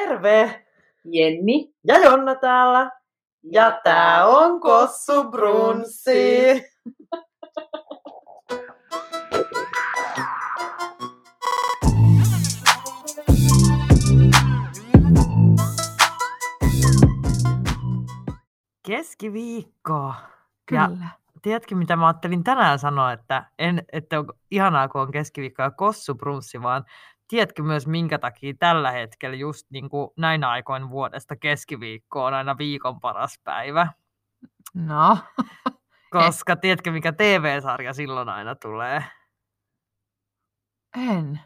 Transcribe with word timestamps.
Terve! 0.00 0.66
Jenni. 1.04 1.74
Ja 1.84 1.98
Jonna 1.98 2.34
täällä. 2.34 2.90
Ja 3.42 3.80
tää 3.84 4.26
on 4.26 4.60
Kossu 4.60 5.24
Brunssi. 5.30 6.62
Keskiviikko. 18.86 20.14
Ja 20.70 20.88
Kyllä. 20.88 21.06
tiedätkö, 21.42 21.74
mitä 21.74 21.96
mä 21.96 22.06
ajattelin 22.06 22.44
tänään 22.44 22.78
sanoa, 22.78 23.12
että, 23.12 23.44
en, 23.58 23.84
että 23.92 24.18
on 24.18 24.26
ihanaa, 24.50 24.88
kun 24.88 25.00
on 25.00 25.12
keskiviikko 25.12 25.62
ja 25.62 25.70
Kossu 25.70 26.14
Brunssi, 26.14 26.62
vaan 26.62 26.84
tiedätkö 27.30 27.62
myös, 27.62 27.86
minkä 27.86 28.18
takia 28.18 28.54
tällä 28.58 28.90
hetkellä 28.90 29.36
just 29.36 29.66
niin 29.70 29.88
kuin 29.88 30.10
näinä 30.16 30.50
aikoina 30.50 30.90
vuodesta 30.90 31.36
keskiviikko 31.36 32.24
on 32.24 32.34
aina 32.34 32.58
viikon 32.58 33.00
paras 33.00 33.40
päivä? 33.44 33.92
No. 34.74 35.18
Koska 36.10 36.56
tiedätkö, 36.56 36.90
mikä 36.90 37.12
TV-sarja 37.12 37.92
silloin 37.92 38.28
aina 38.28 38.54
tulee? 38.54 39.04
En. 40.96 41.40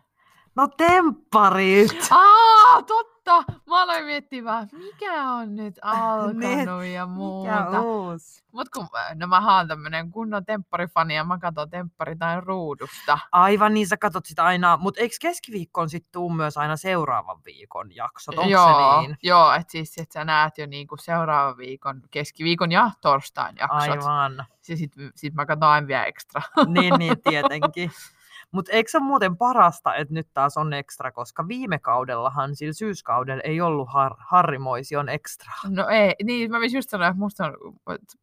No 0.56 0.68
tempparit! 0.76 2.08
Aa, 2.10 2.82
totta! 2.82 3.44
Mä 3.66 3.82
aloin 3.82 4.04
miettimään, 4.04 4.68
mikä 4.72 5.30
on 5.30 5.56
nyt 5.56 5.78
alkanut 5.82 6.84
ja 6.92 7.06
muuta. 7.06 7.64
Mikä 7.64 7.80
uusi? 7.80 8.44
Mut 8.52 8.68
kun 8.68 8.86
no 9.14 9.26
mä 9.26 9.40
haan 9.40 9.68
tämmönen 9.68 10.10
kunnon 10.10 10.44
tempparifani 10.44 11.16
ja 11.16 11.24
mä 11.24 11.38
katson 11.38 11.70
tempparitain 11.70 12.42
ruudusta. 12.42 13.18
Aivan 13.32 13.74
niin, 13.74 13.88
sä 13.88 13.96
katot 13.96 14.26
sitä 14.26 14.44
aina, 14.44 14.76
mutta 14.76 15.00
eikö 15.00 15.16
keskiviikkoon 15.20 15.90
sitten 15.90 16.12
tuu 16.12 16.30
myös 16.30 16.56
aina 16.56 16.76
seuraavan 16.76 17.40
viikon 17.44 17.94
jaksot? 17.94 18.38
Onko 18.38 18.50
joo, 18.50 19.02
se 19.02 19.06
niin? 19.06 19.18
joo, 19.22 19.52
että 19.52 19.72
siis 19.72 19.98
että 19.98 20.12
sä 20.12 20.24
näet 20.24 20.58
jo 20.58 20.66
niinku 20.66 20.96
seuraavan 20.96 21.56
viikon, 21.56 22.02
keskiviikon 22.10 22.72
ja 22.72 22.90
torstain 23.00 23.56
jaksot. 23.56 23.90
Aivan. 23.90 24.46
Ja 24.68 24.76
sit, 24.76 24.92
sit 25.14 25.34
mä 25.34 25.46
katson 25.46 25.68
aina 25.68 25.86
vielä 25.86 26.04
ekstra. 26.04 26.42
niin, 26.66 26.94
niin, 26.98 27.22
tietenkin. 27.22 27.90
Mutta 28.54 28.72
eikö 28.72 28.90
se 28.90 28.98
ole 28.98 29.04
muuten 29.06 29.36
parasta, 29.36 29.94
että 29.94 30.14
nyt 30.14 30.28
taas 30.34 30.56
on 30.56 30.72
ekstra, 30.72 31.12
koska 31.12 31.48
viime 31.48 31.78
kaudellahan, 31.78 32.56
sillä 32.56 32.72
syyskaudella 32.72 33.42
ei 33.44 33.60
ollut 33.60 33.88
har- 33.92 34.16
Harri 34.18 34.58
Moision 34.58 35.08
ekstra. 35.08 35.52
No 35.68 35.88
ei, 35.88 36.14
niin 36.24 36.50
mä 36.50 36.58
just 36.72 36.90
sanoin, 36.90 37.10
että 37.10 37.18
musta 37.18 37.44
on 37.44 37.54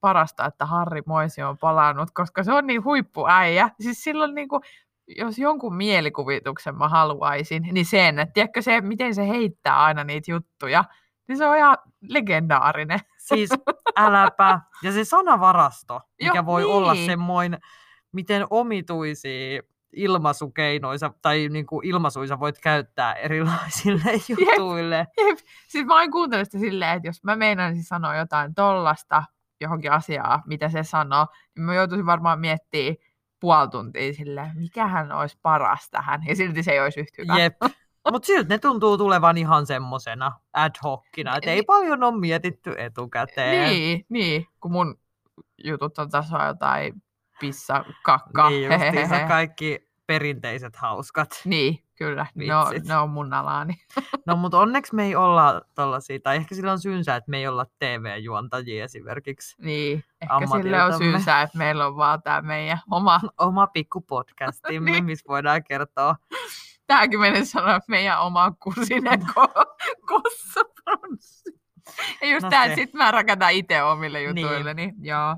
parasta, 0.02 0.46
että 0.46 0.66
Harri 0.66 1.02
Moisi 1.06 1.42
on 1.42 1.58
palannut, 1.58 2.12
koska 2.14 2.44
se 2.44 2.54
on 2.54 2.68
niin 2.68 2.84
huippuäijä. 2.84 3.70
Siis 3.80 4.04
silloin 4.04 4.36
niinku, 4.36 4.62
jos 5.08 5.38
jonkun 5.40 5.76
mielikuvituksen 5.76 6.78
mä 6.78 6.88
haluaisin, 6.90 7.64
niin 7.72 7.86
sen, 7.86 8.20
että 8.20 8.34
tiedätkö 8.34 8.62
se, 8.62 8.82
miten 8.82 9.16
se 9.16 9.28
heittää 9.28 9.84
aina 9.84 10.04
niitä 10.04 10.32
juttuja, 10.32 10.84
niin 11.28 11.38
se 11.38 11.48
on 11.48 11.58
ihan 11.58 11.78
legendaarinen. 12.02 13.00
Siis 13.18 13.50
äläpä. 13.96 14.60
Ja 14.84 14.92
se 14.92 15.04
sanavarasto, 15.06 16.02
mikä 16.22 16.36
Joo, 16.36 16.46
voi 16.46 16.64
olla 16.64 16.94
niin. 16.94 17.06
semmoinen, 17.06 17.60
miten 18.12 18.48
omituisia 18.50 19.62
ilmaisukeinoisa 19.94 21.14
tai 21.22 21.50
niin 21.50 21.66
kuin 21.66 21.88
ilmaisuisa 21.88 22.40
voit 22.40 22.60
käyttää 22.60 23.14
erilaisille 23.14 24.12
jutuille. 24.30 25.08
Jep. 25.18 25.38
Siis 25.68 25.86
mä 25.86 26.00
oon 26.00 26.12
kuunnellut 26.12 26.46
sitä 26.46 26.60
silleen, 26.60 26.96
että 26.96 27.08
jos 27.08 27.24
mä 27.24 27.36
meinaisin 27.36 27.84
sanoa 27.84 28.16
jotain 28.16 28.56
tollasta 28.56 29.24
johonkin 29.62 29.92
asiaa, 29.92 30.44
mitä 30.48 30.70
se 30.70 30.84
sanoo, 30.84 31.28
niin 31.56 31.66
mä 31.66 31.76
joutuisin 31.76 32.06
varmaan 32.06 32.40
miettimään 32.40 32.96
puoli 33.40 33.68
tuntia 33.68 34.14
silleen, 34.14 34.52
mikähän 34.58 35.12
olisi 35.12 35.40
paras 35.42 35.90
tähän, 35.90 36.22
ja 36.28 36.36
silti 36.36 36.64
se 36.64 36.72
ei 36.72 36.80
olisi 36.80 37.00
yhtä 37.00 37.22
hyvä. 37.22 37.40
Jep. 37.40 37.56
Mutta 38.12 38.26
silti 38.26 38.50
ne 38.50 38.58
tuntuu 38.58 38.98
tulevan 38.98 39.38
ihan 39.38 39.66
semmosena 39.66 40.32
ad 40.54 40.76
hocina, 40.84 41.38
että 41.38 41.52
ei 41.52 41.64
paljon 41.64 42.04
ole 42.04 42.20
mietitty 42.20 42.76
etukäteen. 42.78 43.70
Niin, 43.70 44.06
niin, 44.10 44.48
kun 44.62 44.72
mun 44.72 45.00
jutut 45.64 45.98
on 45.98 46.10
on 46.32 46.48
jotain 46.48 47.04
pissa, 47.42 47.86
kakka, 48.04 48.50
Niin 48.50 48.72
justiinsa 48.72 49.28
kaikki 49.28 49.88
perinteiset 50.08 50.76
hauskat. 50.76 51.42
Niin, 51.46 51.84
kyllä, 51.96 52.26
ne 52.36 52.56
on, 52.56 52.70
Vitsit. 52.70 52.88
ne 52.88 52.96
on 52.98 53.10
mun 53.10 53.34
alaani. 53.34 53.74
No 54.26 54.36
mutta 54.36 54.60
onneksi 54.60 54.96
me 54.96 55.04
ei 55.04 55.16
olla 55.16 55.62
tollasia, 55.76 56.20
tai 56.24 56.36
ehkä 56.36 56.56
sillä 56.56 56.72
on 56.72 56.80
syynsä, 56.80 57.16
että 57.16 57.30
me 57.32 57.38
ei 57.38 57.48
olla 57.48 57.66
TV-juontajia 57.80 58.84
esimerkiksi. 58.84 59.56
Niin, 59.62 60.04
ehkä 60.22 60.48
sille 60.58 60.84
on 60.84 60.98
syynsä, 60.98 61.42
että 61.42 61.58
meillä 61.58 61.88
on 61.88 61.96
vaan 61.98 62.22
tämä 62.24 62.42
meidän 62.42 62.80
oma, 62.92 63.20
Oma 63.38 63.68
pikku 63.68 64.02
podcastimme, 64.02 64.92
Niin. 64.92 65.06
missä 65.06 65.26
voidaan 65.28 65.64
kertoa. 65.64 66.16
tämäkin 66.88 67.20
meni 67.20 67.46
sanoa 67.46 67.80
meidän 67.88 68.22
oma 68.22 68.52
kusinen 68.52 69.22
ko- 69.22 69.76
kossapronssi. 70.08 71.60
Ja 72.22 72.28
just 72.28 72.42
No 72.44 72.48
no 72.48 72.50
tää, 72.50 72.68
se. 72.68 72.76
sit 72.76 72.94
mä 72.94 73.12
rakentan 73.12 73.52
itse 73.52 73.84
omille 73.84 74.22
jutuille, 74.24 74.74
niin. 74.74 74.94
niin 74.96 75.06
joo. 75.06 75.38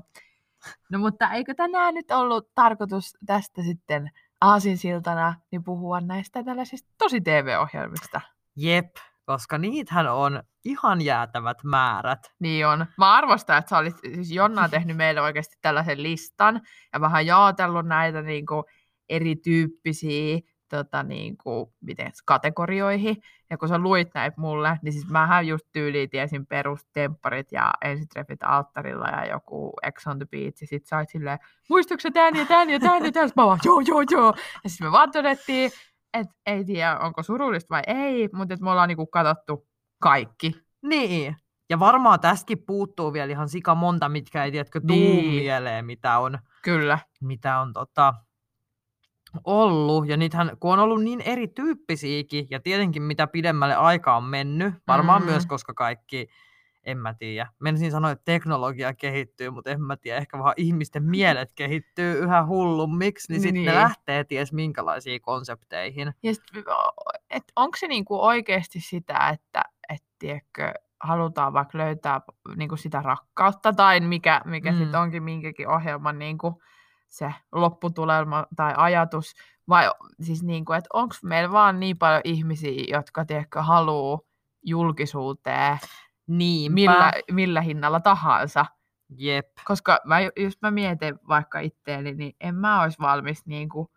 No 0.90 0.98
mutta 0.98 1.30
eikö 1.30 1.54
tänään 1.54 1.94
nyt 1.94 2.10
ollut 2.10 2.54
tarkoitus 2.54 3.16
tästä 3.26 3.62
sitten 3.62 4.10
aasinsiltana 4.40 5.34
niin 5.50 5.64
puhua 5.64 6.00
näistä 6.00 6.44
tällaisista 6.44 6.88
tosi 6.98 7.20
TV-ohjelmista? 7.20 8.20
Jep, 8.56 8.96
koska 9.26 9.58
niitähän 9.58 10.12
on 10.12 10.42
ihan 10.64 11.00
jäätävät 11.00 11.64
määrät. 11.64 12.32
Niin 12.38 12.66
on. 12.66 12.86
Mä 12.98 13.14
arvostan, 13.14 13.58
että 13.58 13.68
sä 13.68 13.78
olit, 13.78 13.96
siis 14.14 14.32
Jonna 14.32 14.62
on 14.62 14.70
tehnyt 14.70 14.96
meille 14.96 15.20
oikeasti 15.20 15.56
tällaisen 15.62 16.02
listan 16.02 16.60
ja 16.92 17.00
vähän 17.00 17.26
jaotellut 17.26 17.86
näitä 17.86 18.22
niin 18.22 18.46
kuin, 18.46 18.64
erityyppisiä 19.08 20.40
tota, 20.76 21.02
niin 21.02 21.36
kuin, 21.36 21.70
miten, 21.80 22.12
kategorioihin. 22.24 23.16
Ja 23.50 23.58
kun 23.58 23.68
sä 23.68 23.78
luit 23.78 24.08
näitä 24.14 24.40
mulle, 24.40 24.78
niin 24.82 24.92
siis 24.92 25.08
mähän 25.08 25.46
just 25.46 25.66
tyyliin 25.72 26.10
tiesin 26.10 26.46
perustempparit 26.46 27.52
ja 27.52 27.70
ensitreffit 27.84 28.42
alttarilla 28.42 29.08
ja 29.08 29.26
joku 29.26 29.72
Ex 29.82 30.06
on 30.06 30.18
the 30.18 30.26
Beach. 30.30 30.60
Ja 30.62 30.66
sit 30.66 30.86
sä 30.86 30.98
oot 30.98 31.08
silleen, 31.08 31.38
muistatko 31.70 32.00
sä 32.00 32.10
tän 32.10 32.36
ja 32.36 32.46
tän 32.46 32.70
ja 32.70 32.80
tän 32.80 33.04
ja 33.04 33.12
tän? 33.12 33.30
Mä 33.36 33.46
vaan, 33.46 33.58
joo, 33.64 33.80
joo, 33.80 34.02
joo. 34.10 34.34
Ja 34.64 34.70
sitten 34.70 34.86
me 34.86 34.92
vaan 34.92 35.10
todettiin, 35.12 35.70
että 36.14 36.34
ei 36.46 36.64
tiedä, 36.64 36.98
onko 36.98 37.22
surullista 37.22 37.74
vai 37.74 37.82
ei, 37.86 38.28
mutta 38.32 38.54
että 38.54 38.64
me 38.64 38.70
ollaan 38.70 38.88
niinku 38.88 39.06
katsottu 39.06 39.66
kaikki. 40.00 40.52
Niin. 40.82 41.36
Ja 41.70 41.78
varmaan 41.78 42.20
tästäkin 42.20 42.64
puuttuu 42.66 43.12
vielä 43.12 43.32
ihan 43.32 43.48
sika 43.48 43.74
monta, 43.74 44.08
mitkä 44.08 44.44
ei 44.44 44.50
tiedätkö 44.50 44.80
tuu 44.80 44.96
Niin. 44.96 45.42
mieleen, 45.42 45.86
mitä 45.86 46.18
on, 46.18 46.38
Kyllä. 46.62 46.98
mitä 47.20 47.60
on 47.60 47.72
tota, 47.72 48.14
ollut. 49.44 50.08
Ja 50.08 50.16
niitähän, 50.16 50.50
kun 50.60 50.72
on 50.72 50.78
ollut 50.78 51.02
niin 51.02 51.20
erityyppisiäkin, 51.20 52.46
ja 52.50 52.60
tietenkin 52.60 53.02
mitä 53.02 53.26
pidemmälle 53.26 53.74
aika 53.74 54.16
on 54.16 54.24
mennyt, 54.24 54.74
varmaan 54.88 55.22
Mm. 55.22 55.26
myös, 55.26 55.46
koska 55.46 55.74
kaikki, 55.74 56.28
en 56.84 56.98
mä 56.98 57.14
tiedä. 57.14 57.46
Menisin 57.60 57.90
sanoa, 57.90 58.10
että 58.10 58.24
teknologia 58.24 58.94
kehittyy, 58.94 59.50
mutta 59.50 59.70
en 59.70 59.82
mä 59.82 59.96
tiedä, 59.96 60.18
ehkä 60.18 60.38
vaan 60.38 60.54
ihmisten 60.56 61.02
mielet 61.02 61.52
kehittyy 61.56 62.18
yhä 62.18 62.46
hullummiksi, 62.46 63.32
niin 63.32 63.40
sitten 63.40 63.62
Niin. 63.62 63.74
lähtee 63.74 64.24
ties 64.24 64.52
minkälaisiin 64.52 65.20
konsepteihin. 65.22 66.12
Ja 66.22 66.34
sit, 66.34 66.44
et 67.30 67.44
onko 67.56 67.76
se 67.80 67.86
niinku 67.88 68.24
oikeasti 68.24 68.80
sitä, 68.80 69.28
että 69.28 69.62
et, 69.88 70.02
tiedätkö, 70.18 70.72
halutaan 71.00 71.52
vaikka 71.52 71.78
löytää 71.78 72.20
niinku 72.56 72.76
sitä 72.76 73.02
rakkautta 73.02 73.72
tai 73.72 74.00
mikä, 74.00 74.40
mikä. 74.44 74.72
Mm. 74.72 74.78
sitten 74.78 75.00
onkin 75.00 75.22
minkäkin 75.22 75.68
ohjelman 75.68 76.18
niinku 76.18 76.62
se 77.16 77.34
lopputulelma 77.52 78.46
tai 78.56 78.74
ajatus, 78.76 79.34
vai 79.68 79.90
siis 80.20 80.42
niinku, 80.42 80.72
että 80.72 80.88
onko 80.92 81.14
meillä 81.22 81.52
vaan 81.52 81.80
niin 81.80 81.98
paljon 81.98 82.20
ihmisiä, 82.24 82.84
jotka 82.88 83.24
tiedätkö, 83.24 83.62
haluaa 83.62 84.18
julkisuuteen 84.62 85.78
Niinpä. 86.26 86.74
millä, 86.74 87.12
millä 87.30 87.60
hinnalla 87.60 88.00
tahansa. 88.00 88.66
Jep. 89.16 89.46
Koska 89.64 90.00
mä, 90.04 90.16
just 90.36 90.62
mä 90.62 90.70
mietin 90.70 91.18
vaikka 91.28 91.60
itteeni, 91.60 92.14
niin 92.14 92.36
en 92.40 92.54
mä 92.54 92.82
olisi 92.82 92.98
valmis 92.98 93.46
niinku 93.46 93.90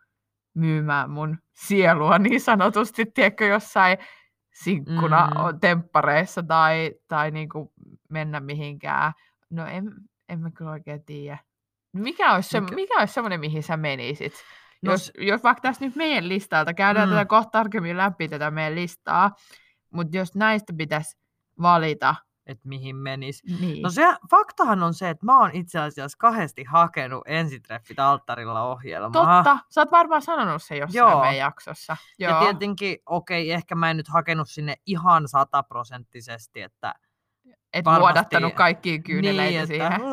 myymään 0.53 1.09
mun 1.09 1.37
sielua 1.53 2.19
niin 2.19 2.41
sanotusti, 2.41 3.05
tiedätkö, 3.05 3.45
jossain 3.45 3.97
sinkkuna 4.53 5.25
Mm. 5.27 5.59
temppareissa 5.59 6.43
tai, 6.43 6.91
tai 7.07 7.31
niinku 7.31 7.73
mennä 8.09 8.39
mihinkään. 8.39 9.13
No 9.49 9.65
en, 9.65 9.91
en 10.29 10.39
mä 10.39 10.51
kyllä 10.51 10.71
oikein 10.71 11.03
tiedä. 11.03 11.37
Mikä 11.93 12.33
olisi, 12.33 12.49
se, 12.49 12.59
Mikä- 12.61 12.75
mikä 12.75 12.99
olisi 12.99 13.13
semmoinen, 13.13 13.39
mihin 13.39 13.63
sä 13.63 13.77
menisit? 13.77 14.33
No 14.81 14.91
jos, 14.91 15.11
jos 15.17 15.43
vaikka 15.43 15.61
tässä 15.61 15.85
nyt 15.85 15.95
meidän 15.95 16.29
listalta, 16.29 16.73
käydään 16.73 17.09
Mm. 17.09 17.13
mm. 17.13 17.17
tätä 17.17 17.25
kohta 17.29 17.49
tarkemmin 17.51 17.97
läpi 17.97 18.27
tätä 18.27 18.51
meidän 18.51 18.75
listaa, 18.75 19.31
mutta 19.93 20.17
jos 20.17 20.35
näistä 20.35 20.73
pitäisi 20.77 21.17
valita, 21.61 22.15
Että 22.45 22.67
mihin 22.69 22.95
menis. 22.95 23.43
niin 23.61 23.81
No 23.83 23.89
se, 23.89 24.03
faktahan 24.31 24.83
on 24.83 24.93
se, 24.93 25.09
että 25.09 25.25
mä 25.25 25.39
oon 25.39 25.49
itse 25.53 25.79
asiassa 25.79 26.15
kahdesti 26.19 26.63
hakenut 26.63 27.23
ensitreffit 27.25 27.99
alttarilla 27.99 28.63
ohjelmaa. 28.63 29.11
Totta, 29.43 29.59
sä 29.69 29.81
oot 29.81 29.91
varmaan 29.91 30.21
sanonut 30.21 30.63
se 30.63 30.77
jossain 30.77 30.97
Joo. 30.97 31.19
Meidän 31.21 31.37
jaksossa. 31.37 31.97
Joo. 32.19 32.31
Ja 32.31 32.39
tietenkin, 32.39 32.97
okei, 33.05 33.51
ehkä 33.51 33.75
mä 33.75 33.89
en 33.89 33.97
nyt 33.97 34.07
hakenut 34.07 34.49
sinne 34.49 34.75
ihan 34.85 35.27
sataprosenttisesti, 35.27 36.61
että 36.61 36.95
Et 37.73 37.85
varmasti- 37.85 38.01
vuodattanut 38.01 38.53
kaikkia 38.53 38.99
kyyneleitä 38.99 39.57
niin, 39.57 39.67
siihen. 39.67 39.91
Että, 39.93 40.03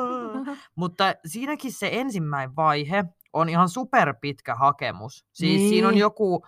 mutta 0.74 1.04
siinäkin 1.26 1.72
se 1.72 1.88
ensimmäinen 1.92 2.56
vaihe 2.56 3.04
on 3.32 3.48
ihan 3.48 3.68
superpitkä 3.68 4.54
hakemus. 4.54 5.26
Siis 5.32 5.58
niin. 5.60 5.68
siinä 5.68 5.88
on 5.88 5.94
Niin. 5.94 6.00
joku 6.00 6.46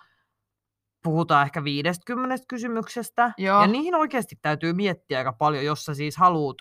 puhutaan 1.03 1.45
ehkä 1.45 1.63
50 1.63 2.45
kysymyksestä. 2.47 3.31
Joo. 3.37 3.61
Ja 3.61 3.67
niihin 3.67 3.95
oikeasti 3.95 4.35
täytyy 4.41 4.73
miettiä 4.73 5.17
aika 5.17 5.33
paljon, 5.33 5.65
jos 5.65 5.85
sä 5.85 5.93
siis 5.93 6.17
haluat 6.17 6.57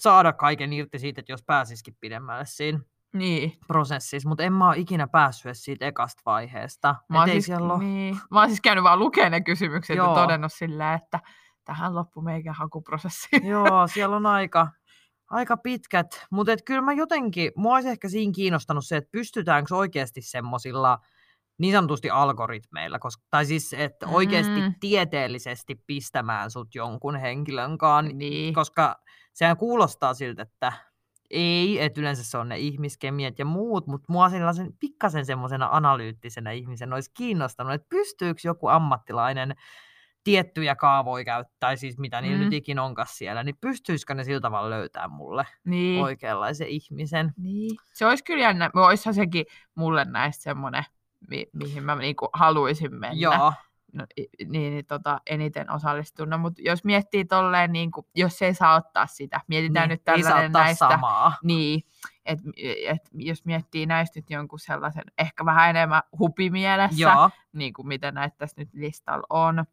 saada 0.00 0.32
kaiken 0.32 0.72
irti 0.72 0.98
siitä, 0.98 1.20
että 1.20 1.32
jos 1.32 1.42
pääsisikin 1.46 1.96
pidemmälle 2.00 2.44
siinä 2.46 2.80
Niin. 3.12 3.52
prosessissa. 3.66 4.28
Mutta 4.28 4.42
en 4.44 4.52
mä 4.52 4.68
ole 4.68 4.76
ikinä 4.78 5.06
päässyt 5.06 5.46
edes 5.46 5.64
siitä 5.64 5.86
ekasta 5.86 6.22
vaiheesta. 6.26 6.94
Mä 7.08 7.18
oon, 7.18 7.28
siis, 7.28 7.44
siellä 7.46 7.74
ole- 7.74 7.84
niin. 7.84 8.18
mä 8.30 8.38
oon 8.40 8.48
siis 8.48 8.60
käynyt 8.60 8.84
vaan 8.84 8.98
lukemaan 8.98 9.32
ne 9.32 9.40
kysymykset 9.40 9.96
ja 9.96 10.02
Joo. 10.04 10.14
todennut 10.14 10.52
sillä, 10.52 10.94
että 10.94 11.20
tähän 11.64 11.94
loppu 11.94 12.20
meikän 12.22 12.54
hakuprosessi. 12.54 13.28
Joo, 13.42 13.86
siellä 13.86 14.16
on 14.16 14.26
aika, 14.26 14.68
aika 15.32 15.56
pitkät. 15.56 16.26
Mutta 16.30 16.52
kyllä 16.64 16.80
mä 16.80 16.92
jotenkin, 16.92 17.52
mua 17.56 17.74
olisi 17.74 17.88
ehkä 17.88 18.08
siinä 18.08 18.32
kiinnostanut 18.34 18.86
se, 18.86 18.96
että 18.96 19.10
pystytäänkö 19.12 19.76
oikeasti 19.76 20.22
semmoisilla 20.22 20.98
niin 21.58 21.72
sanotusti 21.74 22.10
algoritmeilla, 22.10 22.98
koska, 22.98 23.22
tai 23.30 23.46
siis, 23.46 23.72
että 23.72 24.06
oikeasti 24.06 24.60
Mm. 24.60 24.74
tieteellisesti 24.80 25.74
pistämään 25.86 26.50
sut 26.50 26.74
jonkun 26.74 27.16
henkilön 27.16 27.78
kanssa, 27.78 28.16
niin. 28.16 28.54
koska 28.54 28.96
sehän 29.32 29.56
kuulostaa 29.56 30.14
siltä, 30.14 30.42
että 30.42 30.72
ei, 31.30 31.80
että 31.82 32.00
yleensä 32.00 32.24
se 32.24 32.38
on 32.38 32.48
ne 32.48 32.58
ihmiskemiat 32.58 33.38
ja 33.38 33.44
muut, 33.44 33.86
mutta 33.86 34.12
mua 34.12 34.30
sellaisen 34.30 34.72
pikkasen 34.80 35.26
semmoisena 35.26 35.68
analyyttisenä 35.72 36.50
ihmisen 36.50 36.92
olisi 36.92 37.10
kiinnostanut, 37.14 37.72
että 37.72 37.86
pystyykö 37.90 38.40
joku 38.44 38.66
ammattilainen 38.66 39.54
tiettyjä 40.24 40.76
kaavoja 40.76 41.24
käyttää, 41.24 41.76
siis 41.76 41.98
mitä 41.98 42.20
niillä 42.20 42.36
Mm. 42.38 42.44
nyt 42.44 42.52
ikinä 42.52 42.82
onkaan 42.82 43.08
siellä, 43.10 43.44
niin 43.44 43.56
pystyisikö 43.60 44.14
ne 44.14 44.24
sillä 44.24 44.40
tavalla 44.40 44.70
löytää 44.70 45.08
mulle 45.08 45.46
niin. 45.64 46.02
oikeanlaisen 46.02 46.68
ihmisen? 46.68 47.32
Niin. 47.36 47.76
Se 47.92 48.06
olisi 48.06 48.24
kyllä 48.24 48.42
jännä. 48.42 48.70
Olisihan 48.74 49.14
sekin 49.14 49.46
mulle 49.74 50.04
näistä 50.04 50.42
semmoinen, 50.42 50.84
mi- 51.30 51.46
mihin 51.52 51.82
mä 51.84 51.94
niinku 51.96 52.28
haluaisin 52.32 52.94
mennä. 52.94 53.16
Joo, 53.16 53.52
No, 53.94 54.06
niin, 54.16 54.52
niin 54.52 54.86
tota, 54.86 55.20
eniten 55.26 55.70
osallistunut. 55.70 56.40
Mutta 56.40 56.62
jos 56.64 56.84
miettii 56.84 57.24
tolleen, 57.24 57.72
niin 57.72 57.90
kuin, 57.90 58.06
jos 58.14 58.42
ei 58.42 58.54
saa 58.54 58.74
ottaa 58.74 59.06
sitä, 59.06 59.40
mietitään 59.48 59.88
niin, 59.88 59.94
nyt 59.94 60.04
tällainen 60.04 60.52
näistä. 60.52 60.88
samaa. 60.88 61.32
Niin, 61.42 61.82
että 62.26 62.44
et, 62.86 62.98
jos 63.14 63.44
miettii 63.44 63.86
näistä 63.86 64.18
nyt 64.18 64.30
jonkun 64.30 64.58
sellaisen 64.58 65.04
ehkä 65.18 65.44
vähän 65.44 65.70
enemmän 65.70 66.02
hupimielessä, 66.18 67.02
Joo, 67.02 67.30
niin 67.52 67.72
kuin 67.72 67.88
mitä 67.88 68.12
näitä 68.12 68.36
tässä 68.38 68.60
nyt 68.60 68.68
listalla 68.72 69.26
on, 69.30 69.64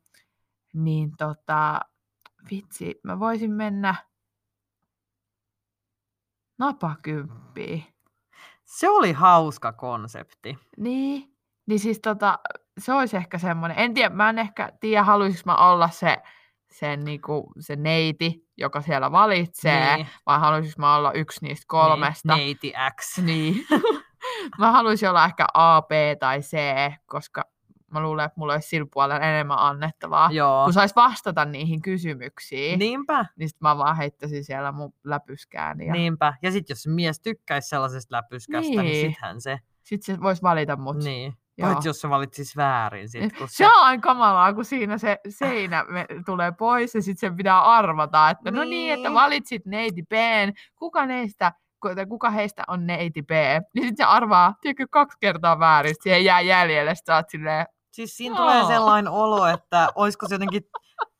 niin 0.73 1.11
tota, 1.17 1.79
vitsi, 2.51 2.99
mä 3.03 3.19
voisin 3.19 3.51
mennä 3.51 3.95
napakymppiin. 6.57 7.85
se 8.65 8.89
oli 8.89 9.11
hauska 9.13 9.73
konsepti. 9.73 10.57
Niin, 10.77 11.35
niin 11.67 11.79
siis 11.79 11.99
tota, 11.99 12.39
se 12.77 12.93
olisi 12.93 13.17
ehkä 13.17 13.37
semmoinen, 13.37 13.79
en 13.79 13.93
tiedä, 13.93 14.15
mä 14.15 14.29
en 14.29 14.39
ehkä 14.39 14.71
tiedä, 14.79 15.03
haluaisinko 15.03 15.41
mä 15.45 15.71
olla 15.71 15.89
se, 15.89 16.17
sen 16.71 17.05
niinku, 17.05 17.51
se 17.59 17.75
neiti, 17.75 18.47
joka 18.57 18.81
siellä 18.81 19.11
valitsee, 19.11 19.95
Niin. 19.95 20.07
vai 20.25 20.39
haluaisinko 20.39 20.81
mä 20.81 20.95
olla 20.95 21.11
yksi 21.11 21.39
niistä 21.45 21.65
kolmesta. 21.67 22.35
Niin, 22.35 22.45
neiti 22.45 22.73
X. 23.01 23.17
Niin. 23.17 23.65
mä 24.59 24.71
haluaisin 24.71 25.09
olla 25.09 25.25
ehkä 25.25 25.45
A, 25.53 25.81
B 25.81 25.91
tai 26.19 26.39
C, 26.39 26.57
koska 27.05 27.43
mä 27.91 28.01
luulen, 28.01 28.25
että 28.25 28.39
mulla 28.39 28.53
olisi 28.53 28.67
sillä 28.67 28.87
puolella 28.93 29.25
enemmän 29.25 29.57
annettavaa. 29.59 30.29
Joo, 30.31 30.63
Kun 30.63 30.73
sais 30.73 30.95
vastata 30.95 31.45
niihin 31.45 31.81
kysymyksiin, 31.81 32.79
niin, 32.79 32.89
niinpä. 32.89 33.25
niin 33.35 33.49
sit 33.49 33.61
mä 33.61 33.77
vaan 33.77 33.97
heittäisin 33.97 34.43
siellä 34.43 34.71
mun 34.71 34.93
läpyskään. 35.03 35.81
Ja 35.81 35.93
Niinpä. 35.93 36.33
Ja 36.41 36.51
sitten 36.51 36.71
jos 36.73 36.83
se 36.83 36.89
mies 36.89 37.19
tykkäisi 37.21 37.69
sellaisesta 37.69 38.15
läpyskästä, 38.15 38.59
niin, 38.69 38.79
Niin. 38.79 38.85
niin 38.91 39.11
sittenhän 39.11 39.41
se. 39.41 39.57
sit 39.83 40.03
se 40.03 40.21
vois 40.21 40.43
valita 40.43 40.75
mut. 40.75 40.97
Niin. 41.03 41.33
Paitsi 41.61 41.89
jos 41.89 42.01
se 42.01 42.09
valitsisi 42.09 42.57
väärin 42.57 43.09
sit, 43.09 43.37
kun 43.37 43.47
se... 43.49 43.55
Se 43.55 43.65
on 43.67 43.83
aika 43.83 44.01
kamalaa, 44.01 44.53
kun 44.53 44.65
siinä 44.65 44.97
se 44.97 45.17
seinä 45.29 45.83
me- 45.87 46.05
tulee 46.25 46.51
pois 46.51 46.95
ja 46.95 47.01
sitten 47.01 47.19
sen 47.29 47.37
pitää 47.37 47.61
arvata, 47.63 48.29
että 48.29 48.51
no 48.51 48.63
niin, 48.63 48.93
että 48.93 49.09
Niin. 49.09 49.13
valitsit 49.15 49.65
neiti 49.65 50.03
B, 50.03 50.11
kuka, 50.75 51.05
neistä, 51.05 51.53
kuka 52.09 52.29
heistä 52.29 52.63
on 52.67 52.87
neiti 52.87 53.21
B. 53.23 53.29
Niin 53.75 53.87
sitten 53.87 53.97
se 53.97 54.03
arvaa, 54.03 54.53
tiedätkö, 54.61 54.85
kaksi 54.91 55.17
kertaa 55.21 55.59
väärin, 55.59 55.89
sit 55.93 56.01
siihen 56.01 56.25
jää 56.25 56.41
jäljelle, 56.41 56.95
sit 56.95 57.05
sä 57.05 57.15
oot 57.15 57.29
silleen, 57.29 57.65
Siis 57.99 58.17
siinä 58.17 58.35
tulee 58.37 58.57
Joo. 58.57 58.67
sellainen 58.67 59.11
olo, 59.11 59.47
että 59.47 59.89
olisiko 59.95 60.27
se 60.27 60.35
jotenkin, 60.35 60.63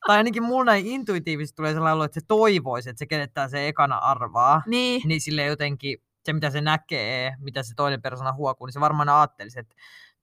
tai 0.08 0.18
ainakin 0.18 0.44
mulla 0.44 0.64
näin 0.66 0.86
intuitiivisesti 0.88 1.56
tulee 1.56 1.74
sellainen 1.74 1.96
olo, 1.96 2.04
että 2.04 2.20
se 2.20 2.26
toivoisi, 2.28 2.90
että 2.90 3.00
se 3.00 3.06
kenettää 3.06 3.48
se 3.48 3.68
ekana 3.68 3.98
arvaa. 3.98 4.62
niin, 4.68 5.02
Niin 5.06 5.22
sille 5.22 5.46
jotenkin, 5.46 5.98
se 6.26 6.34
mitä 6.34 6.50
se 6.50 6.62
näkee, 6.62 7.36
mitä 7.40 7.64
se 7.64 7.74
toinen 7.76 8.02
persona 8.02 8.34
huokuu, 8.34 8.68
niin 8.68 8.74
se 8.74 8.80
varmaan 8.80 9.10
ajattelisi, 9.10 9.60
että 9.60 9.76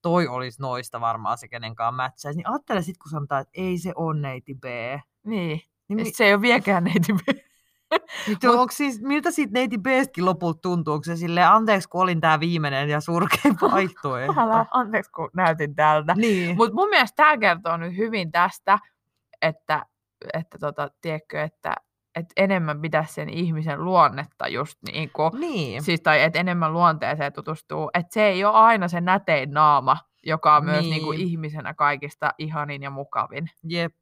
toi 0.02 0.28
olisi 0.28 0.62
noista 0.62 1.00
varmaan 1.00 1.38
se, 1.38 1.48
kenenkaan 1.48 1.94
mätsäisi. 1.94 2.36
Niin 2.36 2.48
ajattele 2.50 2.82
sitten, 2.82 2.98
kun 3.02 3.10
sanotaan, 3.10 3.42
että 3.42 3.52
ei 3.54 3.78
se 3.78 3.92
on 3.96 4.22
neiti 4.22 4.54
B. 4.54 4.64
niin. 5.24 5.60
Niin, 5.88 5.96
mi- 5.96 6.12
se 6.12 6.24
ei 6.24 6.34
ole 6.34 6.42
vieläkään 6.42 6.84
neiti 6.84 7.12
B. 7.12 7.18
niin 8.26 8.38
tuo, 8.40 8.60
onko 8.60 8.72
siis, 8.72 9.02
miltä 9.02 9.30
siitä 9.30 9.52
neiti 9.52 9.78
Bstäkin 9.78 10.24
lopulta 10.24 10.58
tuntuu? 10.62 10.94
Onko 10.94 11.04
se 11.04 11.16
silleen, 11.16 11.48
anteeksi 11.48 11.88
kun 11.88 12.02
olin 12.02 12.20
tämä 12.20 12.40
viimeinen 12.40 12.88
ja 12.88 13.00
surkein 13.00 13.56
vaihtoehto? 13.72 14.40
Älä, 14.40 14.66
anteeksi, 14.70 15.10
kun 15.10 15.30
näytin 15.34 15.74
tältä. 15.74 16.14
Niin. 16.14 16.56
Mutta 16.56 16.74
mun 16.74 16.88
mielestä 16.88 17.16
tämä 17.16 17.38
kertoo 17.38 17.76
nyt 17.76 17.96
hyvin 17.96 18.32
tästä, 18.32 18.78
että, 19.42 19.86
että 20.34 20.58
tota, 20.58 20.88
tiedätkö, 21.00 21.42
että, 21.42 21.74
että 22.14 22.32
enemmän 22.36 22.80
pitäisi 22.80 23.14
sen 23.14 23.28
ihmisen 23.28 23.84
luonnetta 23.84 24.48
just 24.48 24.78
niin 24.92 25.10
kuin, 25.12 25.40
niin. 25.40 25.82
siis, 25.82 26.00
tai 26.00 26.22
että 26.22 26.38
enemmän 26.38 26.72
luonteeseen 26.72 27.32
tutustuu. 27.32 27.90
Että 27.94 28.14
se 28.14 28.26
ei 28.26 28.44
ole 28.44 28.54
aina 28.54 28.88
se 28.88 29.00
nätein 29.00 29.50
naama, 29.50 29.96
joka 30.22 30.56
on 30.56 30.64
myös 30.64 30.84
niin 30.84 31.02
kuin 31.02 31.18
Niin. 31.18 31.28
ihmisenä 31.28 31.74
kaikista 31.74 32.34
ihanin 32.38 32.82
ja 32.82 32.90
mukavin. 32.90 33.50
Jep. 33.64 33.94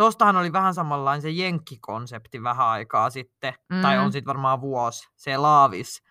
Tuostahan 0.00 0.36
oli 0.36 0.52
vähän 0.52 0.74
samanlainen 0.74 1.22
se 1.22 1.30
jenkkikonsepti 1.30 2.42
vähän 2.42 2.66
aikaa 2.66 3.10
sitten, 3.10 3.54
mm. 3.72 3.82
tai 3.82 3.96
Mm. 3.98 4.04
on 4.04 4.12
sitten 4.12 4.26
varmaan 4.26 4.60
vuosi, 4.60 5.08
se 5.16 5.36
Laavis, 5.36 6.02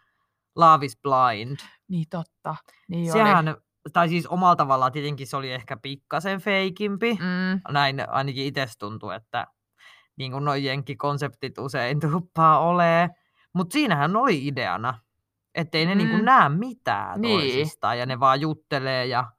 Laavis 0.56 0.98
Blind. 1.02 1.58
Niin 1.88 2.06
totta. 2.10 2.56
Niin 2.88 3.12
oli. 3.14 3.20
Sehän, 3.22 3.56
tai 3.94 4.10
siis 4.10 4.28
omalla 4.28 4.56
tavallaan 4.56 4.92
tietenkin 4.92 5.28
se 5.28 5.38
oli 5.38 5.52
ehkä 5.52 5.78
pikkasen 5.78 6.42
feikimpi. 6.42 7.14
Mm. 7.14 7.20
Mm, 7.26 7.62
Näin 7.74 8.10
ainakin 8.10 8.46
itse 8.46 8.68
tuntuu, 8.80 9.10
että 9.10 9.48
niin 10.18 10.32
kuin 10.32 10.46
noin 10.46 10.64
jenkkikonseptit 10.64 11.58
usein 11.58 12.00
tuppaa 12.12 12.60
olee. 12.60 13.10
Mutta 13.54 13.74
siinähän 13.74 14.16
oli 14.16 14.48
ideana, 14.48 15.00
ettei 15.56 15.86
ne 15.86 15.96
mm. 15.96 15.98
niin 15.98 16.10
Mm. 16.20 16.26
näe 16.26 16.50
mitään 16.50 17.22
Niin. 17.22 17.40
toisistaan 17.40 18.00
ja 18.00 18.06
ne 18.06 18.20
vaan 18.20 18.42
juttelee 18.42 19.06
ja 19.06 19.32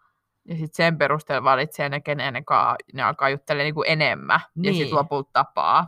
ja 0.50 0.56
sitten 0.56 0.74
sen 0.76 0.98
perusteella 0.98 1.44
valitsee 1.44 1.88
ne, 1.88 2.00
kenen 2.00 2.32
ne, 2.34 2.42
kaa, 2.42 2.76
ne 2.94 3.02
alkaa 3.02 3.28
juttelemaan 3.28 3.64
niinku 3.64 3.82
enemmän. 3.86 4.40
Ja 4.40 4.50
Niin. 4.54 4.74
sitten 4.74 4.98
lopulta 4.98 5.30
tapaa. 5.32 5.86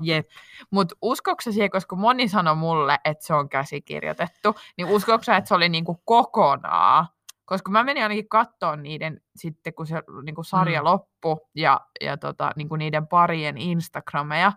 Mutta 0.70 0.94
uskoksä 1.02 1.52
siihen, 1.52 1.70
koska 1.70 1.96
moni 1.96 2.28
sanoi 2.28 2.56
mulle, 2.56 2.98
että 3.04 3.24
se 3.26 3.34
on 3.34 3.48
käsikirjoitettu, 3.48 4.54
niin 4.76 4.86
uskoksä, 4.88 5.36
että 5.36 5.48
se 5.48 5.54
oli 5.54 5.68
niinku 5.68 6.02
kokonaan? 6.04 7.06
Koska 7.44 7.70
mä 7.70 7.84
menin 7.84 8.02
ainakin 8.02 8.28
katsomaan 8.28 8.82
niiden 8.82 9.20
sitten, 9.36 9.74
kun 9.74 9.86
se 9.86 10.02
niinku 10.24 10.42
sarja 10.42 10.80
Mm. 10.80 10.84
loppui 10.84 11.36
ja, 11.54 11.80
ja 12.00 12.16
tota, 12.16 12.50
niinku 12.56 12.76
niiden 12.76 13.06
parien 13.06 13.58
Instagrameja. 13.58 14.52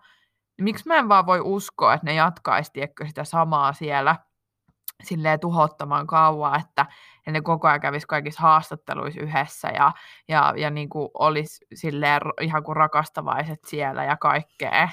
Niin 0.57 0.63
miksi 0.63 0.87
mä 0.87 0.95
en 0.95 1.09
vaan 1.09 1.25
voi 1.25 1.39
uskoa, 1.43 1.93
että 1.93 2.05
ne 2.05 2.13
jatkaisi 2.13 2.71
sitä 3.07 3.23
samaa 3.23 3.73
siellä 3.73 4.15
silleen 5.03 5.39
tuhottoman 5.39 6.07
kauan, 6.07 6.59
että 6.59 6.85
ja 7.25 7.31
ne 7.31 7.41
koko 7.41 7.67
ajan 7.67 7.81
kävisi 7.81 8.07
kaikissa 8.07 8.41
haastatteluissa 8.41 9.21
yhdessä 9.21 9.67
ja, 9.67 9.91
ja, 10.27 10.53
ja 10.57 10.69
niin 10.69 10.89
kuin 10.89 11.09
olisi 11.13 11.65
silleen 11.73 12.21
ihan 12.41 12.63
kuin 12.63 12.75
rakastavaiset 12.75 13.59
siellä 13.65 14.03
ja 14.03 14.17
kaikkea. 14.17 14.89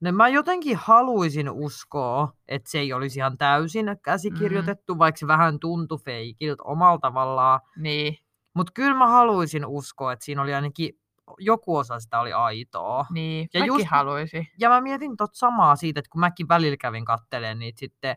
No 0.00 0.12
mä 0.12 0.28
jotenkin 0.28 0.76
haluaisin 0.76 1.50
uskoa, 1.50 2.32
että 2.48 2.70
se 2.70 2.78
ei 2.78 2.92
olisi 2.92 3.18
ihan 3.18 3.38
täysin 3.38 3.86
käsikirjoitettu, 4.02 4.94
mm. 4.94 4.98
vaikka 4.98 5.18
se 5.18 5.26
vähän 5.26 5.60
tuntui 5.60 5.98
feikiltä 5.98 6.62
omalla 6.62 6.98
tavallaan. 6.98 7.60
Niin, 7.76 8.18
Mutta 8.54 8.72
kyllä 8.74 8.94
mä 8.94 9.06
haluaisin 9.06 9.66
uskoa, 9.66 10.12
että 10.12 10.24
siinä 10.24 10.42
oli 10.42 10.54
ainakin 10.54 10.98
joku 11.38 11.76
osa 11.76 12.00
sitä 12.00 12.20
oli 12.20 12.32
aitoa. 12.32 13.06
niin. 13.10 13.48
Ja 13.54 13.60
mäkin 13.60 13.74
just- 13.74 13.86
haluaisin. 13.90 14.48
Ja 14.58 14.68
mä 14.68 14.80
mietin 14.80 15.16
tot 15.16 15.34
samaa 15.34 15.76
siitä, 15.76 16.00
että 16.00 16.10
kun 16.10 16.20
mäkin 16.20 16.48
välillä 16.48 16.76
kävin 16.76 17.04
kattelemaan 17.04 17.58
niitä 17.58 17.78
sitten 17.78 18.16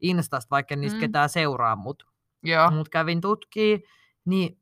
Instasta, 0.00 0.50
vaikka 0.50 0.76
niistä 0.76 0.96
Mm. 0.96 1.00
ketään 1.00 1.28
seuraa, 1.28 1.76
mutta 1.76 2.04
Joo, 2.42 2.70
mut 2.70 2.88
kävin 2.88 3.20
tutkii, 3.20 3.84
niin 4.24 4.58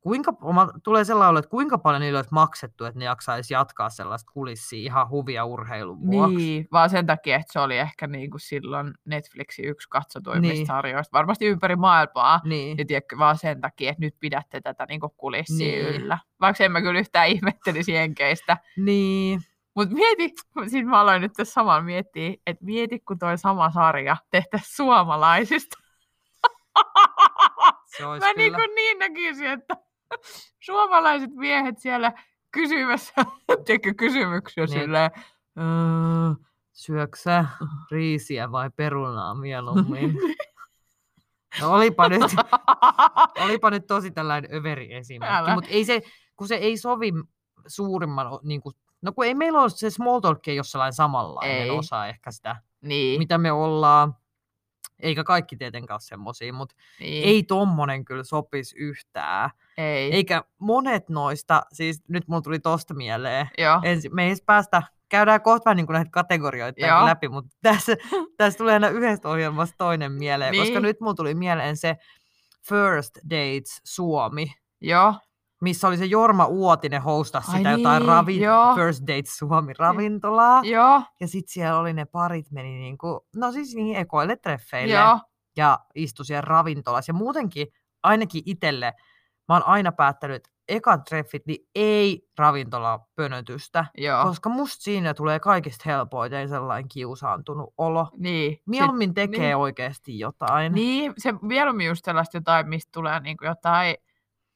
kuinka, 0.00 0.32
oma, 0.42 0.68
tulee 0.84 1.04
sellainen 1.04 1.30
olo, 1.30 1.38
että 1.38 1.48
kuinka 1.48 1.78
paljon 1.78 2.00
niille 2.00 2.18
olisi 2.18 2.32
maksettu, 2.32 2.84
että 2.84 2.98
ne 2.98 3.04
jaksaisi 3.04 3.54
jatkaa 3.54 3.90
sellaista 3.90 4.32
kulissia 4.32 4.78
ihan 4.78 5.08
huvia 5.10 5.44
urheilun 5.44 6.06
vuoksi. 6.06 6.36
niin, 6.36 6.68
vaan 6.72 6.90
sen 6.90 7.06
takia, 7.06 7.36
että 7.36 7.52
se 7.52 7.60
oli 7.60 7.78
ehkä 7.78 8.06
niin 8.06 8.30
kuin 8.30 8.40
silloin 8.40 8.92
Netflixin 9.04 9.64
yksi 9.68 9.88
katsotuimmista 9.88 10.54
Niin. 10.54 10.66
sarjoista, 10.66 11.18
varmasti 11.18 11.46
ympäri 11.46 11.76
maailmaa. 11.76 12.40
Niin. 12.44 12.78
Ja 12.78 12.84
tiedätkö, 12.84 13.18
vaan 13.18 13.38
sen 13.38 13.60
takia, 13.60 13.90
että 13.90 14.00
nyt 14.00 14.14
pidätte 14.20 14.60
tätä 14.60 14.86
niin 14.88 15.00
kuin 15.00 15.12
kulissia 15.16 15.66
niin. 15.82 15.86
yllä. 16.02 16.18
Vaikka 16.40 16.64
en 16.64 16.72
mä 16.72 16.80
kyllä 16.80 17.00
yhtään 17.00 17.28
ihmettelisi 17.36 17.92
jenkeistä. 17.92 18.56
niin. 18.76 19.40
Mutta 19.74 19.94
mieti, 19.94 20.34
siis 20.70 20.84
mä 20.86 21.00
aloin 21.00 21.22
nyt 21.22 21.32
tässä 21.36 21.52
samalla 21.52 21.82
miettiä, 21.82 22.34
että 22.46 22.64
mieti, 22.64 23.00
kun 23.00 23.18
toi 23.18 23.38
sama 23.38 23.70
sarja 23.70 24.16
tehtäisiin 24.30 24.76
suomalaisista. 24.76 25.78
Se 27.96 28.06
olisi 28.06 28.26
mä 28.26 28.34
kyllä. 28.34 28.36
niin, 28.36 28.54
kuin 28.54 28.74
niin 28.74 28.98
näkisin, 28.98 29.46
että 29.46 29.76
suomalaiset 30.66 31.30
miehet 31.34 31.78
siellä 31.78 32.12
kysymässä, 32.50 33.14
tiedätkö, 33.64 33.94
kysymyksiä 33.94 34.64
Niin. 34.66 34.80
silleen, 34.80 35.10
"Öö, 35.58 36.34
Syöksä 36.72 37.44
riisiä 37.90 38.52
vai 38.52 38.70
perunaa 38.76 39.34
mieluummin? 39.34 40.18
No 41.60 41.72
olipa 41.72 42.08
nyt, 42.08 42.22
olipa 43.44 43.70
nyt 43.70 43.86
tosi 43.86 44.10
tällainen 44.10 44.54
överi 44.54 44.94
esimerkki, 44.94 45.50
mutta 45.54 45.70
ei 45.70 45.84
se, 45.84 46.02
kun 46.36 46.48
se 46.48 46.54
ei 46.54 46.76
sovi 46.76 47.12
suurimman, 47.66 48.26
niin 48.42 48.60
kuin, 48.60 48.74
no 49.02 49.12
kun 49.12 49.24
ei 49.24 49.34
meillä 49.34 49.60
ole 49.60 49.70
se 49.70 49.90
small 49.90 50.20
talk 50.20 50.48
ei 50.48 50.58
ole 50.58 50.64
sellainen 50.64 50.92
samanlainen 50.92 51.62
Ei. 51.62 51.70
osa 51.70 52.06
ehkä 52.06 52.30
sitä, 52.30 52.56
niin, 52.80 53.18
mitä 53.18 53.38
me 53.38 53.52
ollaan, 53.52 54.16
eikä 55.00 55.24
kaikki 55.24 55.56
tietenkään 55.56 55.94
ole 55.94 56.00
semmosia, 56.00 56.52
mutta 56.52 56.74
niin, 57.00 57.24
ei 57.24 57.42
tommonen 57.42 58.04
kyllä 58.04 58.24
sopisi 58.24 58.76
yhtään. 58.78 59.50
ei, 59.78 60.12
Eikä 60.12 60.44
monet 60.58 61.08
noista, 61.08 61.62
siis 61.72 62.02
nyt 62.08 62.28
mulla 62.28 62.42
tuli 62.42 62.58
tosta 62.58 62.94
mieleen, 62.94 63.48
ensi, 63.82 64.08
me 64.08 64.22
ei 64.22 64.28
edes 64.28 64.42
päästä, 64.46 64.82
käydään 65.08 65.42
kohta 65.42 65.64
vähän 65.64 65.76
niin 65.76 65.86
kuin 65.86 65.94
näitä 65.94 66.10
kategorioita 66.10 66.86
Joo. 66.86 67.06
läpi, 67.06 67.28
mutta 67.28 67.50
tässä, 67.62 67.96
tässä 68.36 68.58
tulee 68.58 68.74
aina 68.74 68.88
yhdestä 68.88 69.28
ohjelmasta 69.28 69.74
toinen 69.78 70.12
mieleen, 70.12 70.52
niin. 70.52 70.62
koska 70.62 70.80
nyt 70.80 71.00
mulla 71.00 71.14
tuli 71.14 71.34
mieleen 71.34 71.76
se 71.76 71.96
First 72.68 73.18
Dates 73.30 73.80
Suomi, 73.84 74.52
joo, 74.80 75.14
missä 75.62 75.88
oli 75.88 75.96
se 75.96 76.04
Jorma 76.04 76.46
Uotinen 76.46 77.02
hostasi 77.02 77.50
Ai 77.50 77.56
sitä 77.58 77.70
jotain 77.70 78.00
niin, 78.00 78.08
ravi, 78.08 78.40
joo. 78.40 78.74
First 78.74 79.02
Dates 79.02 79.36
Suomi 79.38 79.72
ravintolaa. 79.78 80.62
joo, 80.64 81.02
Ja 81.20 81.28
sitten 81.28 81.52
siellä 81.52 81.78
oli 81.78 81.92
ne 81.92 82.04
parit 82.04 82.50
meni 82.50 82.78
niinku, 82.78 83.26
no 83.36 83.52
siis 83.52 83.74
niin 83.74 83.96
ekoille 83.96 84.36
treffeille 84.36 84.94
joo, 84.94 85.18
ja 85.56 85.78
istui 85.94 86.24
siellä 86.26 86.40
ravintolassa. 86.40 87.10
Ja 87.10 87.14
muutenkin 87.14 87.66
ainakin 88.02 88.42
itselle, 88.46 88.92
mä 89.48 89.54
oon 89.54 89.66
aina 89.66 89.92
päättänyt, 89.92 90.36
että 90.36 90.50
ekat 90.68 91.04
treffit, 91.04 91.46
niin 91.46 91.68
ei 91.74 92.28
ravintolapönötystä. 92.38 93.84
joo, 93.98 94.24
Koska 94.24 94.48
musta 94.48 94.82
siinä 94.82 95.14
tulee 95.14 95.40
kaikista 95.40 95.82
helpoiten 95.86 96.48
sellainen 96.48 96.88
kiusaantunut 96.88 97.74
olo. 97.78 98.06
niin. 98.16 98.52
Sit- 98.52 98.62
Mieluummin 98.66 99.14
tekee 99.14 99.40
niin. 99.46 99.56
oikeasti 99.56 100.18
jotain. 100.18 100.72
Niin, 100.72 101.14
se 101.18 101.34
mieluummin 101.42 101.86
just 101.86 102.04
sellaista 102.04 102.36
jotain, 102.36 102.68
mistä 102.68 102.90
tulee 102.94 103.20
niinku 103.20 103.44
jotain 103.44 103.96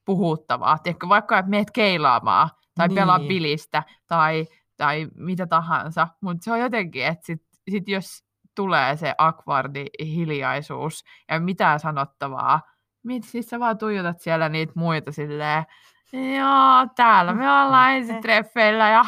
puhuttavaa. 0.07 0.79
Tiedätkö, 0.79 1.09
vaikka 1.09 1.39
että 1.39 1.51
meet 1.51 1.71
keilaamaan 1.71 2.51
tai 2.75 2.89
niin. 2.89 2.95
pelaa 2.95 3.19
Niin. 3.19 3.29
bilistä 3.29 3.83
tai, 4.07 4.47
tai 4.77 5.09
mitä 5.15 5.47
tahansa. 5.47 6.09
Mutta 6.21 6.45
se 6.45 6.53
on 6.53 6.61
jotenkin, 6.61 7.07
että 7.07 7.27
sit, 7.27 7.43
sit 7.71 7.89
jos 7.89 8.25
tulee 8.55 8.97
se 8.97 9.15
akvardi 9.19 9.85
hiljaisuus 10.01 11.05
ja 11.29 11.41
mitään 11.41 11.81
sanottavaa, 11.81 12.61
mit, 13.03 13.25
sit 13.25 13.49
sä 13.49 13.61
vaan 13.61 13.79
tuijotat 13.79 14.21
siellä 14.21 14.49
niitä 14.49 14.73
muita 14.77 15.13
silleen, 15.13 15.65
joo, 16.13 16.87
täällä 16.97 17.35
me 17.35 17.63
ollaan 17.63 17.93
ensitreffeillä 17.93 18.89
ja 18.97 19.05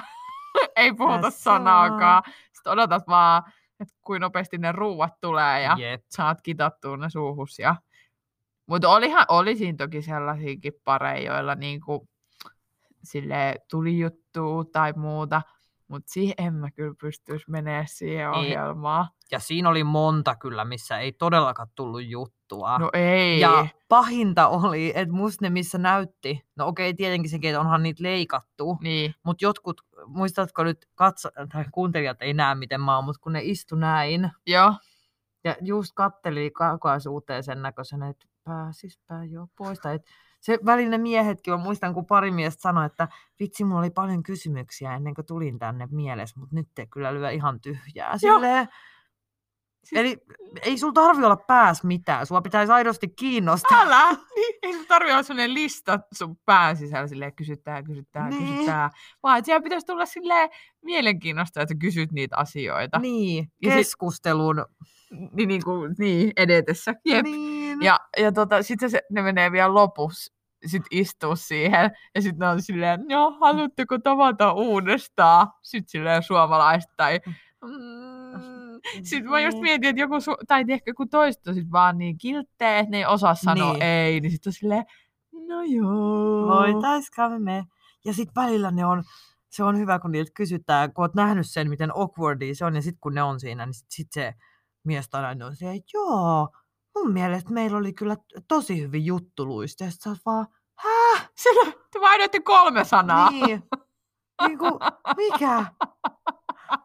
ei 0.77 0.93
puhuta 0.93 1.23
Tässä 1.23 1.43
sanaakaan. 1.43 2.23
Sitten 2.53 2.73
odotat 2.73 3.09
vaan, 3.09 3.43
että 3.81 3.95
kuinka 4.05 4.27
nopeasti 4.27 4.59
ne 4.59 4.73
ruuat 4.73 5.21
tulee 5.21 5.63
ja 5.63 5.77
Jep. 5.79 6.03
saat 6.11 6.41
kitattua 6.43 6.97
ne 6.97 7.11
suuhus. 7.11 7.59
Ja... 7.59 7.77
Mutta 8.69 8.89
olihan, 8.89 9.25
oli 9.29 9.57
siinä 9.57 9.77
toki 9.77 10.03
sellaisiakin 10.03 10.73
pareja, 10.85 11.35
joilla 11.35 11.55
niinku, 11.55 12.09
sille 13.05 13.57
tuli 13.71 13.99
juttu 13.99 14.65
tai 14.73 14.93
muuta, 14.97 15.43
mutta 15.89 16.13
siihen 16.13 16.35
en 16.39 16.55
mä 16.55 16.71
kyllä 16.71 16.95
pystyisi 17.01 17.51
menemään 17.51 17.89
siihen 17.89 18.21
Ei. 18.21 18.29
ohjelmaan. 18.29 19.07
Ja 19.31 19.39
siinä 19.39 19.69
oli 19.69 19.85
monta 19.85 20.37
kyllä, 20.37 20.65
missä 20.65 20.99
ei 20.99 21.13
todellakaan 21.13 21.69
tullut 21.75 22.07
juttua. 22.07 22.79
No 22.79 22.91
ei. 22.93 23.41
Ja 23.41 23.67
pahinta 23.89 24.49
oli, 24.49 24.93
että 24.95 25.15
musta 25.15 25.45
ne 25.45 25.51
missä 25.51 25.79
näytti, 25.79 26.43
no 26.57 26.67
okei 26.67 26.95
tietenkin 26.95 27.31
sekin, 27.31 27.51
että 27.51 27.61
onhan 27.61 27.83
niitä 27.83 28.03
leikattu, 28.03 28.79
Niin, 28.81 29.15
mutta 29.25 29.45
jotkut, 29.45 29.81
muistatko 30.07 30.65
nyt, 30.65 30.87
katso, 30.95 31.29
tai 31.53 31.65
kuuntelijat 31.73 32.23
ei 32.23 32.35
näe 32.35 32.55
miten 32.55 32.81
mä 32.81 32.95
oon, 32.95 33.05
mutta 33.05 33.21
kun 33.21 33.33
ne 33.33 33.41
istu 33.43 33.77
näin, 33.77 34.31
joo. 34.47 34.75
ja 35.45 35.57
just 35.61 35.93
katteli 35.95 36.51
kaukaisuuteen 36.51 37.43
sen 37.43 37.63
näköisenä, 37.63 38.09
että 38.09 38.27
pääsispä 38.49 39.25
jo 39.25 39.47
pois. 39.59 39.79
Tai 39.81 39.95
et 39.95 40.03
se 40.41 40.59
välinen 40.65 41.01
miehetkin, 41.01 41.53
mä 41.55 41.57
muistan 41.59 41.95
kun 41.95 42.07
pari 42.07 42.31
miestä 42.31 42.61
sanoi, 42.61 42.87
että 42.87 43.09
vitsi, 43.41 43.65
mulla 43.65 43.79
oli 43.81 43.91
paljon 43.91 44.23
kysymyksiä 44.23 44.95
ennen 44.95 45.15
kuin 45.15 45.27
tulin 45.27 45.59
tänne 45.59 45.89
mielessä, 45.91 46.41
mutta 46.41 46.55
nyt 46.57 46.69
te 46.75 46.87
kyllä 46.87 47.15
lyö 47.15 47.31
ihan 47.31 47.61
tyhjää. 47.61 48.19
Silleen, 48.19 48.69
Siis- 49.85 49.99
Eli 50.01 50.19
ei 50.63 50.79
sulla 50.79 50.93
tarvi 50.93 51.25
olla 51.25 51.37
pääs 51.37 51.85
mitään, 51.85 52.27
sua 52.27 52.43
pitäisi 52.43 52.73
aidosti 52.73 53.09
kiinnostaa. 53.09 53.81
Älä! 53.83 54.13
Niin, 54.37 54.55
ei 54.63 54.73
sun 54.75 54.87
tarvi 54.87 55.13
olla 55.13 55.23
sellainen 55.23 55.55
lista 55.55 56.01
sun 56.15 56.37
pään 56.45 56.77
sisällä 56.77 57.07
silleen 57.07 57.35
kysytään, 57.35 57.85
kysytään, 57.85 58.31
Niin. 58.31 58.53
kysytään. 58.55 58.91
Vaan 59.23 59.39
että 59.39 59.47
siellä 59.47 59.63
pitäisi 59.63 59.87
tulla 59.87 60.07
silleen 60.07 60.51
mielenkiinnosta, 60.83 61.63
että 61.63 61.75
kysyt 61.75 62.13
niitä 62.13 62.37
asioita. 62.37 62.99
Niin, 62.99 63.53
Ja 63.63 63.71
sit- 63.71 63.77
keskustelun. 63.79 64.65
Niin, 65.33 65.49
niin, 65.49 65.65
kuin, 65.65 65.95
niin 65.99 66.33
edetessä. 66.37 66.95
Jep. 67.05 67.25
Niin. 67.25 67.58
Ja, 67.83 68.01
ja 68.19 68.33
tota, 68.33 68.63
sitten 68.63 68.91
se, 68.91 69.03
ne 69.11 69.23
menee 69.23 69.53
vielä 69.53 69.75
lopussa 69.75 70.35
sit 70.67 70.83
istuu 70.91 71.37
siihen. 71.37 71.91
Ja 72.15 72.23
sitten 72.23 72.39
ne 72.39 72.49
on 72.49 72.63
silleen, 72.63 73.05
joo, 73.09 73.31
haluatteko 73.41 73.99
tavata 73.99 74.53
uudestaan? 74.53 75.47
Sitten 75.63 75.89
silleen 75.91 76.23
suomalaista 76.23 76.93
tai... 76.97 77.21
Mm. 77.65 78.81
Sitten 79.03 79.31
mä 79.31 79.41
just 79.41 79.55
Niin. 79.55 79.63
mietin, 79.63 79.89
että 79.91 80.01
joku, 80.01 80.15
su- 80.15 80.45
tai 80.49 80.65
ehkä 80.69 80.95
kun 80.95 81.09
toiset 81.09 81.47
on 81.47 81.55
sit 81.55 81.71
vaan 81.73 81.99
niin 81.99 82.19
kilttejä, 82.19 82.79
että 82.79 82.91
ne 82.91 82.97
ei 82.99 83.07
osaa 83.07 83.35
sanoa 83.35 83.73
Niin. 83.73 83.83
ei, 83.83 84.21
niin 84.21 84.31
sitten 84.31 84.51
on 84.51 84.55
silleen, 84.55 84.85
no 85.49 85.63
joo. 85.63 86.49
Voitaiskamme 86.49 87.39
me. 87.39 87.65
Ja 88.05 88.13
sitten 88.15 88.43
välillä 88.43 88.71
ne 88.71 88.87
on, 88.87 89.03
se 89.49 89.65
on 89.65 89.79
hyvä, 89.79 89.99
kun 89.99 90.13
niiltä 90.13 90.31
kysytään, 90.35 90.93
kun 90.93 91.05
oot 91.05 91.15
nähnyt 91.15 91.47
sen, 91.51 91.69
miten 91.69 91.97
awkwardia 91.97 92.55
se 92.55 92.65
on, 92.65 92.75
ja 92.75 92.83
sitten 92.83 93.01
kun 93.01 93.15
ne 93.15 93.23
on 93.23 93.41
siinä, 93.41 93.67
niin 93.67 93.75
sitten 93.75 93.91
sit 93.97 94.09
se 94.13 94.35
mies 94.85 95.09
tai 95.09 95.37
on 95.45 95.57
se, 95.57 95.71
että 95.71 95.91
joo, 95.95 96.49
mun 96.97 97.13
mielestä 97.13 97.53
meillä 97.53 97.79
oli 97.79 97.93
kyllä 97.93 98.17
tosi 98.49 98.81
hyvin 98.81 99.07
juttuluista. 99.07 99.85
Ja 99.85 99.91
sä 99.91 100.11
vaan, 100.27 100.47
häh? 100.79 101.31
Sillä 101.37 101.73
te 101.93 102.01
vaihdoitte 102.01 102.41
kolme 102.41 102.85
sanaa. 102.85 103.31
Niin. 103.31 103.63
niin 104.47 104.59
kuin, 104.59 104.73
mikä? 105.17 105.65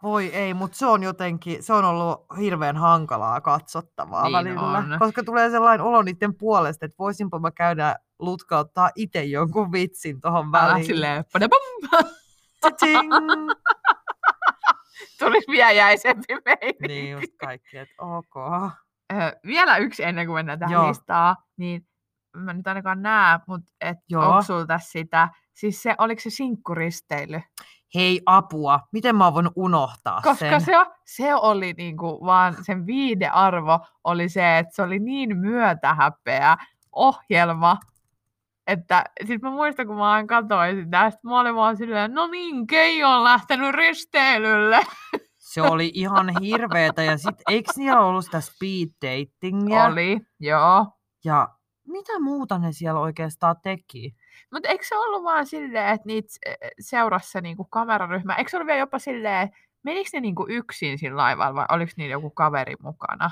Voi 0.03 0.27
ei, 0.27 0.53
mutta 0.53 0.77
se 0.77 0.85
on 0.85 1.03
jotenkin, 1.03 1.63
se 1.63 1.73
on 1.73 1.85
ollut 1.85 2.25
hirveän 2.39 2.77
hankalaa 2.77 3.41
katsottavaa 3.41 4.23
Niin 4.23 4.33
välillä. 4.33 4.61
on. 4.61 4.95
Koska 4.99 5.23
tulee 5.23 5.49
sellainen 5.49 5.85
olo 5.85 6.01
niiden 6.01 6.35
puolesta, 6.37 6.85
että 6.85 6.95
voisinpa 6.99 7.39
mä 7.39 7.51
käydä 7.51 7.95
lutkauttaa 8.19 8.89
itse 8.95 9.23
jonkun 9.23 9.71
vitsin 9.71 10.21
tohon 10.21 10.45
Älä 10.55 10.67
väliin. 10.67 10.85
silleen, 10.85 11.25
padabam, 11.33 11.61
Tching! 12.77 13.11
tulisi 15.19 15.47
vielä 15.51 15.71
jäisempi 15.71 16.33
meininki. 16.45 16.87
niin 16.87 17.11
just 17.11 17.33
kaikki, 17.39 17.77
että 17.77 17.93
ok. 18.03 18.35
Ö, 19.13 19.39
vielä 19.45 19.77
yksi 19.77 20.03
ennen 20.03 20.25
kuin 20.27 20.35
mennään 20.35 20.59
tähän 20.59 20.73
Joo. 20.73 20.87
listaan, 20.87 21.35
niin 21.57 21.87
mä 22.37 22.53
nyt 22.53 22.67
ainakaan 22.67 23.01
näe, 23.01 23.39
mutta 23.47 23.71
et 23.81 23.97
Joo. 24.09 24.29
onko 24.29 24.41
sulla 24.41 24.65
tässä 24.65 24.91
sitä, 24.91 25.29
siis 25.53 25.83
se, 25.83 25.95
oliko 25.97 26.21
se 26.21 26.29
sinkkuristeily? 26.29 27.41
Hei 27.95 28.21
apua, 28.25 28.79
miten 28.91 29.15
mä 29.15 29.23
oon 29.25 29.33
voinut 29.33 29.53
unohtaa 29.55 30.21
Koska 30.21 30.35
sen? 30.35 30.61
se, 30.61 30.79
o- 30.79 30.93
se 31.05 31.35
oli 31.35 31.73
niinku 31.77 32.19
vaan, 32.25 32.55
sen 32.63 32.85
viidearvo 32.85 33.79
oli 34.03 34.29
se, 34.29 34.57
että 34.57 34.75
se 34.75 34.81
oli 34.81 34.99
niin 34.99 35.37
myötähäpeä 35.37 36.57
ohjelma, 36.95 37.77
että 38.67 39.03
sit 39.27 39.41
mä 39.41 39.49
muistan, 39.49 39.87
kun 39.87 39.95
mä 39.95 40.11
aina 40.11 40.27
katsoin 40.27 40.83
sitä, 40.83 41.09
sit 41.09 41.23
mä 41.23 41.39
olin 41.39 41.55
vaan 41.55 41.77
silleen, 41.77 42.13
no 42.13 42.27
niin, 42.27 42.67
Keijo 42.67 43.09
on 43.09 43.23
lähtenyt 43.23 43.75
risteilylle. 43.75 44.79
Se 45.53 45.61
oli 45.61 45.91
ihan 45.93 46.29
hirveetä 46.41 47.03
ja 47.03 47.17
sit 47.17 47.35
eikö 47.49 47.71
niillä 47.75 48.01
ollut 48.01 48.25
sitä 48.25 48.41
speed 48.41 48.89
datingia? 49.01 49.85
Oli, 49.85 50.19
joo. 50.39 50.85
Ja 51.25 51.49
mitä 51.87 52.19
muuta 52.19 52.57
ne 52.59 52.71
siellä 52.71 52.99
oikeastaan 52.99 53.55
teki? 53.63 54.15
Mutta 54.51 54.69
eikö 54.69 54.85
se 54.87 54.97
ollut 54.97 55.23
vaan 55.23 55.45
silleen, 55.45 55.87
että 55.87 56.07
niitä 56.07 56.27
se- 56.31 56.57
seurasi 56.79 57.31
se 57.31 57.41
niinku 57.41 57.63
kameraryhmä? 57.63 58.35
Eikö 58.35 58.49
se 58.49 58.57
ollut 58.57 58.67
vielä 58.67 58.79
jopa 58.79 58.99
silleen, 58.99 59.49
menikö 59.83 60.09
ne 60.13 60.19
niinku 60.19 60.45
yksin 60.49 60.97
sillä 60.97 61.17
laivalla 61.17 61.55
vai 61.55 61.65
oliko 61.69 61.91
niillä 61.97 62.13
joku 62.13 62.29
kaveri 62.29 62.75
mukana? 62.81 63.31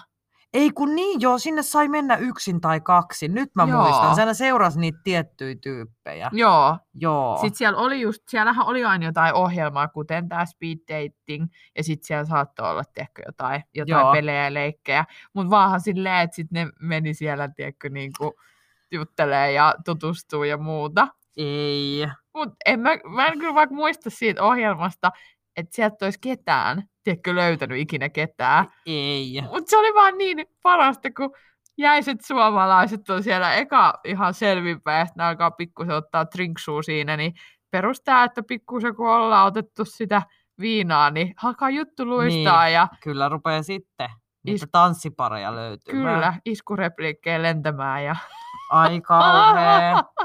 Ei 0.53 0.72
kun 0.72 0.96
niin, 0.96 1.22
joo, 1.22 1.38
sinne 1.38 1.63
sai 1.63 1.88
mennä 1.88 2.15
yksin 2.15 2.62
tai 2.62 2.81
kaksi. 2.81 3.27
Nyt 3.27 3.50
mä 3.55 3.65
Joo. 3.70 3.81
muistan, 3.81 4.15
sen 4.15 4.36
seurasi 4.36 4.79
niitä 4.79 5.00
tiettyjä 5.03 5.55
tyyppejä. 5.62 6.29
Joo. 6.34 6.77
Joo. 6.93 7.38
Sitten 7.41 7.58
siellä 7.58 7.79
oli 7.79 8.01
just, 8.01 8.24
siellähän 8.27 8.65
oli 8.65 8.86
aina 8.86 9.05
jotain 9.05 9.34
ohjelmaa, 9.34 9.88
kuten 9.88 10.29
tämä 10.29 10.46
speed 10.46 10.77
dating, 10.79 11.48
ja 11.77 11.84
sitten 11.84 12.08
siellä 12.08 12.25
saattoi 12.25 12.70
olla 12.70 12.84
tiedätkö, 12.93 13.22
jotain, 13.25 13.63
jotain 13.74 14.01
Joo. 14.01 14.12
pelejä 14.12 14.43
ja 14.43 14.53
leikkejä. 14.53 15.05
Mutta 15.34 15.50
vaahan 15.50 15.81
silleen, 15.81 16.20
että 16.20 16.36
sitten 16.36 16.65
ne 16.65 16.72
meni 16.79 17.13
siellä 17.13 17.50
tiedätkö, 17.55 17.89
niinku, 17.89 18.34
juttelee 18.91 19.51
ja 19.51 19.75
tutustuu 19.86 20.43
ja 20.43 20.58
muuta. 20.58 21.08
Ei. 21.38 22.08
Mutta 22.34 22.55
en 22.65 22.79
mä, 22.79 22.89
mä 23.15 23.27
en 23.27 23.39
kyllä 23.39 23.55
vaikka 23.55 23.75
muista 23.75 24.10
siitä 24.10 24.43
ohjelmasta, 24.43 25.12
että 25.55 25.75
sieltä 25.75 26.05
olisi 26.05 26.20
ketään, 26.22 26.84
tiedätkö, 27.03 27.36
löytänyt 27.36 27.77
ikinä 27.79 28.10
ketään. 28.10 28.67
Ei. 28.86 29.41
Mutta 29.41 29.70
se 29.70 29.77
oli 29.77 29.93
vaan 29.93 30.17
niin 30.17 30.46
parasta, 30.63 31.10
kun 31.17 31.31
jäiset 31.77 32.22
suomalaiset 32.22 33.10
on 33.10 33.24
siellä 33.24 33.53
eka 33.55 34.00
ihan 34.03 34.34
selvinpäin, 34.34 35.01
että 35.08 35.13
ne 35.17 35.24
alkaa 35.24 35.51
pikkusen 35.51 35.96
ottaa 35.96 36.25
drinksua 36.36 36.81
siinä, 36.84 37.17
niin 37.17 37.34
perustaa, 37.72 38.24
että 38.24 38.43
pikkusen 38.43 38.96
kun 38.96 39.10
ollaan 39.10 39.48
otettu 39.48 39.86
sitä 39.86 40.22
viinaa, 40.60 41.10
niin 41.10 41.34
alkaa 41.43 41.70
juttu 41.70 42.05
luistaa 42.05 42.63
Niin, 42.63 42.74
ja 42.74 42.88
Kyllä 43.03 43.29
rupeaa 43.29 43.63
sitten 43.63 44.10
niitä 44.43 44.65
Is- 44.65 44.70
tanssipareja 44.72 45.55
löytymään. 45.55 46.15
kyllä 46.15 46.34
iskurepliikkejä 46.46 47.41
lentämään 47.41 48.03
ja 48.03 48.15
Ai 48.72 49.01
kauhea. 49.01 50.03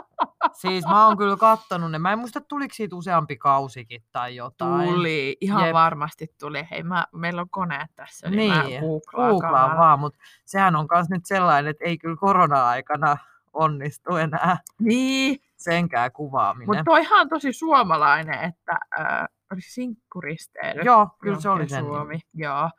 Siis 0.52 0.86
mä 0.86 1.06
oon 1.06 1.16
kyllä 1.16 1.36
kattonut 1.36 1.90
ne. 1.90 1.98
Mä 1.98 2.12
en 2.12 2.18
muista, 2.18 2.40
tuliko 2.40 2.74
siitä 2.74 2.96
useampi 2.96 3.36
kausikin 3.36 4.04
tai 4.12 4.36
jotain. 4.36 4.88
tuli, 4.88 5.36
ihan 5.40 5.64
Jep. 5.66 5.72
varmasti 5.72 6.26
tuli. 6.40 6.66
Hei, 6.70 6.82
mä, 6.82 7.06
meillä 7.12 7.40
on 7.40 7.50
koneet 7.50 7.90
tässä, 7.96 8.30
niin, 8.30 8.52
mä 8.52 8.62
Niin, 8.62 8.80
googlaan, 8.80 9.30
Googlaan 9.30 9.70
kamala. 9.70 9.78
vaan, 9.80 10.00
mutta 10.00 10.18
sehän 10.44 10.76
on 10.76 10.86
myös 10.94 11.08
nyt 11.10 11.26
sellainen, 11.26 11.70
että 11.70 11.84
ei 11.84 11.98
kyllä 11.98 12.16
korona-aikana 12.16 13.16
onnistu 13.52 14.16
enää 14.16 14.58
Niin, 14.80 15.38
senkään 15.56 16.12
kuvaaminen. 16.12 16.68
mutta 16.68 16.84
toihan 16.84 17.20
on 17.20 17.28
tosi 17.28 17.52
suomalainen, 17.52 18.38
että 18.44 18.78
äh, 19.00 19.26
sinkkuristeily. 19.58 20.82
Joo, 20.84 21.08
kyllä 21.22 21.40
se 21.40 21.48
oli 21.48 21.68
sen. 21.68 21.84
Suomi, 21.84 22.20
joo. 22.34 22.70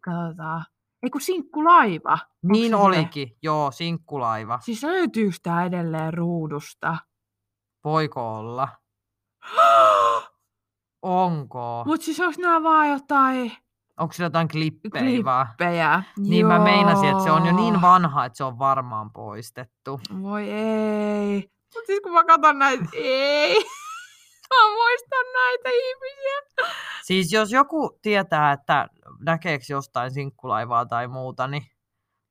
Katsotaan. 0.00 0.64
Ei 1.02 1.10
kun 1.10 1.20
sinkkulaiva. 1.20 2.12
Onks 2.12 2.26
Niin 2.42 2.70
se 2.72 2.76
se? 2.76 2.82
olikin, 2.82 3.36
joo, 3.42 3.70
sinkkulaiva. 3.70 4.58
Siis 4.62 4.82
löytyykö 4.82 5.36
tää 5.42 5.64
edelleen 5.64 6.14
ruudusta? 6.14 6.96
Voiko 7.84 8.36
olla? 8.38 8.68
Onko? 11.02 11.82
Mut 11.86 12.02
siis 12.02 12.20
onks 12.20 12.38
nää 12.38 12.62
vaan 12.62 12.88
jotain 12.88 13.52
Onko 14.00 14.12
sillä 14.12 14.26
jotain 14.26 14.48
klippejä 14.48 15.24
vaan? 15.24 15.46
klippejä? 15.46 16.02
Niin 16.18 16.46
mä 16.46 16.58
meinasin, 16.58 17.08
että 17.10 17.22
se 17.24 17.30
on 17.30 17.46
jo 17.46 17.52
niin 17.56 17.74
Joo. 17.74 17.82
vanha, 17.82 18.24
että 18.24 18.36
se 18.36 18.44
on 18.44 18.58
varmaan 18.58 19.10
poistettu. 19.12 20.00
Voi 20.22 20.50
ei. 20.50 21.50
Mut 21.74 21.86
siis 21.86 22.00
kun 22.02 22.12
mä 22.12 22.24
katson 22.24 22.58
näitä, 22.58 22.84
ei. 22.94 23.64
Mä 24.54 24.74
muistan 24.74 25.26
näitä 25.34 25.68
ihmisiä. 25.68 26.66
Siis 27.02 27.32
jos 27.32 27.52
joku 27.52 27.98
tietää, 28.02 28.52
että 28.52 28.88
näkeekö 29.20 29.64
jostain 29.68 30.10
sinkkulaivaa 30.10 30.86
tai 30.86 31.08
muuta, 31.08 31.46
niin 31.46 31.62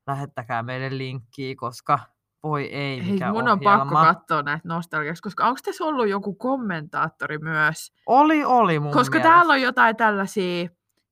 lähettäkää 0.07 0.63
meille 0.63 0.97
linkkiä, 0.97 1.55
koska 1.57 1.99
voi 2.43 2.63
ei, 2.63 3.05
Hei, 3.05 3.11
mikä 3.11 3.31
mun 3.31 3.47
on 3.47 3.59
ohjelma. 3.59 3.77
pakko 3.77 3.95
katsoa 3.95 4.41
näitä 4.41 4.67
nostalgiaksi, 4.67 5.23
koska 5.23 5.47
onko 5.47 5.59
tässä 5.65 5.83
ollut 5.83 6.07
joku 6.09 6.33
kommentaattori 6.33 7.37
myös? 7.37 7.93
Oli, 8.05 8.45
oli 8.45 8.79
mun 8.79 8.91
koska 8.91 9.17
mielestä. 9.17 9.35
täällä 9.35 9.53
on 9.53 9.61
jotain 9.61 9.95
tällaisia, 9.95 10.69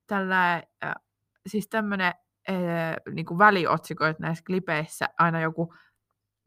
tällä, 0.08 0.54
äh, 0.56 0.94
siis 1.48 1.68
tämmönen 1.70 2.14
äh, 2.50 2.56
niinku 3.14 3.38
väliotsikoit 3.38 4.20
näissä 4.20 4.44
klipeissä, 4.48 5.10
aina 5.20 5.42
joku 5.42 5.74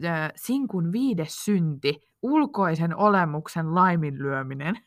äh, 0.04 0.32
sinkun 0.36 0.92
viides 0.92 1.44
synti, 1.44 2.09
ulkoisen 2.22 2.96
olemuksen 2.96 3.74
laiminlyöminen. 3.74 4.78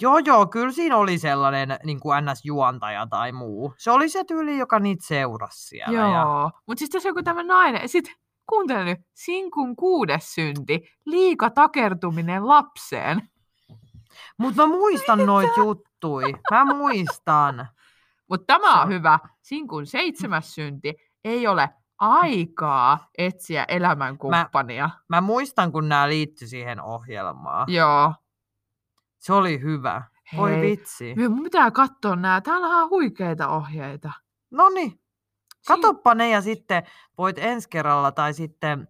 Joo, 0.00 0.18
joo, 0.18 0.46
kyllä 0.46 0.72
siinä 0.72 0.96
oli 0.96 1.18
sellainen 1.18 1.76
niin 1.84 2.00
kuin 2.00 2.24
NS-juontaja 2.24 3.06
tai 3.10 3.32
muu. 3.32 3.74
Se 3.78 3.90
oli 3.90 4.08
se 4.08 4.24
tyyli, 4.24 4.58
joka 4.58 4.78
niitä 4.78 5.06
seurasi 5.06 5.66
siellä. 5.68 5.98
Ja... 5.98 6.10
Joo, 6.10 6.50
mutta 6.66 6.78
siis 6.78 6.90
tässä 6.90 7.08
on 7.08 7.10
joku 7.10 7.22
tämmöinen 7.22 7.48
nainen, 7.48 7.88
sitten 7.88 8.14
kuuntele 8.48 8.84
nyt, 8.84 8.98
sinkun 9.14 9.76
kuudes 9.76 10.34
synti, 10.34 10.88
liika 11.04 11.50
takertuminen 11.50 12.48
lapseen. 12.48 13.22
Mutta 14.38 14.66
mä 14.66 14.74
muistan 14.74 15.26
noit 15.26 15.56
juttui. 15.56 16.34
Mä 16.50 16.64
muistan. 16.64 17.68
Mutta 18.30 18.44
tämä 18.46 18.82
on- 18.82 18.88
hyvä. 18.88 19.18
Sinkun 19.42 19.86
seitsemäs 19.86 20.54
synti 20.54 20.94
ei 21.24 21.46
ole 21.46 21.68
aikaa 21.98 23.08
etsiä 23.18 23.64
elämänkumppania. 23.68 24.90
Mä 25.08 25.20
muistan, 25.20 25.72
kun 25.72 25.88
nämä 25.88 26.08
liittyi 26.08 26.48
siihen 26.48 26.82
ohjelmaan. 26.82 27.72
Joo. 27.72 28.14
Se 29.18 29.32
oli 29.32 29.60
hyvä. 29.60 30.02
Voi 30.36 30.50
Hei, 30.50 30.60
vitsi. 30.70 31.14
me- 31.14 31.28
Mun 31.28 31.42
pitää 31.42 31.70
katsoa 31.70 32.16
nämä. 32.16 32.40
Täällä 32.40 32.66
on 32.66 32.90
huikeita 32.90 33.48
ohjeita. 33.48 34.12
No 34.50 34.68
niin, 34.68 35.00
katoppa 35.68 36.14
ne 36.14 36.30
ja 36.30 36.40
sitten 36.42 36.82
voit 37.18 37.38
ensi 37.38 37.68
kerralla 37.68 38.12
tai 38.12 38.34
sitten 38.34 38.88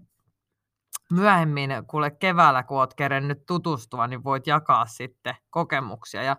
myöhemmin, 1.13 1.71
kuule 1.87 2.11
keväällä, 2.11 2.63
kun 2.63 2.79
oot 2.79 2.95
kerennyt 2.95 3.47
tutustua, 3.47 4.07
niin 4.07 4.25
voit 4.25 4.47
jakaa 4.47 4.87
sitten 4.87 5.35
kokemuksia. 5.51 6.23
Ja 6.23 6.37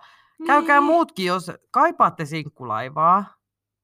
käykää 0.47 0.75
Niin. 0.79 0.83
muutkin, 0.83 1.25
jos 1.25 1.51
kaipaatte 1.71 2.25
sinkkulaivaa, 2.25 3.25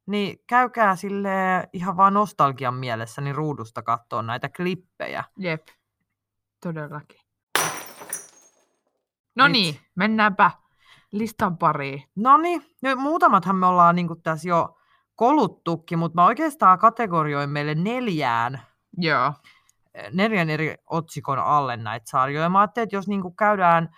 niin 0.06 0.40
käykää 0.48 0.96
sille 0.96 1.30
ihan 1.74 1.98
vaan 1.98 2.14
nostalgian 2.14 2.74
mielessä 2.74 3.22
niin 3.22 3.36
ruudusta 3.36 3.82
katsoa 3.82 4.22
näitä 4.22 4.50
klippejä. 4.50 5.24
Jep, 5.38 5.68
todellakin. 6.64 7.20
No 9.36 9.48
niin, 9.48 9.80
mennäänpä 9.96 10.52
listan 11.12 11.58
pariin. 11.58 12.04
No 12.16 12.38
niin, 12.38 12.66
nyt 12.82 12.98
muutamathan 12.98 13.56
me 13.56 13.66
ollaan 13.66 13.96
niin 13.96 14.22
tässä 14.24 14.50
jo 14.50 14.78
koluttukin, 15.16 16.00
mutta 16.00 16.22
mä 16.22 16.26
oikeastaan 16.26 16.80
kategorioin 16.80 17.50
meille 17.50 17.76
neljään 17.76 18.62
Joo, 18.98 19.34
neljän 20.12 20.50
eri 20.50 20.76
otsikon 20.90 21.40
alle 21.40 21.78
näitä 21.78 22.10
sarjoja. 22.10 22.50
Mä 22.50 22.60
ajattelin, 22.60 22.84
että 22.84 22.96
jos 22.96 23.08
niinku 23.08 23.32
käydään 23.32 23.90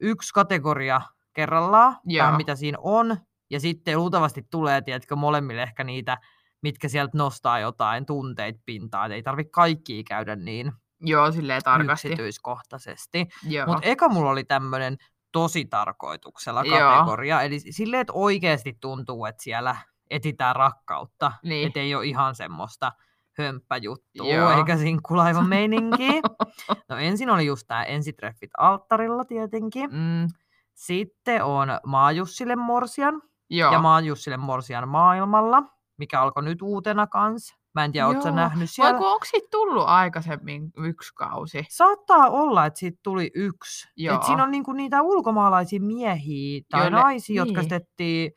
yksi 0.00 0.34
kategoria 0.34 1.00
kerrallaan, 1.32 1.96
Joo. 2.04 2.24
vähän 2.24 2.36
mitä 2.36 2.54
siinä 2.54 2.78
on, 2.80 3.16
ja 3.50 3.60
sitten 3.60 3.98
luultavasti 3.98 4.46
tulee, 4.50 4.82
tiedätkö, 4.82 5.16
molemmille 5.16 5.62
ehkä 5.62 5.84
niitä, 5.84 6.18
mitkä 6.62 6.88
sieltä 6.88 7.18
nostaa 7.18 7.58
jotain 7.58 8.06
tunteita 8.06 8.60
pintaan. 8.66 9.12
Ei 9.12 9.22
tarvitse 9.22 9.50
kaikkia 9.50 10.02
käydä 10.08 10.36
niin 10.36 10.72
joo, 11.00 11.32
silleen 11.32 11.62
tarkasti. 11.64 12.08
yksityiskohtaisesti. 12.08 13.26
Joo. 13.48 13.66
Mutta 13.66 13.88
eka 13.88 14.08
mulla 14.08 14.30
oli 14.30 14.44
tämmöinen 14.44 14.96
tosi 15.32 15.64
tarkoituksella 15.64 16.64
Joo. 16.64 16.78
kategoria. 16.78 17.42
Eli 17.42 17.60
silleen, 17.60 18.00
että 18.00 18.12
oikeasti 18.12 18.76
tuntuu, 18.80 19.24
että 19.26 19.42
siellä 19.42 19.76
etsitään 20.10 20.56
rakkautta. 20.56 21.32
Niin. 21.42 21.66
Että 21.66 21.80
ei 21.80 21.94
ole 21.94 22.06
ihan 22.06 22.34
semmoista 22.34 22.92
hömppäjuttua 23.38 24.34
Joo. 24.34 24.50
eikä 24.58 24.76
sinkkulaivan 24.76 25.48
meininkiä. 25.48 26.12
No 26.88 26.96
ensin 26.96 27.30
oli 27.30 27.46
just 27.46 27.66
tämä 27.68 27.84
ensitreffit 27.84 28.50
alttarilla 28.58 29.24
tietenkin. 29.24 29.90
Mm, 29.90 30.28
Sitten 30.74 31.44
on 31.44 31.68
Maajussille 31.86 32.56
Morsian 32.56 33.22
joo. 33.50 33.72
ja 33.72 33.78
Maajussille 33.78 34.36
Morsian 34.36 34.88
maailmalla, 34.88 35.62
mikä 35.98 36.20
alkoi 36.20 36.42
nyt 36.44 36.62
uutena 36.62 37.06
kanssa. 37.06 37.54
Mä 37.74 37.84
en 37.84 37.92
tiedä, 37.92 38.06
ootko 38.06 38.28
Joo. 38.28 38.36
nähnyt 38.36 38.58
Vai 38.60 38.66
siellä? 38.66 38.98
kun 38.98 39.12
onko 39.12 39.24
siitä 39.24 39.48
tullut 39.50 39.84
aikaisemmin 39.86 40.70
yksi 40.76 41.14
kausi? 41.14 41.66
Saattaa 41.70 42.28
olla, 42.30 42.66
että 42.66 42.78
siitä 42.78 42.98
tuli 43.02 43.30
yksi. 43.34 43.88
Joo. 43.96 44.16
Et 44.16 44.22
siinä 44.22 44.42
on 44.42 44.50
niinku 44.50 44.72
niitä 44.72 45.02
ulkomaalaisia 45.02 45.80
miehiä 45.80 46.60
tai 46.70 46.80
Joille- 46.80 47.00
naisia, 47.02 47.36
jotka 47.36 47.60
niin. 47.60 47.62
sitten 47.70 47.76
etsii, 47.82 48.32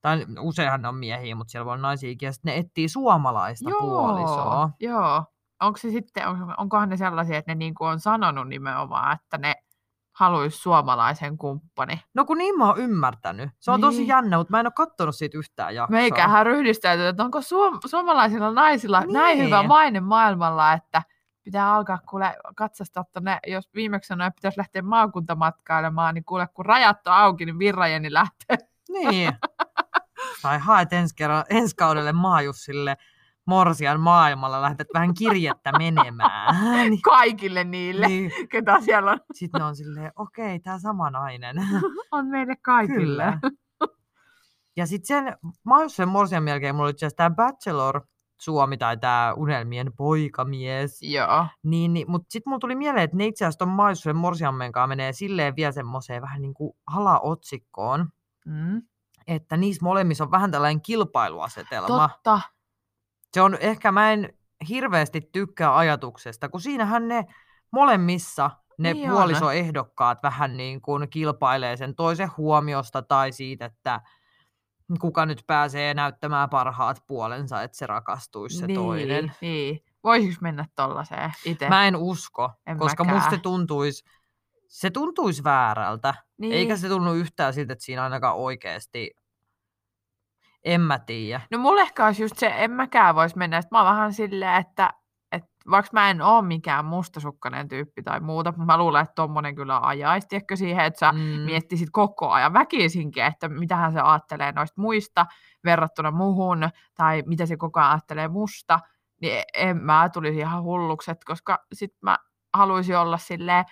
tai 0.00 0.26
useinhan 0.40 0.82
ne 0.82 0.88
on 0.88 0.94
miehiä, 0.96 1.34
mutta 1.34 1.50
siellä 1.50 1.64
voi 1.64 1.72
olla 1.72 1.82
naisiakin, 1.82 2.26
ja 2.26 2.32
sitten 2.32 2.52
ne 2.54 2.58
etsii 2.58 2.88
suomalaista 2.88 3.70
puolisoa. 3.80 4.70
Joo. 4.80 5.24
Onko 5.62 5.76
se 5.78 5.90
sitten, 5.90 6.28
on- 6.28 6.54
onkohan 6.56 6.88
ne 6.88 6.96
sellaisia, 6.96 7.38
että 7.38 7.50
ne 7.50 7.54
niinku 7.54 7.84
on 7.84 8.00
sanonut 8.00 8.48
nimenomaan, 8.48 9.16
että 9.24 9.38
ne 9.38 9.54
haluaisi 10.12 10.58
suomalaisen 10.58 11.38
kumppani. 11.38 12.02
No 12.14 12.24
kun 12.24 12.38
niin 12.38 12.58
mä 12.58 12.66
oon 12.66 12.78
ymmärtänyt. 12.78 13.50
Se 13.60 13.70
on 13.70 13.80
tosi 13.80 13.98
Niin. 13.98 14.08
jännä, 14.08 14.36
mutta 14.38 14.50
mä 14.50 14.60
en 14.60 14.66
ole 14.66 14.72
kattonut 14.76 15.16
siitä 15.16 15.38
yhtään 15.38 15.74
jaksoa. 15.74 15.96
Meikähän 15.96 16.46
ryhdistäytyy, 16.46 17.06
että 17.06 17.24
onko 17.24 17.38
suom- 17.42 17.78
suomalaisilla 17.86 18.52
naisilla 18.52 19.00
niin. 19.00 19.12
näin 19.12 19.38
hyvä 19.38 19.62
maine 19.62 20.00
maailmalla, 20.00 20.72
että 20.72 21.02
pitää 21.42 21.74
alkaa 21.74 21.98
kuule 22.10 22.36
katsastaa 22.56 23.04
tonne, 23.12 23.38
jos 23.46 23.70
viimeksi 23.74 24.08
sanoin, 24.08 24.28
että 24.28 24.36
pitäisi 24.36 24.58
lähteä 24.58 24.82
maakuntamatkailemaan, 24.82 26.14
niin 26.14 26.24
kuule 26.24 26.48
kun 26.54 26.66
rajat 26.66 27.06
on 27.06 27.12
auki, 27.12 27.44
niin 27.44 27.58
virrajeni 27.58 28.12
lähtee. 28.12 28.56
Niin. 28.88 29.32
tai 30.42 30.58
haet 30.58 30.92
ensi, 30.92 31.14
kerran, 31.14 31.44
ensi 31.50 31.76
kaudelle 31.76 32.12
Maajussille 32.12 32.96
Morsian 33.46 34.00
maailmalla, 34.00 34.62
lähdet 34.62 34.88
vähän 34.94 35.14
kirjettä 35.14 35.72
menemään. 35.78 36.56
niin, 36.90 37.02
Kaikille 37.02 37.64
niille, 37.64 38.06
niin. 38.06 38.32
ketä 38.50 38.80
siellä 38.80 39.10
on, 39.10 39.20
Sitten 39.32 39.58
ne 39.58 39.64
on 39.64 39.76
silleen, 39.76 40.12
okei, 40.16 40.60
tämä 40.60 40.78
sama 40.78 41.10
nainen. 41.10 41.56
on 42.12 42.26
meille 42.26 42.56
kaikille. 42.56 43.24
Kyllä. 43.24 43.38
Ja 44.76 44.86
sitten 44.86 45.06
sen 45.24 45.36
Maajussille 45.64 46.06
Morsian 46.10 46.42
melkein 46.42 46.74
mulla 46.74 46.84
oli 46.86 46.90
itse 46.90 47.10
tämä 47.16 47.30
Bachelor 47.30 48.00
Suomi 48.40 48.76
tai 48.76 48.96
tämä 48.96 49.32
Unelmien 49.36 49.92
poikamies. 49.96 51.02
Joo. 51.02 51.46
Niin, 51.62 51.92
niin, 51.92 52.10
mutta 52.10 52.26
sitten 52.30 52.50
mulla 52.50 52.58
tuli 52.60 52.74
mieleen, 52.76 53.04
että 53.04 53.16
ne 53.16 53.26
itse 53.26 53.44
asiassa 53.44 53.58
ton 53.58 53.68
Maajussille 53.68 54.12
Morsiammen 54.14 54.72
kanssa 54.72 54.86
menee 54.86 55.12
silleen 55.12 55.56
vielä 55.56 55.72
semmoiseen 55.72 56.22
vähän 56.22 56.42
niin 56.42 56.54
kuin 56.54 56.72
alaotsikkoon, 56.86 58.08
Mm. 58.46 58.82
että 59.26 59.56
niissä 59.56 59.84
molemmissa 59.84 60.24
on 60.24 60.30
vähän 60.30 60.50
tällainen 60.50 60.82
kilpailuasetelma. 60.82 62.08
Totta. 62.08 62.40
Se 63.34 63.40
on 63.42 63.56
ehkä, 63.60 63.92
mä 63.92 64.12
en 64.12 64.34
hirveästi 64.68 65.20
tykkää 65.32 65.76
ajatuksesta, 65.76 66.48
kun 66.48 66.60
siinähän 66.60 67.08
ne 67.08 67.24
molemmissa 67.72 68.50
ne 68.78 68.92
Niin 68.92 69.02
niin 69.02 69.10
on. 69.10 69.16
puolisoehdokkaat 69.16 70.22
vähän 70.22 70.56
niin 70.56 70.80
kuin 70.82 71.10
kilpailee 71.10 71.76
sen 71.76 71.94
toisen 71.94 72.30
huomiosta 72.36 73.02
tai 73.02 73.32
siitä, 73.32 73.64
että 73.64 74.00
kuka 75.00 75.26
nyt 75.26 75.44
pääsee 75.46 75.94
näyttämään 75.94 76.50
parhaat 76.50 77.02
puolensa, 77.06 77.62
että 77.62 77.76
se 77.76 77.86
rakastuisi 77.86 78.58
se 78.58 78.66
niin, 78.66 78.80
toinen. 78.80 79.32
Niin. 79.40 79.84
Voisiko 80.04 80.38
mennä 80.40 80.64
tollaiseen 80.76 81.32
itse? 81.44 81.68
Mä 81.68 81.86
en 81.86 81.96
usko, 81.96 82.50
En 82.66 82.78
koska 82.78 83.04
mäkään. 83.04 83.16
musta 83.18 83.30
se 83.36 83.42
tuntuisi, 83.42 84.04
se 84.68 84.90
tuntuisi 84.90 85.44
väärältä. 85.44 86.14
niin. 86.38 86.52
Eikä 86.52 86.76
se 86.76 86.88
tunnu 86.88 87.12
yhtään 87.12 87.54
siltä, 87.54 87.72
että 87.72 87.84
siinä 87.84 88.02
ainakaan 88.04 88.36
oikeasti, 88.36 89.10
en 90.64 90.80
mä 90.80 90.98
tiedä. 90.98 91.40
No 91.50 91.58
mulle 91.58 91.80
ehkä 91.80 92.06
olisi 92.06 92.22
just 92.22 92.36
se, 92.36 92.52
en 92.56 92.70
mäkään 92.70 93.14
voisi 93.14 93.38
mennä. 93.38 93.60
Sitten 93.60 93.76
mä 93.76 93.82
oon 93.82 93.92
vähän 93.92 94.12
silleen, 94.12 94.60
että, 94.60 94.94
että 95.32 95.50
vaikka 95.70 95.90
mä 95.92 96.10
en 96.10 96.22
ole 96.22 96.42
mikään 96.42 96.84
mustasukkainen 96.84 97.68
tyyppi 97.68 98.02
tai 98.02 98.20
muuta, 98.20 98.50
mutta 98.50 98.64
mä 98.64 98.78
luulen, 98.78 99.02
että 99.02 99.14
tommonen 99.14 99.54
kyllä 99.54 99.80
ajaisi, 99.82 100.28
tiedätkö, 100.28 100.56
siihen, 100.56 100.84
että 100.84 100.98
sä 100.98 101.12
mm. 101.12 101.18
Mm, 101.18 101.40
miettisit 101.40 101.88
koko 101.92 102.30
ajan 102.30 102.52
väkisinkin, 102.52 103.24
että 103.24 103.48
mitähän 103.48 103.92
se 103.92 104.00
ajattelee 104.00 104.52
noista 104.52 104.80
muista 104.80 105.26
verrattuna 105.64 106.10
muhun, 106.10 106.68
tai 106.94 107.22
mitä 107.26 107.46
se 107.46 107.56
koko 107.56 107.80
ajan 107.80 107.92
ajattelee 107.92 108.28
musta, 108.28 108.80
niin 109.20 109.42
en 109.54 109.76
mä 109.76 110.08
tulisi 110.12 110.38
ihan 110.38 110.62
hullukset, 110.62 111.24
koska 111.24 111.64
sit 111.72 111.92
mä 112.02 112.18
haluaisin 112.54 112.98
olla 112.98 113.18
silleen, 113.18 113.64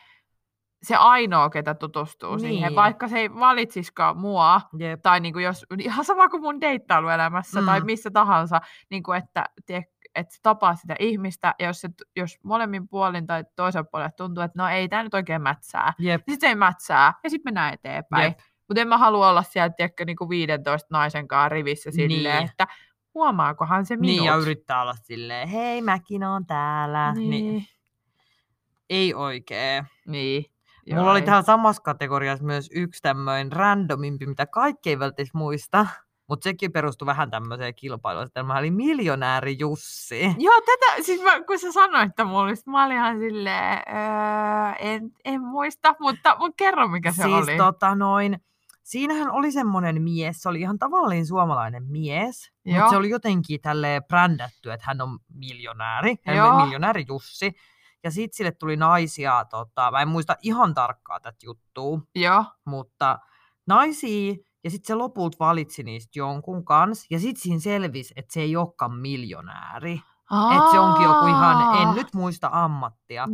se 0.82 0.96
ainoa, 0.96 1.50
ketä 1.50 1.74
tutustuu 1.74 2.30
niin. 2.30 2.40
siihen, 2.40 2.68
Niin. 2.68 2.76
vaikka 2.76 3.08
se 3.08 3.18
ei 3.18 3.34
valitsiskaan 3.34 4.16
mua, 4.18 4.60
jep. 4.78 5.02
tai 5.02 5.20
niin 5.20 5.32
kuin 5.32 5.44
jos, 5.44 5.66
ihan 5.78 6.04
sama 6.04 6.28
kuin 6.28 6.42
mun 6.42 6.60
deittailuelämässä 6.60 7.60
mm. 7.60 7.66
tai 7.66 7.80
missä 7.80 8.10
tahansa, 8.10 8.60
niin 8.90 9.02
kuin 9.02 9.18
että, 9.18 9.44
että 10.14 10.34
tapaa 10.42 10.74
sitä 10.74 10.96
ihmistä, 10.98 11.54
ja 11.58 11.66
jos, 11.66 11.80
se, 11.80 11.88
jos 12.16 12.38
molemmin 12.42 12.88
puolin 12.88 13.26
tai 13.26 13.44
toisen 13.56 13.86
puolelle 13.90 14.12
tuntuu, 14.16 14.42
että 14.44 14.62
no 14.62 14.68
ei 14.68 14.88
tämä 14.88 15.02
nyt 15.02 15.14
oikein 15.14 15.42
mätsää, 15.42 15.92
Jep. 15.98 16.22
niin 16.26 16.34
sitten 16.34 16.48
ei 16.48 16.54
mätsää, 16.54 17.14
ja 17.24 17.30
sitten 17.30 17.50
mennään 17.50 17.74
eteenpäin. 17.74 18.24
Jep. 18.24 18.38
Mutta 18.68 18.80
en 18.80 18.88
mä 18.88 18.98
halua 18.98 19.28
olla 19.30 19.42
siellä, 19.42 19.70
tiedätkö, 19.70 20.04
niin 20.04 20.16
kuin 20.16 20.28
15 20.28 20.88
naisen 20.90 21.28
kanssa 21.28 21.48
rivissä 21.48 21.90
silleen, 21.90 22.36
Niin. 22.38 22.50
että 22.50 22.66
huomaakohan 23.14 23.86
se 23.86 23.96
minut. 23.96 24.06
Niin, 24.16 24.24
ja 24.24 24.36
yrittää 24.36 24.82
olla 24.82 24.94
silleen, 25.02 25.48
hei 25.48 25.82
mäkin 25.82 26.24
oon 26.24 26.46
täällä. 26.46 27.12
Niin, 27.12 27.30
Niin. 27.30 27.44
niin. 27.54 27.66
Ei 28.90 29.14
oikein. 29.14 29.84
niin. 30.06 30.44
Mulla 30.94 31.10
oli 31.10 31.22
tähän 31.22 31.44
samassa 31.44 31.82
kategoriassa 31.82 32.44
myös 32.44 32.70
yksi 32.74 33.02
tämmöinen 33.02 33.52
randomimpi, 33.52 34.26
mitä 34.26 34.46
kaikki 34.46 34.90
ei 34.90 34.98
välttämättä 34.98 35.38
muista. 35.38 35.86
Mutta 36.28 36.44
sekin 36.44 36.72
perustui 36.72 37.06
vähän 37.06 37.30
tämmöiseen 37.30 37.74
kilpailuasetelmaan, 37.74 38.58
eli 38.58 38.70
miljonääri 38.70 39.56
Jussi. 39.58 40.34
Joo, 40.38 40.60
tätä, 40.60 41.02
siis 41.02 41.22
mä, 41.22 41.42
kun 41.42 41.58
sä 41.58 41.72
sanoit 41.72 42.10
että 42.10 42.24
mulle, 42.24 42.56
sit 42.56 42.66
mä 42.66 42.84
olin 42.84 42.96
ihan 42.96 43.18
silleen, 43.18 43.78
öö, 43.88 44.72
en, 44.78 45.10
en 45.24 45.40
muista, 45.40 45.94
mutta, 46.00 46.36
mutta 46.38 46.54
kerro 46.56 46.88
mikä 46.88 47.12
se 47.12 47.22
siis 47.22 47.34
oli. 47.34 47.56
tota 47.56 47.94
noin, 47.94 48.40
siinähän 48.82 49.30
oli 49.30 49.52
semmoinen 49.52 50.02
mies, 50.02 50.42
se 50.42 50.48
oli 50.48 50.60
ihan 50.60 50.78
tavallinen 50.78 51.26
suomalainen 51.26 51.84
mies, 51.84 52.52
Joo. 52.64 52.76
mutta 52.76 52.90
se 52.90 52.96
oli 52.96 53.10
jotenkin 53.10 53.60
tälleen 53.60 54.04
brändätty, 54.04 54.72
että 54.72 54.86
hän 54.86 55.00
on 55.00 55.18
miljonääri, 55.34 56.16
hän 56.26 56.36
Joo. 56.36 56.54
oli 56.54 56.62
miljonääri 56.64 57.04
Jussi. 57.08 57.52
Ja 58.04 58.10
sitten 58.10 58.36
sille 58.36 58.52
tuli 58.52 58.76
naisia, 58.76 59.44
tota, 59.50 59.90
mä 59.90 60.02
en 60.02 60.08
muista 60.08 60.36
ihan 60.42 60.74
tarkkaa 60.74 61.20
tätä 61.20 61.38
juttua, 61.42 62.00
Joo, 62.14 62.44
mutta 62.64 63.18
naisia, 63.66 64.34
ja 64.64 64.70
sitten 64.70 64.86
se 64.86 64.94
lopulta 64.94 65.36
valitsi 65.40 65.82
niistä 65.82 66.10
jonkun 66.18 66.64
kanssa, 66.64 67.06
ja 67.10 67.20
sitten 67.20 67.42
siinä 67.42 67.60
selvisi, 67.60 68.14
että 68.16 68.32
se 68.32 68.40
ei 68.40 68.56
olekaan 68.56 68.94
miljonääri. 68.94 70.02
Että 70.56 70.70
se 70.70 70.78
onkin 70.78 71.04
joku 71.04 71.26
ihan, 71.26 71.82
en 71.82 71.94
nyt 71.94 72.14
muista 72.14 72.48
ammattia, 72.52 73.26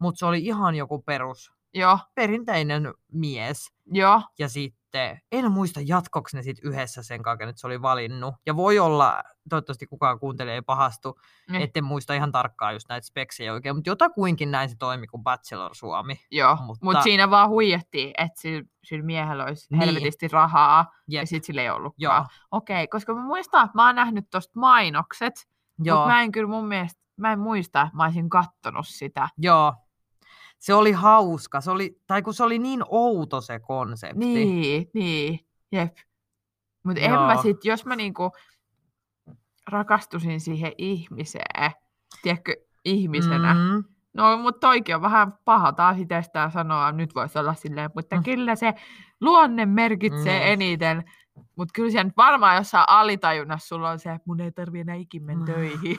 mutta 0.00 0.18
se 0.18 0.26
oli 0.26 0.38
ihan 0.46 0.74
joku 0.74 1.02
perus, 1.02 1.52
joo, 1.74 1.98
perinteinen 2.14 2.94
mies. 3.12 3.72
Joo. 3.92 4.22
Ja 4.38 4.48
sitten, 4.48 5.20
en 5.32 5.52
muista 5.52 5.80
jatkoksi 5.84 6.36
ne 6.36 6.42
sitten 6.42 6.70
yhdessä 6.72 7.02
sen 7.02 7.22
kanssa, 7.22 7.44
että 7.48 7.60
se 7.60 7.66
oli 7.66 7.82
valinnut. 7.82 8.34
Ja 8.46 8.56
voi 8.56 8.78
olla, 8.78 9.22
toivottavasti 9.50 9.86
kukaan 9.86 10.18
kuuntelee 10.20 10.54
ei 10.54 10.62
pahastu, 10.62 11.18
Niin. 11.50 11.62
etten 11.62 11.84
muista 11.84 12.14
ihan 12.14 12.32
tarkkaan 12.32 12.72
just 12.74 12.88
näitä 12.88 13.06
speksejä 13.06 13.52
oikein, 13.52 13.76
mutta 13.76 13.90
jotakuinkin 13.90 14.50
näin 14.50 14.68
se 14.68 14.76
toimi 14.78 15.06
kuin 15.06 15.22
Bachelor 15.22 15.74
Suomi. 15.74 16.20
Joo, 16.30 16.56
mutta 16.66 16.84
Mut 16.86 17.02
siinä 17.02 17.30
vaan 17.30 17.48
huijattiin, 17.48 18.10
että 18.18 18.40
sillä, 18.40 18.68
sillä 18.84 19.04
miehellä 19.04 19.44
olisi 19.44 19.66
Niin. 19.70 19.80
helvetisti 19.80 20.28
rahaa, 20.28 20.86
Jep. 21.08 21.22
ja 21.22 21.26
sitten 21.26 21.46
sillä 21.46 21.62
ei 21.62 21.70
ollutkaan. 21.70 22.16
Joo, 22.22 22.26
Okei, 22.50 22.88
koska 22.88 23.14
mä 23.14 23.20
muistan, 23.22 23.64
että 23.64 23.78
mä 23.78 23.86
oon 23.86 23.94
nähnyt 23.96 24.30
tosta 24.30 24.60
mainokset, 24.60 25.34
joo, 25.78 25.96
mutta 25.96 26.12
mä 26.12 26.22
en 26.22 26.32
kyllä 26.32 26.48
mun 26.48 26.68
mielestä, 26.68 27.00
mä 27.16 27.32
en 27.32 27.38
muista, 27.40 27.82
että 27.82 27.96
mä 27.96 28.04
olisin 28.04 28.28
kattonut 28.30 28.88
sitä. 28.88 29.28
joo. 29.38 29.74
Se 30.62 30.74
oli 30.74 30.92
hauska, 30.92 31.60
se 31.60 31.70
oli, 31.70 32.00
tai 32.06 32.22
kun 32.22 32.34
se 32.34 32.44
oli 32.44 32.58
niin 32.58 32.82
outo 32.88 33.40
se 33.40 33.58
konsepti. 33.58 34.16
Niin, 34.26 34.90
niin, 34.94 35.40
jep. 35.72 35.96
Mutta 36.84 37.00
en 37.02 37.10
mä 37.12 37.42
sit, 37.42 37.64
jos 37.64 37.84
mä 37.86 37.96
niinku 37.96 38.30
rakastusin 39.68 40.40
siihen 40.40 40.72
ihmiseen, 40.78 41.70
tiedätkö, 42.22 42.56
ihmisenä, 42.84 43.54
mm. 43.54 43.60
Mm, 43.60 43.84
no 44.14 44.36
mutta 44.38 44.60
toikin 44.60 44.94
on 44.94 45.02
vähän 45.02 45.32
paha 45.44 45.72
taas 45.72 45.98
itsestään 45.98 46.52
sanoa, 46.52 46.92
nyt 46.92 47.14
voisi 47.14 47.38
olla 47.38 47.54
silleen, 47.54 47.90
mutta 47.94 48.16
Mm. 48.16 48.22
kyllä 48.22 48.56
se 48.56 48.74
luonne 49.20 49.66
merkitsee 49.66 50.40
Mm. 50.46 50.52
eniten. 50.52 51.04
Mutta 51.56 51.72
kyllä 51.74 51.90
siellä 51.90 52.04
nyt 52.04 52.16
varmaan 52.16 52.56
jossain 52.56 52.84
alitajunnassa 52.88 53.68
sulla 53.68 53.90
on 53.90 53.98
se, 53.98 54.10
että 54.10 54.22
mun 54.26 54.40
ei 54.40 54.52
tarvi 54.52 54.80
enää 54.80 54.94
ikin 54.94 55.22
mennä 55.22 55.46
Mm. 55.46 55.52
töihin. 55.52 55.96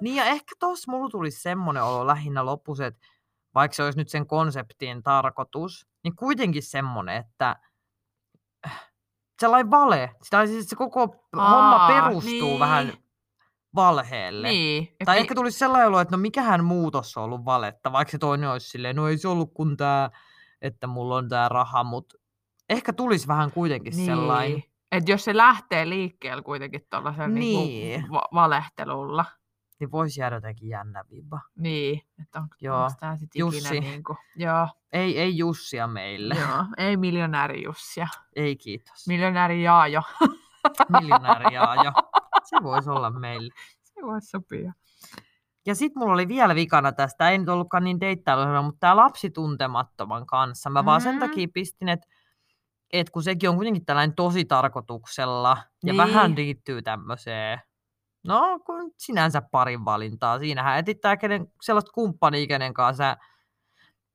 Niin 0.00 0.16
ja 0.16 0.24
ehkä 0.24 0.54
tuossa 0.60 0.92
mulla 0.92 1.10
tuli 1.10 1.30
semmoinen 1.30 1.82
olo 1.82 2.06
lähinnä 2.06 2.46
lopussa, 2.46 2.86
että 2.86 3.06
vaikka 3.54 3.74
se 3.74 3.82
olisi 3.82 3.98
nyt 3.98 4.08
sen 4.08 4.26
konseptin 4.26 5.02
tarkoitus, 5.02 5.86
niin 6.04 6.16
kuitenkin 6.16 6.62
semmoinen, 6.62 7.16
että 7.16 7.56
äh, 8.66 8.90
sellainen 9.40 9.70
vale, 9.70 10.14
tai 10.30 10.48
siis 10.48 10.68
se 10.68 10.76
koko 10.76 11.00
homma 11.36 11.76
Aa, 11.76 11.88
perustuu 11.88 12.48
niin. 12.48 12.60
vähän 12.60 12.92
valheelle. 13.74 14.48
niin. 14.48 14.96
Tai 15.04 15.18
ehkä 15.18 15.34
tulisi 15.34 15.58
sellainen 15.58 15.88
olo, 15.88 16.00
että 16.00 16.16
no 16.16 16.20
mikähän 16.20 16.64
muutos 16.64 17.16
on 17.16 17.24
ollut 17.24 17.44
valetta, 17.44 17.92
vaikka 17.92 18.12
se 18.12 18.18
toinen 18.18 18.50
olisi 18.50 18.68
silleen, 18.68 18.96
no 18.96 19.08
ei 19.08 19.18
se 19.18 19.28
ollut 19.28 19.54
kuin 19.54 19.76
tämä, 19.76 20.10
että 20.62 20.86
mulla 20.86 21.16
on 21.16 21.28
tämä 21.28 21.48
raha, 21.48 21.84
mutta 21.84 22.18
ehkä 22.68 22.92
tulisi 22.92 23.28
vähän 23.28 23.52
kuitenkin 23.52 23.96
niin. 23.96 24.06
sellainen. 24.06 24.62
Että 24.92 25.12
jos 25.12 25.24
se 25.24 25.36
lähtee 25.36 25.88
liikkeelle 25.88 26.42
kuitenkin 26.42 26.86
tuollaisella 26.90 27.28
niin. 27.28 27.68
Niin. 27.68 28.00
niinku 28.00 28.14
va- 28.14 28.28
valehtelulla, 28.34 29.24
Niin 29.80 29.90
voisi 29.90 30.20
jäädä 30.20 30.36
jotenkin 30.36 30.68
jännä 30.68 31.04
vibba. 31.10 31.40
niin, 31.56 32.00
että 32.22 32.38
on, 32.40 32.48
Joo. 32.60 32.82
onko 32.84 32.96
tämä 33.00 33.16
sitten 33.16 33.48
ikinä 33.48 33.70
niin 33.70 34.04
kuin, 34.04 34.18
joo, 34.36 34.68
Ei, 34.92 35.18
ei 35.18 35.36
Jussia 35.38 35.86
meille. 35.86 36.34
joo, 36.34 36.64
ei 36.78 36.96
miljonääri 36.96 37.64
Jussia, 37.64 38.08
Ei 38.36 38.56
kiitos. 38.56 39.08
miljonääri 39.08 39.62
Jaajo, 39.62 40.02
Miljonääri 40.88 41.54
Jaajo. 41.54 41.92
Se 42.50 42.56
voisi 42.62 42.90
olla 42.90 43.10
meille. 43.10 43.52
se 43.82 44.00
voisi 44.02 44.28
sopia. 44.28 44.72
Ja 45.66 45.74
sitten 45.74 46.00
mulla 46.00 46.12
oli 46.14 46.28
vielä 46.28 46.54
vikana 46.54 46.92
tästä, 46.92 47.30
ei 47.30 47.38
nyt 47.38 47.48
ollutkaan 47.48 47.84
niin 47.84 48.00
deittailuhjelma, 48.00 48.62
mutta 48.62 48.80
tämä 48.80 48.96
lapsi 48.96 49.30
tuntemattoman 49.30 50.26
kanssa. 50.26 50.70
Mä 50.70 50.84
vaan 50.84 51.00
sen 51.00 51.14
Mm. 51.14 51.20
takia 51.20 51.48
pistin, 51.54 51.88
että 51.88 52.06
et 52.92 53.10
kun 53.10 53.22
sekin 53.22 53.50
on 53.50 53.56
kuitenkin 53.56 53.84
tällainen 53.84 54.14
tosi 54.16 54.44
tarkoituksella 54.44 55.48
ja 55.58 55.92
Niin. 55.92 55.96
vähän 55.96 56.36
liittyy 56.36 56.82
tämmöiseen, 56.82 57.58
no 58.24 58.58
kun 58.66 58.90
sinänsä 58.96 59.42
parin 59.50 59.84
valintaa. 59.84 60.38
Siinähän 60.38 60.78
etittää 60.78 61.16
kenen, 61.16 61.46
sellaista 61.62 61.92
kumppania, 61.92 62.46
kenen 62.46 62.74
kanssa 62.74 63.04
sä 63.04 63.16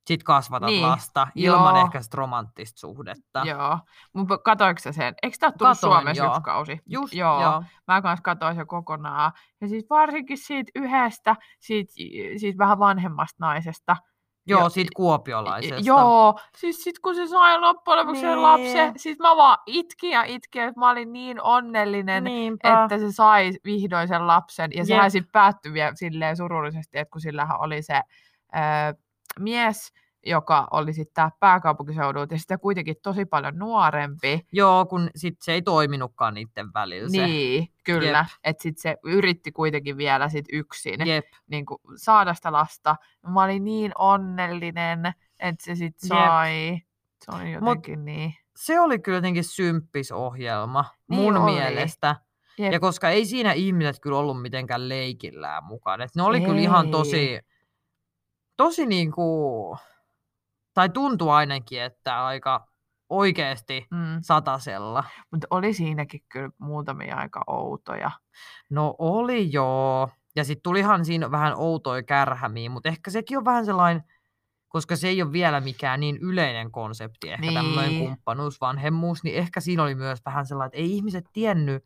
sit 0.08 0.24
kasvatat 0.24 0.70
Niin, 0.70 0.88
lasta 0.88 1.28
ilman 1.36 1.76
joo. 1.76 1.86
ehkä 1.86 2.02
sitä 2.02 2.18
romanttista 2.18 2.80
suhdetta. 2.80 3.44
Joo, 3.46 3.80
mutta 4.14 4.38
katoiko 4.38 4.80
sä 4.80 4.92
sen? 4.92 5.16
Eikö 5.24 5.38
tämä 5.40 5.52
tullut 5.52 5.78
Katoin, 5.78 5.94
Suomessa 5.94 6.24
joo. 6.24 6.32
yksi 6.32 6.42
kausi? 6.42 6.80
Just, 6.86 7.14
joo. 7.14 7.42
joo. 7.42 7.64
Mä 7.88 8.02
kanssa 8.02 8.24
katoin 8.24 8.56
sen 8.56 8.68
kokonaan. 8.68 9.32
Ja 9.62 9.68
siis 9.68 9.86
varsinkin 9.90 10.38
siitä 10.38 10.72
yhdestä, 10.76 11.36
siitä, 11.60 11.94
siitä 12.38 12.58
vähän 12.58 12.80
vanhemmasta 12.80 13.46
naisesta. 13.46 13.98
Joo, 14.48 14.60
Joo, 14.60 14.70
siitä 14.70 14.90
kuopiolaisesta. 14.96 15.82
Joo, 15.84 16.40
siis 16.58 16.84
sit 16.84 17.00
kun 17.00 17.16
se 17.16 17.28
sai 17.28 17.60
loppujen 17.60 18.00
lopuksi 18.00 18.22
sen 18.22 18.30
Niin. 18.30 18.42
lapsen, 18.42 18.94
siis 19.00 19.20
mä 19.20 19.38
vaan 19.38 19.58
itkin 19.66 20.12
ja 20.12 20.24
itkin, 20.24 20.62
että 20.62 20.80
mä 20.80 20.90
olin 20.90 21.14
niin 21.14 21.42
onnellinen, 21.42 22.24
Niinpä. 22.24 22.84
että 22.84 22.98
se 22.98 23.12
sai 23.12 23.52
vihdoin 23.66 24.08
sen 24.08 24.28
lapsen. 24.28 24.72
Ja 24.74 24.80
Jep. 24.80 24.88
sehän 24.88 25.12
sitten 25.12 25.32
päättyi 25.32 25.74
vielä 25.74 25.92
silleen 25.96 26.38
surullisesti, 26.38 26.98
että 27.00 27.12
kun 27.12 27.22
sillähän 27.22 27.60
oli 27.62 27.82
se 27.82 28.02
ää, 28.52 28.94
mies, 29.40 29.94
joka 30.26 30.68
oli 30.72 30.94
sitten 30.94 31.14
tää 31.14 31.32
pääkaupunkiseudulta, 31.40 32.34
ja 32.34 32.40
sitä 32.40 32.58
kuitenkin 32.58 32.96
tosi 33.04 33.26
paljon 33.26 33.58
nuorempi. 33.60 34.42
Joo, 34.52 34.86
kun 34.86 35.10
sit 35.16 35.36
se 35.42 35.54
ei 35.54 35.62
toiminutkaan 35.62 36.34
niiden 36.34 36.74
välillä 36.74 37.10
se. 37.10 37.26
Niin, 37.28 37.68
kyllä. 37.84 38.26
Että 38.44 38.64
sitten 38.64 38.82
se 38.82 38.98
yritti 39.04 39.52
kuitenkin 39.52 39.98
vielä 39.98 40.30
sit 40.30 40.46
yksin 40.54 41.08
Jep. 41.08 41.26
niin 41.48 41.66
kuin, 41.66 41.80
saada 41.96 42.34
sitä 42.34 42.52
lasta. 42.52 42.96
Mä 43.28 43.44
olin 43.44 43.64
niin 43.64 43.92
onnellinen, 43.98 45.14
että 45.40 45.66
se 45.66 45.76
sitten 45.76 46.10
Jep. 46.18 46.26
sai. 46.28 46.78
Se 47.26 47.32
oli 47.36 47.52
jotenkin 47.52 48.06
niin. 48.06 48.34
Se 48.56 48.80
oli 48.80 49.00
kyllä 49.00 49.18
jotenkin 49.18 49.44
symppis 49.44 50.12
ohjelma 50.12 50.86
Niin 51.10 51.22
mun 51.22 51.38
oli. 51.38 51.52
mielestä. 51.52 52.16
Jep. 52.58 52.74
Ja 52.74 52.80
koska 52.80 53.10
ei 53.10 53.26
siinä 53.26 53.52
ihmiset 53.52 54.00
kyllä 54.02 54.18
ollut 54.18 54.42
mitenkään 54.42 54.90
leikillään 54.90 55.64
mukana. 55.64 56.04
Et 56.04 56.16
ne 56.16 56.24
oli 56.24 56.42
kyllä 56.42 56.60
ihan 56.62 56.86
Ei. 56.86 56.92
tosi, 56.92 57.40
tosi 58.58 58.86
niinku, 58.86 59.78
tai 60.80 60.90
tuntui 60.90 61.30
ainakin, 61.32 61.82
että 61.82 62.26
aika 62.26 62.68
oikeasti 63.10 63.88
Mm. 63.92 64.18
satasella. 64.22 65.04
Mutta 65.32 65.48
oli 65.52 65.74
siinäkin 65.74 66.22
kyllä 66.30 66.50
muutamia 66.58 67.16
aika 67.16 67.44
outoja. 67.48 68.12
No 68.70 68.96
oli 69.00 69.52
joo. 69.54 70.10
Ja 70.36 70.44
sitten 70.44 70.64
tulihan 70.64 71.06
siinä 71.06 71.32
vähän 71.32 71.54
outoja 71.58 72.04
kärhämiä, 72.04 72.70
mutta 72.70 72.90
ehkä 72.90 73.12
sekin 73.12 73.38
on 73.38 73.46
vähän 73.46 73.66
sellainen, 73.66 74.04
koska 74.68 74.96
se 74.96 75.08
ei 75.08 75.22
ole 75.22 75.32
vielä 75.32 75.60
mikään 75.62 76.00
niin 76.00 76.18
yleinen 76.18 76.72
konsepti, 76.72 77.30
ehkä 77.30 77.42
niin. 77.42 77.54
tämmöinen 77.54 77.90
Niin. 77.92 78.06
kumppanuus, 78.08 78.62
vanhemmuus, 78.62 79.24
niin 79.24 79.36
ehkä 79.36 79.60
siinä 79.60 79.84
oli 79.84 79.96
myös 79.96 80.20
vähän 80.26 80.46
sellainen, 80.46 80.68
että 80.68 80.78
ei 80.78 80.92
ihmiset 80.96 81.26
tiennyt, 81.34 81.86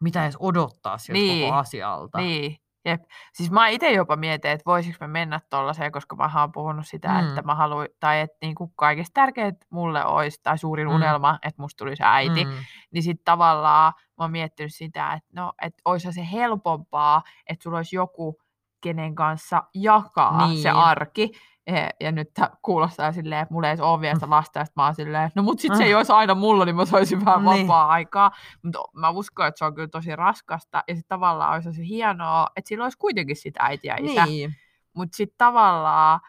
mitä 0.00 0.22
edes 0.24 0.36
odottaa 0.40 0.98
siltä 0.98 1.12
Niin. 1.18 1.46
koko 1.48 1.56
asialta. 1.58 2.18
Niin, 2.18 2.56
jep. 2.90 3.02
Siis 3.32 3.50
mä 3.50 3.68
itse 3.68 3.92
jopa 3.92 4.16
mietin, 4.16 4.50
että 4.50 4.64
voisiko 4.66 4.96
me 5.00 5.06
mennä 5.06 5.40
tollaiseen, 5.50 5.92
koska 5.92 6.16
mä 6.16 6.30
oon 6.40 6.52
puhunut 6.52 6.86
sitä, 6.86 7.08
mm. 7.08 7.28
että 7.28 7.42
mä 7.42 7.54
haluan, 7.54 7.88
tai 8.00 8.20
että 8.20 8.36
niinku 8.42 8.68
kaikista 8.76 9.14
tärkeintä 9.14 9.66
mulle 9.70 10.04
olisi, 10.04 10.40
tai 10.42 10.58
suurin 10.58 10.88
Mm. 10.88 10.94
unelma, 10.94 11.38
että 11.46 11.62
musta 11.62 11.78
tulisi 11.78 12.02
äiti. 12.06 12.44
Mm. 12.44 12.52
Niin 12.90 13.02
sitten 13.02 13.24
tavallaan 13.24 13.92
mä 14.18 14.24
oon 14.24 14.30
miettinyt 14.30 14.74
sitä, 14.74 15.12
että 15.12 15.30
no, 15.32 15.52
että 15.62 15.82
olisi 15.84 16.12
se 16.12 16.28
helpompaa, 16.32 17.22
että 17.46 17.62
sulla 17.62 17.76
olisi 17.76 17.96
joku, 17.96 18.38
kenen 18.80 19.14
kanssa 19.14 19.62
jakaa 19.74 20.46
niin. 20.48 20.62
se 20.62 20.70
arki. 20.70 21.30
Ja, 21.66 21.90
ja 22.00 22.12
nyt 22.12 22.30
kuulostaa 22.62 23.12
silleen, 23.12 23.42
että 23.42 23.54
mulla 23.54 23.70
ei 23.70 23.76
ole 23.80 24.00
vielä 24.00 24.14
sitä 24.14 24.30
lasta, 24.30 24.58
ja 24.58 24.64
sit 24.64 24.76
mä 24.76 24.84
oon 24.84 24.94
silleen, 24.94 25.30
no 25.34 25.42
mut 25.42 25.60
sit 25.60 25.76
se 25.76 25.84
ei 25.84 25.94
olisi 25.94 26.12
aina 26.12 26.34
mulla, 26.34 26.64
niin 26.64 26.76
mä 26.76 26.84
saisin 26.84 27.24
vähän 27.24 27.44
Niin. 27.44 27.66
vapaa-aikaa. 27.68 28.30
Mutta 28.62 28.78
mä 28.94 29.10
uskon, 29.10 29.46
että 29.46 29.58
se 29.58 29.64
on 29.64 29.74
kyllä 29.74 29.88
tosi 29.88 30.16
raskasta, 30.16 30.82
ja 30.88 30.94
sitten 30.94 31.08
tavallaan 31.08 31.54
olisi 31.54 31.72
se 31.72 31.82
hienoa, 31.86 32.46
että 32.56 32.68
sillä 32.68 32.84
olisi 32.84 32.98
kuitenkin 32.98 33.36
sitä 33.36 33.60
äiti 33.62 33.88
ja 33.88 33.96
isä. 34.00 34.26
Niin. 34.26 34.54
Mutta 34.96 35.16
sitten 35.16 35.38
tavallaan, 35.38 36.20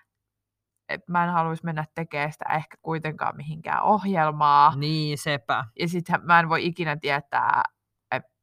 että 0.90 1.12
mä 1.12 1.24
en 1.24 1.30
haluaisi 1.30 1.66
mennä 1.66 1.86
tekemään 1.96 2.32
sitä 2.32 2.46
ehkä 2.56 2.78
kuitenkaan 2.82 3.36
mihinkään 3.38 3.84
ohjelmaa. 3.84 4.76
niin, 4.76 5.18
sepä. 5.18 5.66
Ja 5.80 5.88
sitten 5.88 6.20
mä 6.24 6.40
en 6.40 6.50
voi 6.50 6.66
ikinä 6.66 6.98
tietää, 6.98 7.64
et, 7.64 7.81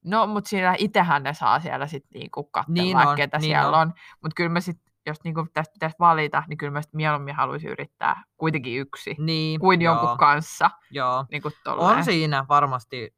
no 0.04 0.26
mutta 0.26 0.48
siinä 0.48 0.74
itsehän 0.78 1.22
ne 1.22 1.34
saa 1.34 1.60
siellä 1.60 1.86
sitten 1.86 2.18
niinku 2.20 2.44
katsella, 2.44 2.82
Niin 2.82 2.96
on, 2.96 3.16
ketä 3.16 3.38
niin 3.38 3.44
siellä 3.44 3.68
on. 3.78 3.88
on. 3.88 3.92
Mutta 4.22 4.34
kyllä 4.34 4.50
mä 4.50 4.60
sitten, 4.60 4.92
jos 5.06 5.18
niinku 5.24 5.46
tästä 5.54 5.72
pitäisi 5.72 5.96
valita, 5.98 6.42
niin 6.48 6.56
kyllä 6.56 6.72
mä 6.72 6.80
mieluummin 6.92 7.34
haluaisin 7.34 7.70
yrittää 7.70 8.22
kuitenkin 8.36 8.78
yksi, 8.80 9.14
Niin, 9.18 9.60
kuin 9.60 9.80
joo, 9.82 9.94
jonkun 9.94 10.18
kanssa. 10.18 10.70
Joo. 10.90 11.24
Niinku 11.30 11.50
On 11.66 12.04
siinä 12.04 12.44
varmasti 12.48 13.14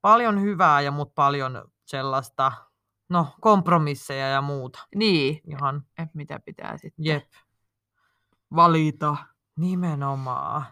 paljon 0.00 0.40
hyvää 0.40 0.80
ja 0.80 0.90
mut 0.90 1.14
paljon 1.14 1.64
sellaista, 1.86 2.52
no 3.08 3.26
kompromisseja 3.40 4.28
ja 4.28 4.40
muuta. 4.42 4.86
Niin, 4.94 5.40
Ihan 5.46 5.82
että 5.98 6.16
mitä 6.16 6.40
pitää 6.44 6.76
sitten 6.78 7.04
jep, 7.04 7.24
valita. 8.56 9.16
nimenomaan. 9.56 10.64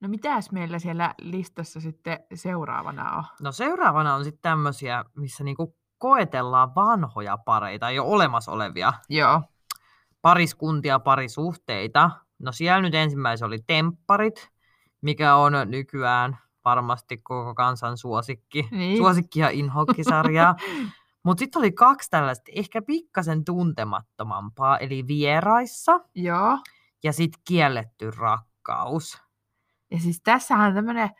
No 0.00 0.08
mitäs 0.08 0.52
meillä 0.52 0.78
siellä 0.78 1.14
listassa 1.18 1.80
sitten 1.80 2.18
seuraavana 2.34 3.16
on? 3.16 3.24
No 3.42 3.52
seuraavana 3.52 4.14
on 4.14 4.24
sitten 4.24 4.42
tämmöisiä, 4.42 5.04
missä 5.16 5.44
niinku 5.44 5.76
koetellaan 5.98 6.74
vanhoja 6.74 7.38
pareita, 7.38 7.90
jo 7.90 8.04
olemassa 8.04 8.52
olevia 8.52 8.92
Joo, 9.08 9.42
pariskuntia, 10.22 10.98
parisuhteita. 10.98 12.10
No 12.38 12.52
siellä 12.52 12.82
nyt 12.82 12.94
ensimmäisen 12.94 13.46
oli 13.46 13.58
Tempparit, 13.66 14.50
mikä 15.00 15.34
on 15.34 15.52
nykyään 15.66 16.38
varmasti 16.64 17.16
koko 17.16 17.54
kansan 17.54 17.98
suosikki. 17.98 18.68
Niin. 18.70 18.96
Suosikki 18.96 19.40
ja 19.40 19.50
inhokkisarjaa. 19.50 20.56
Mutta 21.24 21.38
sitten 21.38 21.60
oli 21.60 21.72
kaksi 21.72 22.10
tällaista 22.10 22.52
ehkä 22.54 22.82
pikkasen 22.82 23.44
tuntemattomampaa, 23.44 24.78
eli 24.78 25.06
Vieraissa 25.06 26.00
joo. 26.14 26.58
ja 27.04 27.12
sitten 27.12 27.40
Kielletty 27.48 28.10
rakkaus. 28.10 29.25
Ja 29.96 30.00
siis 30.02 30.20
tässähän 30.24 30.74
tämmöinen 30.74 31.10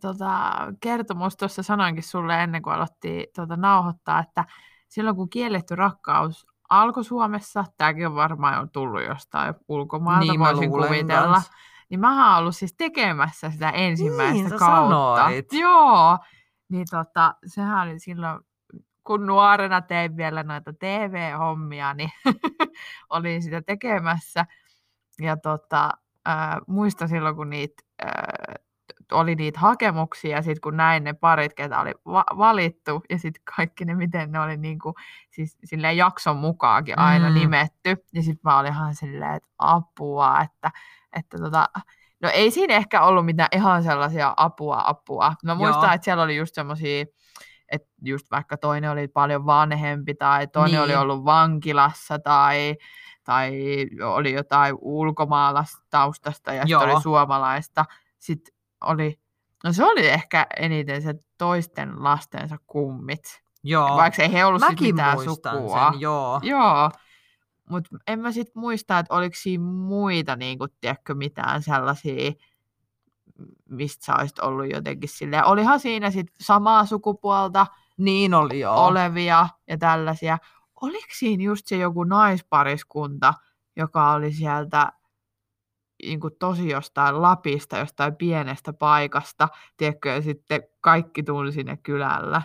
tota, 0.00 0.52
kertomus, 0.80 1.36
tuossa 1.36 1.62
sanoinkin 1.62 2.02
sulle 2.02 2.42
ennen 2.42 2.62
kuin 2.62 2.74
alettiin 2.74 3.26
tota, 3.36 3.56
nauhoittaa, 3.56 4.20
että 4.20 4.44
silloin 4.88 5.16
kun 5.16 5.30
kielletty 5.30 5.74
rakkaus 5.76 6.46
alkoi 6.70 7.04
Suomessa, 7.04 7.64
tämäkin 7.76 8.06
on 8.06 8.14
varmaan 8.14 8.60
jo 8.60 8.66
tullut 8.66 9.02
jostain 9.04 9.54
ulkomailta, 9.68 10.32
Niin 10.32 10.40
voisin 10.40 10.70
kuvitella. 10.70 11.32
kans. 11.34 11.50
Niin 11.90 12.00
mä 12.00 12.28
oon 12.30 12.38
ollut 12.38 12.56
siis 12.56 12.74
tekemässä 12.78 13.50
sitä 13.50 13.70
ensimmäistä 13.70 14.32
Niin, 14.32 14.48
kautta. 14.58 15.16
sanoit. 15.16 15.52
Joo, 15.52 16.18
niin 16.68 16.86
tota, 16.90 17.34
sehän 17.46 17.88
oli 17.88 17.98
silloin, 17.98 18.40
kun 19.04 19.26
nuorena 19.26 19.80
tein 19.80 20.16
vielä 20.16 20.42
noita 20.42 20.72
TV-hommia, 20.72 21.94
niin 21.94 22.10
olin 23.10 23.42
sitä 23.42 23.62
tekemässä. 23.62 24.46
Ja 25.20 25.36
tota, 25.36 25.90
äh, 26.28 26.56
muistan 26.66 27.08
silloin, 27.08 27.36
kun 27.36 27.50
niitä, 27.50 27.82
äh, 28.04 28.54
oli 29.12 29.34
niitä 29.34 29.60
hakemuksia, 29.60 30.36
ja 30.36 30.42
sitten 30.42 30.60
kun 30.60 30.76
näin 30.76 31.04
ne 31.04 31.12
parit, 31.12 31.54
ketä 31.54 31.80
oli 31.80 31.92
va- 32.06 32.38
valittu, 32.38 33.02
ja 33.10 33.18
sitten 33.18 33.42
kaikki 33.56 33.84
ne, 33.84 33.94
miten 33.94 34.32
ne 34.32 34.40
oli 34.40 34.56
niinku, 34.56 34.94
siis 35.30 35.58
silleen 35.64 35.96
jakson 35.96 36.36
mukaankin 36.36 36.98
aina 36.98 37.28
Mm. 37.28 37.34
nimetty. 37.34 37.96
Ja 38.12 38.22
sitten 38.22 38.40
mä 38.44 38.58
olin 38.58 38.72
ihan 38.72 38.94
silleen, 38.94 39.34
että 39.34 39.48
apua, 39.58 40.40
että, 40.40 40.70
että 41.16 41.38
tota, 41.38 41.68
no 42.22 42.30
ei 42.34 42.50
siinä 42.50 42.74
ehkä 42.74 43.02
ollut 43.02 43.24
mitään 43.26 43.48
ihan 43.52 43.82
sellaisia 43.82 44.34
apua 44.36 44.82
apua. 44.86 45.34
Mä 45.44 45.54
muistan, 45.54 45.82
Joo. 45.84 45.92
että 45.94 46.04
siellä 46.04 46.22
oli 46.22 46.36
just 46.36 46.54
semmoisia, 46.54 47.04
että 47.72 47.88
just 48.04 48.26
vaikka 48.30 48.56
toinen 48.56 48.90
oli 48.90 49.08
paljon 49.08 49.46
vanhempi 49.46 50.14
tai 50.14 50.46
toinen 50.46 50.80
oli 50.82 50.88
Niin. 50.88 50.98
ollut 50.98 51.24
vankilassa 51.24 52.18
tai, 52.18 52.76
tai 53.24 53.52
oli 54.04 54.32
jotain 54.32 54.74
ulkomaalaistaustasta 54.80 56.52
ja 56.52 56.62
sitten 56.62 56.78
oli 56.78 57.02
suomalaista. 57.02 57.84
Sitten 58.18 58.54
oli, 58.80 59.18
no 59.64 59.72
se 59.72 59.84
oli 59.84 60.08
ehkä 60.08 60.46
eniten 60.56 61.02
se 61.02 61.14
toisten 61.38 62.04
lastensa 62.04 62.56
kummit. 62.66 63.42
Joo, 63.64 63.96
Vaikka 63.96 64.22
ei 64.22 64.32
he 64.32 64.44
ollut 64.44 64.60
mäkin 64.60 64.94
mitään 64.94 65.18
sukua. 65.24 65.90
sen, 65.90 66.00
joo. 66.00 66.40
Joo, 66.42 66.90
mutta 67.68 67.96
en 68.06 68.18
mä 68.20 68.32
sit 68.32 68.54
muista, 68.54 68.98
että 68.98 69.14
oliko 69.14 69.36
siinä 69.38 69.64
muita, 69.64 70.36
niin 70.36 70.58
kuin, 70.58 70.70
tiedätkö, 70.80 71.14
mitään 71.14 71.62
sellaisia, 71.62 72.32
mistä 73.68 74.04
sä 74.04 74.14
olisit 74.18 74.38
ollut 74.38 74.70
jotenkin 74.70 75.08
silleen. 75.08 75.44
Olihan 75.44 75.80
siinä 75.80 76.10
sit 76.10 76.26
samaa 76.40 76.86
sukupuolta 76.86 77.66
Niin 77.96 78.34
oli 78.34 78.60
joo. 78.60 78.86
olevia 78.86 79.48
ja 79.68 79.78
tällaisia. 79.78 80.38
Oliko 80.82 81.06
siinä 81.18 81.42
just 81.42 81.66
se 81.66 81.76
joku 81.76 82.04
naispariskunta, 82.04 83.34
joka 83.76 84.12
oli 84.12 84.32
sieltä 84.32 84.92
niin 86.02 86.20
kuin 86.20 86.34
tosi 86.38 86.68
jostain 86.68 87.22
Lapista, 87.22 87.78
jostain 87.78 88.16
pienestä 88.16 88.72
paikasta, 88.72 89.48
tiedätkö, 89.76 90.08
ja 90.08 90.22
sitten 90.22 90.62
kaikki 90.80 91.22
tunsi 91.22 91.64
ne 91.64 91.76
kylällä. 91.76 92.42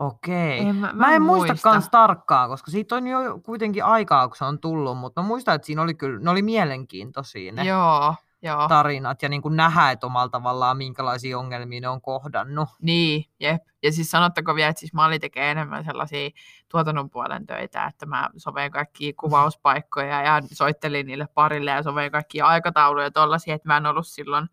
Okei. 0.00 0.58
En 0.58 0.76
mä- 0.76 0.86
mä, 0.86 0.92
mä 0.92 1.14
en 1.14 1.22
muista 1.22 1.52
muista. 1.52 1.70
kans 1.70 1.88
tarkkaan, 1.90 2.48
koska 2.48 2.70
siitä 2.70 2.94
on 2.96 3.06
jo 3.06 3.40
kuitenkin 3.42 3.84
aikaa, 3.84 4.28
kun 4.28 4.36
se 4.36 4.44
on 4.44 4.58
tullut, 4.58 4.98
mutta 4.98 5.22
mä 5.22 5.28
muistan, 5.28 5.54
että 5.54 5.66
siinä 5.66 5.82
oli 5.82 5.94
kyllä, 5.94 6.20
ne 6.20 6.30
oli 6.30 6.42
mielenkiintoisia 6.42 7.52
ne 7.52 7.64
Joo, 7.64 8.14
joo. 8.44 8.68
tarinat 8.68 9.22
ja 9.22 9.28
niin 9.28 9.42
kuin 9.42 9.56
nähdä, 9.56 9.90
että 9.90 10.06
omalla 10.06 10.28
tavallaan 10.28 10.76
minkälaisia 10.76 11.38
ongelmia 11.38 11.80
ne 11.80 11.88
on 11.88 12.00
kohdannut. 12.00 12.68
Niin, 12.82 13.24
jep. 13.40 13.62
Ja 13.82 13.92
siis 13.92 14.10
sanottako 14.10 14.54
vielä, 14.54 14.68
että 14.68 14.80
siis 14.80 14.92
Mali 14.92 15.18
tekee 15.18 15.50
enemmän 15.50 15.84
sellaisia 15.84 16.30
tuotannon 16.68 17.10
puolen 17.10 17.46
töitä, 17.46 17.84
että 17.84 18.06
mä 18.06 18.30
soven 18.36 18.70
kaikkia 18.70 19.12
kuvauspaikkoja 19.20 20.22
ja 20.22 20.42
soittelin 20.52 21.06
niille 21.06 21.28
parille 21.34 21.70
ja 21.70 21.82
soven 21.82 22.10
kaikkia 22.10 22.46
aikatauluja 22.46 23.10
tollaisia, 23.10 23.54
että 23.54 23.68
mä 23.68 23.76
en 23.76 23.86
ollut 23.86 24.06
silloin 24.06 24.48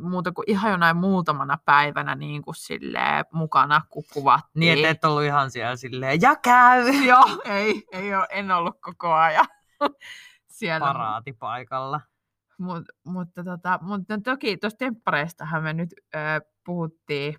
muuta 0.00 0.32
kuin 0.32 0.50
ihan 0.50 0.70
jonain 0.70 0.96
muutamana 0.96 1.58
päivänä 1.64 2.14
niin 2.14 2.42
kuin 2.42 2.54
silleen 2.54 3.24
mukana, 3.32 3.80
kun 3.90 4.04
kuvattiin. 4.12 4.60
Niin, 4.60 4.78
että 4.78 4.88
et 4.88 5.04
ollut 5.04 5.22
ihan 5.22 5.50
siellä 5.50 5.76
silleen, 5.76 6.20
ja 6.20 6.36
käy! 6.36 6.90
Joo, 7.06 7.24
ei, 7.44 7.84
ei 7.92 8.14
ole, 8.14 8.26
en 8.30 8.50
ollut 8.50 8.80
koko 8.80 9.12
ajan 9.12 9.46
siellä. 10.58 10.86
Paraatipaikalla. 10.86 12.00
Mut, 12.62 12.84
mutta, 13.06 13.44
tota, 13.44 13.78
mutta 13.82 14.18
toki 14.24 14.56
tuosta 14.56 14.78
temppareistahan 14.78 15.62
me 15.62 15.72
nyt 15.72 15.88
ö, 16.14 16.18
puhuttiin, 16.66 17.34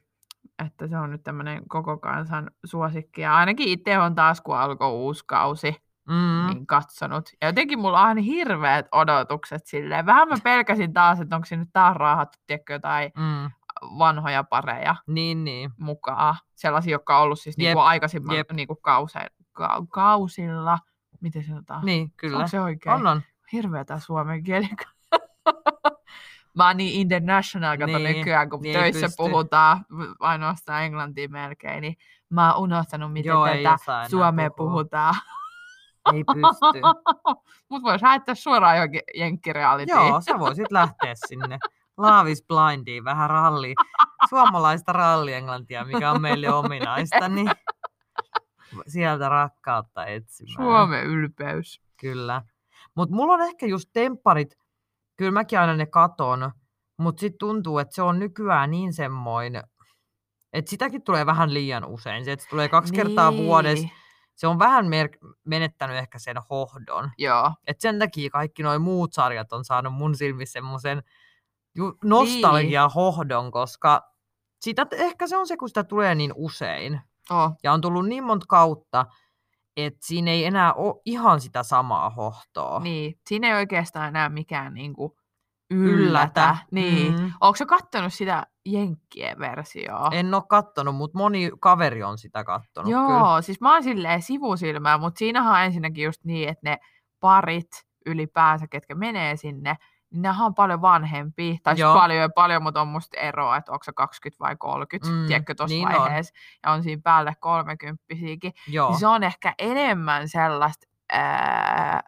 että 0.66 0.88
se 0.88 0.98
on 0.98 1.12
nyt 1.12 1.24
tämmöinen 1.24 1.64
koko 1.68 1.98
kansan 1.98 2.52
suosikki. 2.66 3.22
Ja 3.22 3.36
ainakin 3.36 3.68
itse 3.68 4.00
on 4.00 4.16
taas, 4.16 4.42
kun 4.42 4.58
alkoi 4.58 4.92
uusi 4.92 5.24
kausi, 5.28 5.76
Mm. 6.10 6.48
niin 6.54 6.68
katsonut. 6.68 7.30
Ja 7.42 7.48
jotenkin 7.48 7.80
mulla 7.80 8.02
on 8.02 8.18
hirveät 8.18 8.86
odotukset 8.92 9.62
silleen. 9.66 10.06
Vähän 10.06 10.28
mä 10.28 10.36
pelkäsin 10.44 10.94
taas, 10.94 11.20
että 11.20 11.36
onko 11.36 11.46
siinä 11.46 11.64
nyt 11.64 11.70
taas 11.74 11.96
raahattu, 11.98 12.38
tiedätkö, 12.48 12.74
jotain 12.74 13.12
Mm. 13.18 13.52
vanhoja 14.00 14.44
pareja 14.44 14.96
Niin, 15.08 15.44
niin. 15.44 15.72
mukaan. 15.80 16.36
Sellaisia, 16.56 16.92
jotka 16.92 17.18
on 17.18 17.24
ollut 17.24 17.40
siis 17.40 17.56
Jep, 17.58 17.66
niinku 17.66 17.80
aikaisemman 17.80 18.36
jep. 18.36 18.52
niinku 18.52 18.76
kause, 18.76 19.20
ka, 19.52 19.84
kausilla. 19.90 20.80
Miten 21.22 21.44
se 21.44 21.48
sanotaan? 21.50 21.86
Niin, 21.86 22.12
kyllä. 22.18 22.38
Onko 22.38 22.48
se 22.48 22.62
oikein? 22.62 22.96
On, 22.96 23.08
on. 23.08 23.22
hirveä 23.52 23.86
tää 23.86 24.00
suomen 24.00 24.44
kieli. 24.44 24.70
Mä 26.58 26.68
oon 26.68 26.78
niin 26.78 27.02
international, 27.02 27.78
kato 27.78 27.98
Niin, 27.98 28.18
nykyään, 28.18 28.50
kun 28.50 28.62
niin 28.62 28.80
töissä 28.80 29.02
pysty. 29.06 29.16
puhutaan 29.18 29.86
ainoastaan 30.20 30.84
englantia 30.84 31.30
melkein, 31.30 31.82
niin 31.82 31.96
mä 32.30 32.54
oon 32.54 32.64
unohtanut, 32.64 33.14
miten 33.14 33.30
Joo, 33.30 33.48
tätä 33.48 34.10
suomea 34.10 34.50
puhua. 34.50 34.72
puhutaan. 34.72 35.16
Ei 36.14 36.24
pysty. 36.24 36.82
Mut 37.70 37.84
vois 37.84 38.02
lähettää 38.02 38.36
suoraan 38.36 38.76
johonkin 38.76 39.02
jenkkirealitiin. 39.16 39.98
Joo, 39.98 40.22
sä 40.22 40.40
voisit 40.40 40.72
lähteä 40.72 41.14
sinne. 41.28 41.60
Love 41.98 42.32
is 42.32 42.44
blindiin, 42.48 43.04
vähän 43.04 43.30
ralli, 43.30 43.76
suomalaista 44.30 44.94
rallienglantia, 44.94 45.86
mikä 45.86 46.12
on 46.12 46.22
meille 46.22 46.54
ominaista, 46.54 47.28
niin 47.28 47.52
sieltä 48.88 49.30
rakkautta 49.30 50.06
etsimään. 50.06 50.54
Suomen 50.54 51.06
ylpeys. 51.06 51.82
Kyllä. 52.00 52.42
Mutta 52.96 53.16
mulla 53.16 53.34
on 53.34 53.42
ehkä 53.42 53.66
just 53.66 53.90
tempparit, 53.94 54.58
kyllä 55.24 55.32
mäkin 55.32 55.60
aina 55.60 55.76
ne 55.76 55.86
katon, 55.86 56.52
mutta 56.98 57.20
sitten 57.20 57.38
tuntuu, 57.38 57.80
että 57.80 57.96
se 57.96 58.02
on 58.02 58.20
nykyään 58.20 58.72
niin 58.72 58.94
semmoinen, 58.94 59.64
että 60.54 60.70
sitäkin 60.70 61.04
tulee 61.04 61.26
vähän 61.26 61.54
liian 61.54 61.86
usein. 61.86 62.26
Se, 62.26 62.32
että 62.32 62.44
se 62.44 62.50
tulee 62.50 62.70
kaksi 62.70 62.92
niin. 62.92 63.06
kertaa 63.06 63.38
vuodessa, 63.38 63.88
se 64.36 64.48
on 64.48 64.60
vähän 64.60 64.88
mer- 64.88 65.18
menettänyt 65.44 65.98
ehkä 65.98 66.20
sen 66.20 66.38
hohdon. 66.50 67.12
Joo. 67.18 67.52
Et 67.68 67.82
sen 67.82 68.00
takia 68.00 68.30
kaikki 68.30 68.64
nuo 68.64 68.80
muut 68.80 69.14
sarjat 69.14 69.54
on 69.54 69.66
saanut 69.66 69.94
mun 69.94 70.16
silmissä 70.16 70.54
semmoisen 70.54 71.04
nostalgia-hohdon, 72.04 73.52
koska 73.52 74.02
sitä, 74.62 74.88
ehkä 74.92 75.28
se 75.28 75.38
on 75.38 75.48
se, 75.48 75.58
kun 75.58 75.68
sitä 75.68 75.84
tulee 75.84 76.16
niin 76.16 76.32
usein. 76.36 77.02
Oh. 77.30 77.52
Ja 77.64 77.74
on 77.74 77.82
tullut 77.82 78.08
niin 78.08 78.24
monta 78.24 78.46
kautta, 78.50 79.06
että 79.78 80.00
siinä 80.02 80.32
ei 80.32 80.46
enää 80.46 80.74
ole 80.74 81.02
ihan 81.06 81.42
sitä 81.42 81.64
samaa 81.64 82.10
hohtoa. 82.10 82.80
Niin, 82.80 83.20
siinä 83.28 83.48
ei 83.48 83.54
oikeastaan 83.54 84.08
enää 84.08 84.30
mikään 84.30 84.74
niinku 84.74 85.18
yllätä. 85.72 86.04
yllätä. 86.04 86.58
Niin. 86.72 87.20
Mm. 87.20 87.32
Onko 87.42 87.56
sä 87.56 87.66
kattonut 87.66 88.14
sitä 88.14 88.48
Jenkkien 88.66 89.40
versioa? 89.40 90.10
En 90.12 90.34
ole 90.34 90.44
kattonut, 90.50 90.96
mutta 90.96 91.18
moni 91.18 91.52
kaveri 91.60 92.04
on 92.04 92.18
sitä 92.18 92.44
kattonut. 92.44 92.92
Joo, 92.92 93.08
kyllä. 93.08 93.42
siis 93.42 93.62
mä 93.62 93.74
oon 93.74 93.84
silleen 93.84 94.22
sivusilmää, 94.22 94.98
mutta 94.98 95.20
siinähän 95.20 95.54
on 95.54 95.66
ensinnäkin 95.66 96.04
just 96.04 96.24
niin, 96.24 96.50
että 96.50 96.70
ne 96.70 96.78
parit 97.20 97.72
ylipäänsä, 98.06 98.68
ketkä 98.68 98.96
menee 98.96 99.38
sinne, 99.38 99.76
nehän 100.14 100.46
on 100.46 100.56
paljon 100.56 100.82
vanhempia, 100.82 101.56
tai 101.64 101.76
siis 101.76 101.88
paljon 101.94 102.20
ja 102.20 102.30
paljon, 102.30 102.64
mutta 102.64 102.82
on 102.82 102.88
musta 102.88 103.20
eroa, 103.20 103.58
että 103.58 103.72
onko 103.72 103.84
se 103.84 103.94
20 103.94 104.44
vai 104.44 104.56
30, 104.56 105.12
mm, 105.12 105.28
tiedätkö, 105.28 105.56
tuossa 105.56 105.76
niin 105.76 105.90
vaiheessa, 105.90 106.34
on. 106.36 106.60
ja 106.64 106.72
on 106.72 106.84
siinä 106.84 107.02
päälle 107.04 107.34
30 107.40 108.04
Joo. 108.68 108.90
Niin 108.90 109.00
se 109.00 109.08
on 109.08 109.24
ehkä 109.24 109.54
enemmän 109.60 110.30
sellaista, 110.30 110.88
ää, 111.14 112.04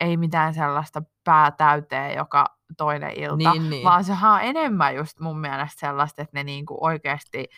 ei 0.00 0.16
mitään 0.16 0.54
sellaista 0.54 1.02
päätäyteen 1.24 2.16
joka 2.16 2.56
toinen 2.76 3.12
ilta, 3.16 3.52
niin, 3.52 3.70
niin. 3.70 3.84
vaan 3.84 4.04
sehän 4.04 4.32
on 4.32 4.40
enemmän 4.40 4.96
just 4.96 5.20
mun 5.20 5.38
mielestä 5.38 5.80
sellaista, 5.80 6.22
että 6.22 6.38
ne 6.38 6.44
niinku 6.44 6.76
oikeasti 6.80 7.48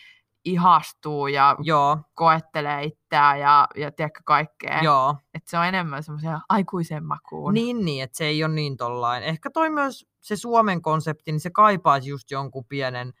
ihastuu 0.45 1.27
ja 1.27 1.55
Joo. 1.59 1.97
koettelee 2.13 2.83
itseään 2.83 3.39
ja, 3.39 3.67
ja 3.75 3.91
tiedätkö 3.91 4.21
kaikkea. 4.25 4.79
Joo. 4.83 5.15
Että 5.33 5.49
se 5.49 5.57
on 5.57 5.65
enemmän 5.65 6.03
semmoisen 6.03 6.37
aikuisen 6.49 7.03
makuun. 7.05 7.53
Niin, 7.53 7.85
niin, 7.85 8.03
että 8.03 8.17
se 8.17 8.25
ei 8.25 8.43
ole 8.43 8.53
niin 8.53 8.77
tollain. 8.77 9.23
Ehkä 9.23 9.49
toi 9.49 9.69
myös 9.69 10.05
se 10.19 10.35
Suomen 10.35 10.81
konsepti, 10.81 11.31
niin 11.31 11.39
se 11.39 11.49
kaipaisi 11.49 12.09
just 12.09 12.31
jonkun 12.31 12.65
pienen 12.65 13.13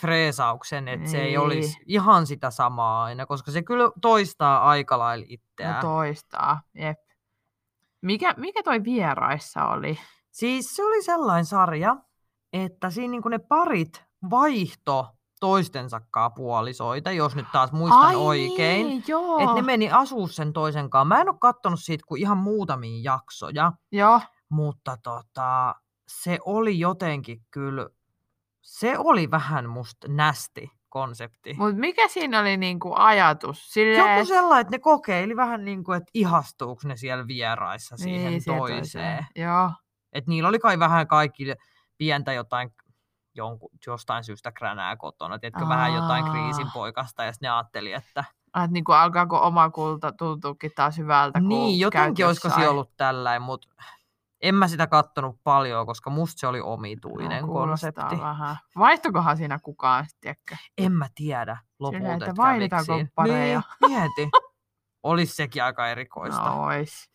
freesauksen, 0.00 0.88
että 0.88 1.08
se 1.10 1.18
ei 1.18 1.24
Niin. 1.28 1.38
olisi 1.38 1.78
ihan 1.86 2.26
sitä 2.26 2.50
samaa 2.50 3.04
aina, 3.04 3.26
koska 3.26 3.50
se 3.50 3.62
kyllä 3.62 3.90
toistaa 4.00 4.68
aika 4.70 4.98
lailla 4.98 5.26
itseään. 5.28 5.74
No 5.74 5.80
toistaa, 5.80 6.60
jep. 6.74 6.98
Mikä, 8.00 8.34
mikä 8.36 8.62
toi 8.62 8.84
vieraissa 8.84 9.66
oli? 9.66 9.98
Siis 10.30 10.76
se 10.76 10.84
oli 10.84 11.02
sellainen 11.02 11.44
sarja, 11.44 11.96
että 12.52 12.90
siinä 12.90 13.10
niin 13.10 13.22
ne 13.30 13.38
parit 13.38 14.04
vaihto 14.30 15.13
toistensa 15.40 16.00
puolisoita, 16.36 17.12
jos 17.12 17.36
nyt 17.36 17.46
taas 17.52 17.72
muistan 17.72 18.04
Ai 18.04 18.16
oikein. 18.16 18.86
Niin, 18.86 19.04
joo. 19.08 19.38
Että 19.38 19.54
ne 19.54 19.62
meni 19.62 19.90
asuu 19.90 20.28
sen 20.28 20.52
toisen 20.52 20.90
kanssa. 20.90 21.04
Mä 21.04 21.20
en 21.20 21.28
ole 21.28 21.36
kattonut 21.40 21.80
siitä 21.82 22.04
kuin 22.08 22.20
ihan 22.20 22.36
muutamia 22.36 23.00
jaksoja, 23.02 23.72
joo. 23.92 24.20
mutta 24.48 24.96
tota, 25.02 25.74
se 26.08 26.38
oli 26.44 26.78
jotenkin 26.78 27.42
kyllä, 27.50 27.88
se 28.60 28.98
oli 28.98 29.30
vähän 29.30 29.68
musta 29.68 30.08
nästi 30.08 30.70
konsepti. 30.88 31.54
Mutta 31.58 31.76
mikä 31.76 32.08
siinä 32.08 32.40
oli 32.40 32.56
niinku 32.56 32.92
ajatus? 32.96 33.72
Silleen, 33.72 33.98
Joku 33.98 34.20
et- 34.20 34.28
sellainen, 34.28 34.60
että 34.60 34.70
ne 34.70 34.78
kokeili 34.78 35.36
vähän 35.36 35.64
niin 35.64 35.84
kuin, 35.84 35.96
että 35.96 36.10
ihastuuko 36.14 36.82
ne 36.84 36.96
siellä 36.96 37.26
vieraissa 37.26 37.96
siihen 37.96 38.30
Niin, 38.30 38.42
siihen 38.42 38.60
toiseen. 38.60 39.26
Joo. 39.36 39.70
Että 40.12 40.28
niillä 40.28 40.48
oli 40.48 40.58
kai 40.58 40.78
vähän 40.78 41.06
kaikille 41.06 41.56
pientä 41.98 42.32
jotain 42.32 42.74
jonkun, 43.34 43.70
jostain 43.86 44.24
syystä 44.24 44.52
kränää 44.52 44.96
kotona, 44.96 45.38
tiedätkö, 45.38 45.68
vähän 45.68 45.94
jotain 45.94 46.24
kriisin 46.30 46.66
poikasta, 46.74 47.24
ja 47.24 47.32
sitten 47.32 47.46
ne 47.46 47.50
ajatteli, 47.50 47.92
että 47.92 48.24
Että 48.46 48.66
niinku 48.70 48.92
alkaako 48.92 49.46
oma 49.46 49.70
kulta 49.70 50.12
tuntuukin 50.12 50.70
taas 50.76 50.98
hyvältä, 50.98 51.40
kun 51.40 51.48
niin, 51.48 51.80
jotenkin 51.80 52.26
olisiko 52.26 52.48
se 52.48 52.68
ollut 52.68 52.96
tällainen, 52.96 53.42
mutta 53.42 53.68
en 54.40 54.54
mä 54.54 54.68
sitä 54.68 54.86
kattonut 54.86 55.40
paljon, 55.44 55.86
koska 55.86 56.10
musta 56.10 56.40
se 56.40 56.46
oli 56.46 56.60
omituinen 56.60 57.42
No, 57.42 57.52
konsepti. 57.52 58.20
Vähän. 58.20 58.56
Vaihtokohan 58.78 59.36
siinä 59.36 59.58
kukaan, 59.62 60.06
tiedätkö? 60.20 60.56
En 60.78 60.92
mä 60.92 61.06
tiedä 61.14 61.56
lopulta, 61.78 62.12
että 62.12 62.36
vaihdetaanko 62.36 62.92
pareja? 63.14 63.62
Niin, 63.80 63.92
mieti. 63.92 64.30
Olisi 65.02 65.34
sekin 65.34 65.64
aika 65.64 65.88
erikoista. 65.88 66.50
No, 66.50 66.64
ois. 66.64 67.10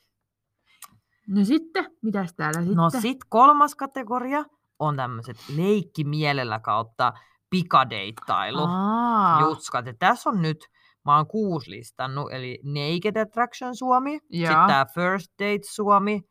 No 1.27 1.45
sitten, 1.45 1.85
mitäs 2.01 2.33
täällä 2.33 2.59
sitten? 2.59 2.77
No 2.77 2.89
sit 2.89 3.17
kolmas 3.29 3.75
kategoria 3.75 4.45
on 4.79 4.95
tämmöiset 4.95 5.37
leikkimielellä 5.55 6.59
kautta 6.59 7.13
pikadeittailu. 7.49 8.65
Aa, 8.69 9.41
Jutskat. 9.41 9.85
Ja 9.85 9.93
tässä 9.99 10.29
on 10.29 10.41
nyt, 10.41 10.57
mä 11.05 11.17
oon 11.17 11.27
kuusi 11.27 11.71
listannut, 11.71 12.31
eli 12.31 12.59
Naked 12.63 13.15
Attraction 13.15 13.75
Suomi, 13.75 14.19
sitten 14.31 14.67
tää 14.67 14.85
First 14.85 15.31
Date 15.39 15.67
Suomi, 15.71 16.21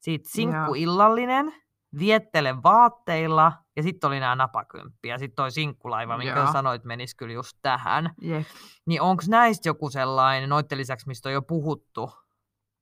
sitten 0.00 0.32
Sinkku 0.32 0.74
illallinen, 0.74 1.54
Viettele 1.98 2.62
vaatteilla, 2.62 3.52
ja 3.76 3.82
sitten 3.82 4.08
oli 4.08 4.20
nämä 4.20 4.36
napakymppi, 4.36 5.08
ja 5.08 5.18
sitten 5.18 5.36
toi 5.36 5.50
sinkkulaiva, 5.50 6.18
minkä 6.18 6.40
Joo. 6.40 6.52
sanoit, 6.52 6.84
menisi 6.84 7.16
kyllä 7.16 7.32
just 7.32 7.58
tähän. 7.62 8.10
Jep. 8.20 8.46
Niin 8.86 9.02
onko 9.02 9.22
näistä 9.28 9.68
joku 9.68 9.90
sellainen, 9.90 10.48
noitten 10.48 10.78
lisäksi, 10.78 11.08
mistä 11.08 11.28
on 11.28 11.32
jo 11.32 11.42
puhuttu, 11.42 12.10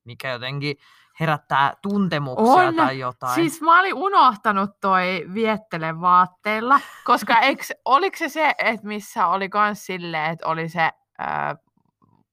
mikä 0.05 0.31
jotenkin 0.31 0.75
herättää 1.19 1.73
tuntemuksia 1.81 2.67
On. 2.67 2.75
tai 2.75 2.99
jotain? 2.99 3.35
Siis 3.35 3.61
mä 3.61 3.79
olin 3.79 3.93
unohtanut 3.93 4.69
toi 4.81 5.25
viettele 5.33 6.01
vaatteilla, 6.01 6.79
koska 7.03 7.39
eiks, 7.47 7.73
oliko 7.85 8.17
se 8.17 8.29
se, 8.29 8.53
että 8.57 8.87
missä 8.87 9.27
oli 9.27 9.49
kans 9.49 9.85
silleen, 9.85 10.31
että 10.31 10.47
oli 10.47 10.69
se, 10.69 10.91
ää, 11.17 11.55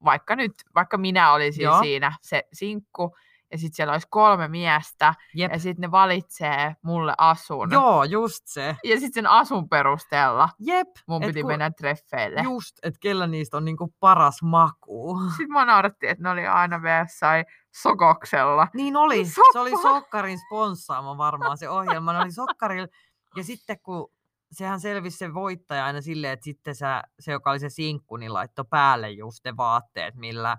vaikka 0.05 0.37
nyt, 0.37 0.53
vaikka 0.75 0.99
minä 0.99 1.33
olisin 1.33 1.65
Joo. 1.65 1.81
siinä 1.81 2.13
se 2.21 2.43
sinkku, 2.53 3.17
ja 3.53 3.59
sitten 3.59 3.77
siellä 3.77 3.93
olisi 3.93 4.07
kolme 4.11 4.49
miestä, 4.49 5.15
Jep. 5.35 5.53
ja 5.53 5.59
sitten 5.59 5.81
ne 5.81 5.91
valitsee 5.91 6.77
mulle 6.83 7.15
asun. 7.19 7.71
Joo, 7.73 8.05
just 8.05 8.43
se. 8.47 8.77
Ja 8.85 8.95
sitten 9.01 9.13
sen 9.15 9.27
asun 9.27 9.69
perusteella 9.69 10.49
Jep. 10.61 10.89
mun 11.09 11.23
Et 11.23 11.27
piti 11.29 11.41
kun- 11.43 11.51
mennä 11.51 11.71
treffeille. 11.71 12.41
Just, 12.43 12.79
että 12.83 12.99
kellä 13.01 13.27
niistä 13.27 13.57
on 13.57 13.65
niinku 13.65 13.95
paras 14.01 14.43
maku. 14.43 15.19
Sitten 15.37 15.53
mä 15.53 15.65
naurattiin, 15.65 16.11
että 16.11 16.23
ne 16.25 16.31
oli 16.31 16.47
aina 16.47 16.83
vielä 16.83 16.99
jossain 16.99 17.45
sokoksella. 17.83 18.69
Niin 18.75 18.97
oli. 18.97 19.25
Se 19.27 19.41
oli. 19.59 19.71
Sokkarin 19.83 20.39
sponssaama 20.47 21.19
varmaan 21.19 21.59
se 21.59 21.69
ohjelma. 21.69 22.13
Ne 22.13 22.19
oli 22.19 22.33
Sokkarilla. 22.33 22.89
Ja 23.37 23.45
sitten 23.45 23.81
kun 23.81 24.09
sehän 24.53 24.81
selvisi 24.81 25.17
se 25.19 25.35
voittaja 25.35 25.85
aina 25.87 26.01
silleen, 26.01 26.33
että 26.33 26.45
sitten 26.45 26.75
se, 26.75 26.87
se 27.21 27.33
joka 27.33 27.51
oli 27.51 27.59
se 27.61 27.69
sinkku, 27.69 28.17
niin 28.17 28.33
laittoi 28.33 28.65
päälle 28.71 29.11
just 29.11 29.45
ne 29.45 29.57
vaatteet, 29.57 30.15
millä, 30.15 30.57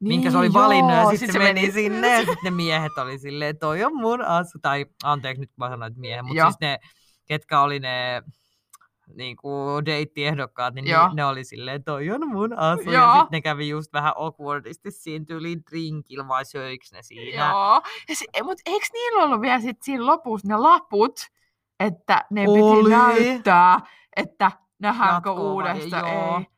minkä 0.00 0.30
se 0.30 0.38
oli 0.38 0.52
valinnut. 0.52 0.92
Ja 0.92 1.02
sitten 1.04 1.18
sit 1.18 1.32
se 1.32 1.38
meni 1.38 1.72
sinne 1.72 2.12
ja 2.12 2.18
sitten 2.18 2.38
ne 2.44 2.50
miehet 2.50 2.98
oli 2.98 3.18
silleen, 3.18 3.58
toi 3.58 3.84
on 3.84 3.96
mun 3.96 4.22
asu. 4.22 4.58
Tai 4.62 4.86
anteeksi 5.04 5.40
nyt 5.40 5.50
mä 5.56 5.68
sanoin, 5.68 5.90
että 5.90 6.00
miehen, 6.00 6.24
mutta 6.24 6.38
Joo. 6.38 6.50
siis 6.50 6.60
ne, 6.60 6.78
ketkä 7.26 7.60
oli 7.60 7.80
ne 7.80 8.22
niin 9.14 9.36
kuin 9.36 9.84
deittiehdokkaat, 9.86 10.74
niin 10.74 10.86
Joo. 10.86 11.08
ne, 11.08 11.14
ne 11.14 11.24
oli 11.24 11.44
silleen, 11.44 11.84
toi 11.84 12.10
on 12.10 12.28
mun 12.28 12.58
asu. 12.58 12.90
Ja 12.90 13.00
Joo. 13.00 13.12
sitten 13.12 13.28
ne 13.30 13.40
kävi 13.40 13.68
just 13.68 13.92
vähän 13.92 14.12
awkwardisti 14.16 14.90
siinä 14.90 15.24
tyyliin 15.24 15.62
drinkillä, 15.70 16.28
vai 16.28 16.44
söikö 16.44 16.84
ne 16.92 17.02
siinä. 17.02 17.48
Joo. 17.50 17.82
Ja 18.08 18.16
si- 18.16 18.26
mutta 18.42 18.62
eikö 18.66 18.86
niillä 18.92 19.24
ollut 19.24 19.40
vielä 19.40 19.60
sit 19.60 19.82
siinä 19.82 20.06
lopussa 20.06 20.48
ne 20.48 20.56
laput, 20.56 21.20
että 21.80 22.24
ne 22.30 22.44
Oli. 22.48 22.82
piti 22.82 22.90
näyttää, 22.90 23.80
että 24.16 24.52
nähdäänkö 24.78 25.30
uudestaan? 25.30 26.12
joo. 26.12 26.38
Ei. 26.38 26.55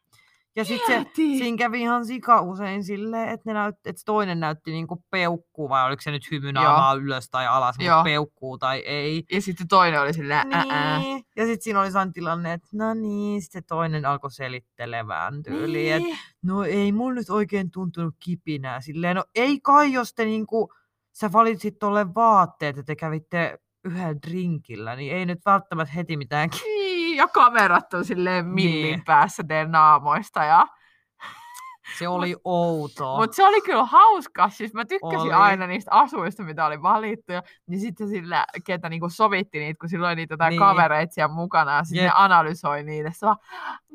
Ja 0.58 0.64
sitten 0.64 1.02
se, 1.04 1.10
siinä 1.14 1.56
kävi 1.56 1.80
ihan 1.80 2.06
sika 2.06 2.40
usein 2.40 2.84
silleen, 2.84 3.28
että, 3.28 3.42
ne 3.46 3.52
näytti, 3.54 3.90
että 3.90 4.02
toinen 4.06 4.40
näytti 4.40 4.70
niinku 4.70 5.04
peukkuu, 5.10 5.68
vai 5.68 5.86
oliko 5.86 6.02
se 6.02 6.10
nyt 6.10 6.30
hymynaamaa 6.30 6.94
ylös 6.94 7.30
tai 7.30 7.46
alas, 7.46 7.78
mutta 7.78 8.02
peukkuu 8.04 8.58
tai 8.58 8.78
ei. 8.78 9.24
Ja 9.32 9.42
sitten 9.42 9.68
toinen 9.68 10.00
oli 10.00 10.12
silleen, 10.14 10.52
ää, 10.52 10.64
ää. 10.68 10.98
Niin. 10.98 11.24
Ja 11.36 11.44
sitten 11.46 11.62
siinä 11.64 11.80
oli 11.80 11.86
sellainen 11.90 12.12
tilanne, 12.12 12.52
että 12.52 12.68
no 12.72 12.94
niin, 12.94 13.42
sitten 13.42 13.64
toinen 13.68 14.04
alkoi 14.06 14.30
selittelevään 14.30 15.42
tyyliin, 15.42 15.92
että 15.94 16.06
Niin. 16.08 16.18
no 16.42 16.64
ei 16.64 16.92
mulla 16.92 17.14
nyt 17.14 17.30
oikein 17.30 17.70
tuntunut 17.70 18.14
kipinää. 18.18 18.80
Silleen, 18.80 19.16
no 19.16 19.24
ei 19.34 19.60
kai, 19.60 19.92
jos 19.92 20.14
te 20.14 20.24
niinku, 20.24 20.72
sä 21.12 21.32
valitsit 21.32 21.78
tolle 21.78 22.14
vaatteet, 22.14 22.78
että 22.78 22.86
te 22.86 22.96
kävitte 22.96 23.58
yhdellä 23.84 24.14
drinkillä, 24.26 24.96
niin 24.96 25.14
ei 25.14 25.26
nyt 25.26 25.38
välttämättä 25.46 25.94
heti 25.94 26.16
mitään 26.16 26.50
ki- 26.50 26.58
Niin, 26.64 26.87
ja 27.18 27.28
kamerat 27.28 27.94
on 27.94 28.04
silleen 28.04 28.46
millin 28.46 28.82
Niin. 28.82 29.04
päässä 29.04 29.42
teidän 29.48 29.70
naamoista 29.70 30.44
ja 30.44 30.66
Se 31.98 32.08
oli 32.08 32.36
outoa. 32.44 33.18
Mutta 33.20 33.34
se 33.36 33.44
oli 33.44 33.60
kyllä 33.60 33.84
hauska, 33.84 34.48
siis 34.48 34.74
mä 34.74 34.84
tykkäsin 34.84 35.18
Oli. 35.18 35.32
aina 35.32 35.66
niistä 35.66 35.90
asuista, 35.94 36.42
mitä 36.42 36.66
oli 36.66 36.82
valittu. 36.82 37.32
Ja 37.32 37.42
niin 37.66 37.80
sitten 37.80 38.08
sillä, 38.08 38.44
ketä 38.66 38.88
niinku 38.88 39.08
sovitti 39.08 39.58
niitä, 39.58 39.78
kun 39.80 39.88
silloin 39.88 40.16
niitä 40.16 40.32
jotain 40.32 40.50
Niin. 40.50 40.58
kavereita 40.58 41.14
siellä 41.14 41.34
mukana, 41.34 41.76
ja 41.76 41.84
sitten 41.84 42.04
ne 42.04 42.12
analysoi 42.14 42.82
niitä. 42.82 43.10
Se 43.14 43.26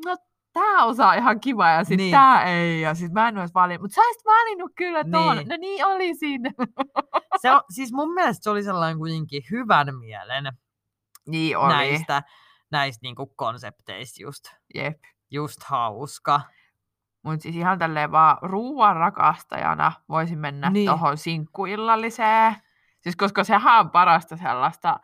no 0.06 0.16
tää 0.52 0.84
osaa 0.84 1.14
ihan 1.14 1.40
kiva, 1.40 1.68
ja 1.70 1.84
sitten 1.84 1.96
Niin. 1.96 2.10
tää 2.12 2.44
ei, 2.44 2.80
ja 2.80 2.94
sitten 2.94 3.14
mä 3.14 3.28
en 3.28 3.38
olisi 3.38 3.54
valinnut. 3.54 3.82
Mutta 3.82 3.94
sä 3.94 4.00
olisit 4.00 4.24
valinnut 4.24 4.72
kyllä 4.76 5.04
ton. 5.12 5.36
Niin. 5.36 5.48
No 5.48 5.56
niin 5.58 5.86
olisin. 5.86 6.40
Se 7.42 7.52
on, 7.52 7.60
siis 7.70 7.92
mun 7.92 8.14
mielestä 8.14 8.42
se 8.44 8.50
oli 8.50 8.62
sellainen 8.62 8.98
kuitenkin 8.98 9.42
hyvän 9.50 9.86
mielen 9.98 10.44
niin 11.26 11.58
oli. 11.58 11.72
näistä, 11.72 12.22
näistä 12.74 13.00
niinku 13.02 13.26
konsepteista 13.26 14.22
just, 14.22 14.44
Jep. 14.74 14.98
just 15.30 15.62
hauska. 15.64 16.40
Mutta 17.22 17.42
siis 17.42 17.56
ihan 17.56 17.78
tälleen 17.78 18.12
vaan 18.12 18.38
ruuan 18.42 18.96
rakastajana 18.96 19.92
voisin 20.08 20.38
mennä 20.38 20.70
Niin. 20.70 20.86
tuohon 20.88 21.16
sinkkuillalliseen. 21.16 22.56
Siis 23.00 23.16
koska 23.16 23.44
sehän 23.44 23.80
on 23.80 23.90
parasta 23.90 24.36
sellaista 24.36 25.00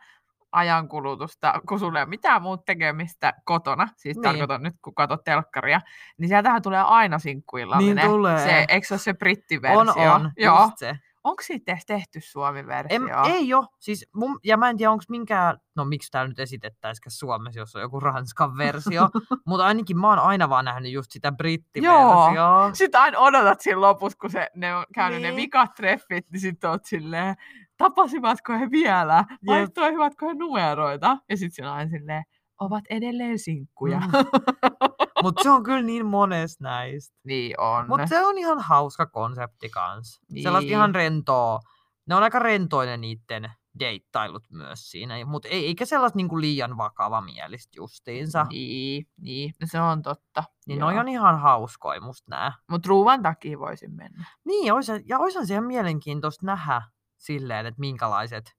ajankulutusta, 0.51 1.61
kun 1.67 1.79
sulla 1.79 1.99
ei 1.99 2.03
ole 2.03 2.09
mitään 2.09 2.41
muuta 2.41 2.63
tekemistä 2.65 3.33
kotona, 3.45 3.87
siis 3.95 4.17
niin. 4.17 4.23
tarkoitan 4.23 4.63
nyt 4.63 4.75
kun 4.81 4.95
katsot 4.95 5.23
telkkaria, 5.23 5.81
niin 6.17 6.29
sieltähän 6.29 6.61
tulee 6.61 6.81
aina 6.81 7.19
sinkkuillallinen. 7.19 7.95
Niin 7.95 8.07
tulee. 8.07 8.43
Se, 8.43 8.65
eikö 8.67 8.87
se 8.87 8.93
ole 8.93 8.99
se 8.99 9.13
brittiversio? 9.13 9.79
On, 9.79 9.89
on, 10.11 10.31
Joo. 10.37 10.61
just 10.61 10.77
se. 10.77 10.95
Onko 11.23 11.43
siitä 11.43 11.71
edes 11.71 11.85
tehty 11.85 12.19
Suomi-versio? 12.21 12.95
En, 12.95 13.33
ei 13.33 13.53
ole. 13.53 13.67
Siis 13.79 14.05
mun, 14.15 14.39
ja 14.43 14.57
mä 14.57 14.69
en 14.69 14.77
tiedä, 14.77 14.91
onko 14.91 15.03
minkään, 15.09 15.57
no 15.75 15.85
miksi 15.85 16.11
täällä 16.11 16.29
nyt 16.29 16.39
esitettäisikään 16.39 17.11
Suomessa, 17.11 17.59
jos 17.59 17.75
on 17.75 17.81
joku 17.81 17.99
Ranskan 17.99 18.57
versio, 18.57 19.09
mutta 19.47 19.65
ainakin 19.65 19.99
mä 19.99 20.09
oon 20.09 20.19
aina 20.19 20.49
vaan 20.49 20.65
nähnyt 20.65 20.91
just 20.91 21.11
sitä 21.11 21.31
brittiversiota. 21.31 22.73
Sitten 22.73 23.01
aina 23.01 23.19
odotat 23.19 23.61
siinä 23.61 23.81
lopussa, 23.81 24.17
kun 24.17 24.29
se, 24.29 24.49
ne 24.55 24.75
on 24.75 24.85
käynyt. 24.93 25.21
Niin. 25.21 25.29
ne 25.31 25.41
vikat 25.41 25.73
treffit, 25.75 26.29
niin 26.31 26.39
sitten 26.39 26.69
oot 26.69 26.85
silleen, 26.85 27.35
tapasivatko 27.77 28.53
he 28.53 28.71
vielä? 28.71 29.25
Vaihtoivatko 29.47 30.27
he 30.27 30.33
numeroita? 30.33 31.17
Ja 31.29 31.37
sitten 31.37 31.55
siinä 31.55 31.71
on 31.71 31.77
aina 31.77 31.91
silleen, 31.91 32.23
ovat 32.61 32.83
edelleen 32.89 33.39
sinkkuja. 33.39 33.99
Mm. 33.99 34.11
Mutta 35.23 35.43
se 35.43 35.49
on 35.49 35.63
kyllä 35.63 35.81
niin 35.81 36.05
monesta 36.05 36.63
näistä. 36.63 37.17
niin 37.23 37.59
on. 37.59 37.87
Mutta 37.87 38.07
se 38.07 38.25
on 38.25 38.37
ihan 38.37 38.59
hauska 38.59 39.05
konsepti 39.05 39.69
kans. 39.69 40.19
Niin. 40.29 40.43
Sellaista 40.43 40.71
ihan 40.71 40.95
rentoa. 40.95 41.59
Ne 42.05 42.15
on 42.15 42.23
aika 42.23 42.39
rentoinen 42.39 43.01
niiden 43.01 43.51
deittailut 43.79 44.43
myös 44.51 44.91
siinä. 44.91 45.25
Mutta 45.25 45.47
ei, 45.47 45.65
eikä 45.65 45.85
sellaista 45.85 46.17
niinku 46.17 46.41
liian 46.41 46.77
vakava 46.77 47.21
mielistä 47.21 47.69
justiinsa. 47.75 48.43
Niin, 48.49 48.69
Niin, 48.69 49.05
niin, 49.21 49.53
no 49.61 49.67
se 49.71 49.81
on 49.81 50.01
totta. 50.01 50.43
niin 50.67 50.79
noi 50.79 50.97
on 50.97 51.07
ihan 51.07 51.39
hauskoja 51.39 52.01
musta 52.01 52.35
nää. 52.35 52.53
Mutta 52.69 52.87
ruuan 52.89 53.21
takia 53.21 53.59
voisin 53.59 53.95
mennä. 53.95 54.25
Niin, 54.45 54.73
ois, 54.73 54.87
ja 55.05 55.19
olisihan 55.19 55.47
se 55.47 55.53
ihan 55.53 55.65
mielenkiintoista 55.65 56.45
nähdä 56.45 56.81
silleen, 57.17 57.65
että 57.65 57.79
minkälaiset 57.79 58.55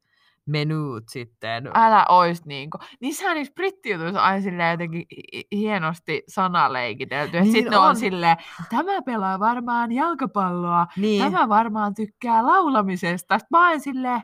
menuut 0.47 1.05
sitten. 1.09 1.71
Älä 1.75 2.07
ois 2.09 2.47
niinku. 2.47 2.79
Niissähän 3.01 3.35
niissä 3.37 3.53
brittijutuissa 3.55 4.21
on 4.21 4.27
aina 4.27 4.41
silleen 4.41 4.71
jotenkin 4.71 5.07
hi- 5.11 5.47
hienosti 5.53 6.23
sanaleikitelty. 6.29 7.41
Niin 7.41 7.53
sitten 7.53 7.79
on 7.79 7.89
on. 7.89 7.97
silleen, 7.97 8.37
tämä 8.71 9.03
pelaa 9.03 9.39
varmaan 9.39 9.93
jalkapalloa, 9.93 10.87
niin, 10.97 11.33
tämä 11.33 11.49
varmaan 11.49 11.95
tykkää 11.95 12.47
laulamisesta. 12.47 13.39
Sitten 13.39 13.59
mä 13.59 13.71
oon 13.71 13.81
silleen? 13.81 14.23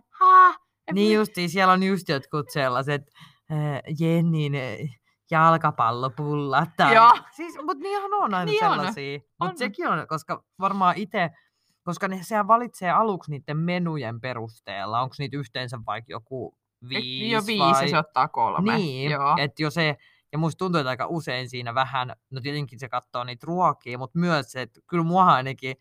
En 0.89 0.95
niin 0.95 1.15
justiin, 1.15 1.51
siellä 1.51 1.73
on 1.73 1.83
just 1.83 2.09
jotkut 2.09 2.51
sellaiset 2.51 3.03
äh, 3.53 3.59
Jennin 4.01 4.53
jalkapallopullat. 5.31 6.69
Tai... 6.77 6.95
Joo. 6.95 7.13
Siis, 7.31 7.55
mutta 7.57 7.83
niinhän 7.83 8.15
on 8.15 8.35
aina 8.35 8.45
Niin 8.45 8.59
sellaisia. 8.59 9.19
Mutta 9.41 9.59
sekin 9.59 9.89
on, 9.89 10.07
koska 10.09 10.45
varmaan 10.61 10.97
itse, 10.97 11.31
koska 11.89 12.09
ne, 12.09 12.19
sehän 12.23 12.49
valitsee 12.49 12.91
aluksi 12.91 13.31
niiden 13.31 13.57
menujen 13.57 14.21
perusteella. 14.21 15.01
Onko 15.01 15.15
niitä 15.19 15.37
yhteensä 15.37 15.79
vaikka 15.87 16.13
joku 16.13 16.55
Et- 16.83 16.89
viisi 16.89 17.31
Jo 17.31 17.41
viisi 17.47 17.63
vai... 17.63 17.89
se 17.89 17.99
ottaa 17.99 18.29
kolme. 18.29 18.77
Niin, 18.77 19.13
että 19.39 19.63
jo 19.63 19.71
se, 19.71 19.97
ja 20.33 20.39
musta 20.39 20.59
tuntuu, 20.59 20.79
että 20.81 20.91
aika 20.91 21.07
usein 21.07 21.49
siinä 21.49 21.75
vähän, 21.75 22.13
no 22.31 22.41
tietenkin 22.41 22.79
se 22.79 22.89
katsoo 22.89 23.25
niitä 23.25 23.47
ruokia, 23.47 23.99
mutta 23.99 24.19
myös 24.19 24.53
se, 24.53 24.63
että 24.63 24.81
kyllä 24.87 25.05
mua 25.05 25.25
ainakin 25.25 25.77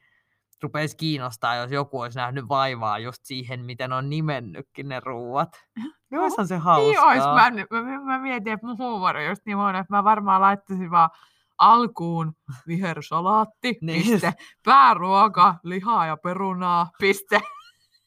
rupeisi 0.63 0.97
kiinnostaa, 0.97 1.55
jos 1.55 1.71
joku 1.71 1.99
olisi 1.99 2.17
nähnyt 2.17 2.49
vaivaa 2.49 2.99
just 2.99 3.25
siihen, 3.25 3.65
miten 3.65 3.93
on 3.93 4.09
nimennytkin 4.09 4.89
ne 4.89 4.99
ruuat. 4.99 5.49
Niin 6.11 6.21
olisihan 6.21 6.47
se 6.47 6.57
hauskaa. 6.57 7.13
Niin 7.13 7.23
ois. 7.23 7.69
Mä, 7.71 7.81
mä, 7.81 7.99
mä, 7.99 8.19
mietin, 8.19 8.53
että 8.53 8.67
mun 8.67 8.77
huumori 8.77 9.23
on 9.23 9.29
just 9.29 9.41
niin 9.45 9.57
huono, 9.57 9.79
että 9.79 9.93
mä 9.95 10.03
varmaan 10.03 10.41
laittaisin 10.41 10.91
vaan 10.91 11.09
alkuun 11.57 12.33
vihersalaatti, 12.67 13.77
Niin. 13.81 14.03
piste, 14.07 14.33
pääruoka, 14.63 15.55
lihaa 15.63 16.05
ja 16.05 16.17
perunaa, 16.17 16.89
piste. 16.99 17.39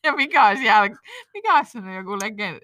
Ja 0.04 0.12
mikä 0.12 0.46
olisi 0.46 0.64
jäl... 0.64 0.88
mikä 1.34 1.54
olisi 1.56 1.78
joku 1.78 2.12
legend... 2.12 2.60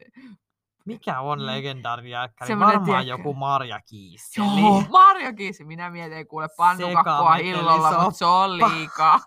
Mikä 0.85 1.21
on 1.21 1.47
legendaarinen 1.47 2.11
jälkkäri? 2.11 2.59
Varmaan 2.59 2.85
tiedätkö- 2.85 3.09
joku 3.09 3.35
Marja 3.35 3.81
Kiisseli. 3.89 4.61
Joo, 4.61 4.83
Marjo 4.91 5.33
Kiisi, 5.33 5.65
minä 5.65 5.91
mietin 5.91 6.27
kuule 6.27 6.49
pannukakkua 6.57 7.37
illolla, 7.37 8.03
mutta 8.03 8.19
se 8.19 8.25
on 8.25 8.59
liikaa. 8.59 9.21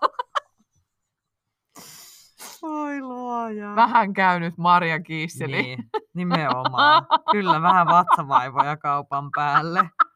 Oi 2.62 3.00
luoja. 3.00 3.74
Vähän 3.76 4.12
käynyt 4.12 4.58
Marja 4.58 5.00
Kiisseli. 5.02 5.62
Niin, 5.62 5.84
nimenomaan. 6.14 7.06
Kyllä, 7.32 7.62
vähän 7.62 7.86
vatsavaivoja 7.86 8.76
kaupan 8.76 9.30
päälle. 9.34 9.90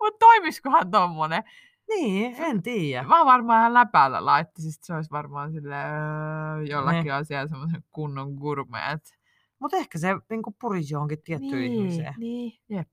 Mutta 0.00 0.18
toimiskohan 0.18 0.90
tommonen? 0.90 1.42
Niin, 1.88 2.36
en 2.38 2.62
tiedä. 2.62 3.02
Mä 3.02 3.24
varmaan 3.24 3.60
ihan 3.60 3.74
läpäällä 3.74 4.24
laittaisin, 4.24 4.72
se 4.82 4.94
olisi 4.94 5.10
varmaan 5.10 5.52
sille 5.52 5.74
öö, 5.76 6.62
jollakin 6.62 7.12
asialla 7.14 7.48
semmoisen 7.48 7.84
kunnon 7.92 8.34
gourmet. 8.34 9.16
Mutta 9.58 9.76
ehkä 9.76 9.98
se 9.98 10.08
niinku 10.30 10.56
purisi 10.60 10.94
johonkin 10.94 11.22
tiettyyn 11.24 11.62
ihmiseen. 11.72 12.14
niin, 12.18 12.52
jep. 12.68 12.88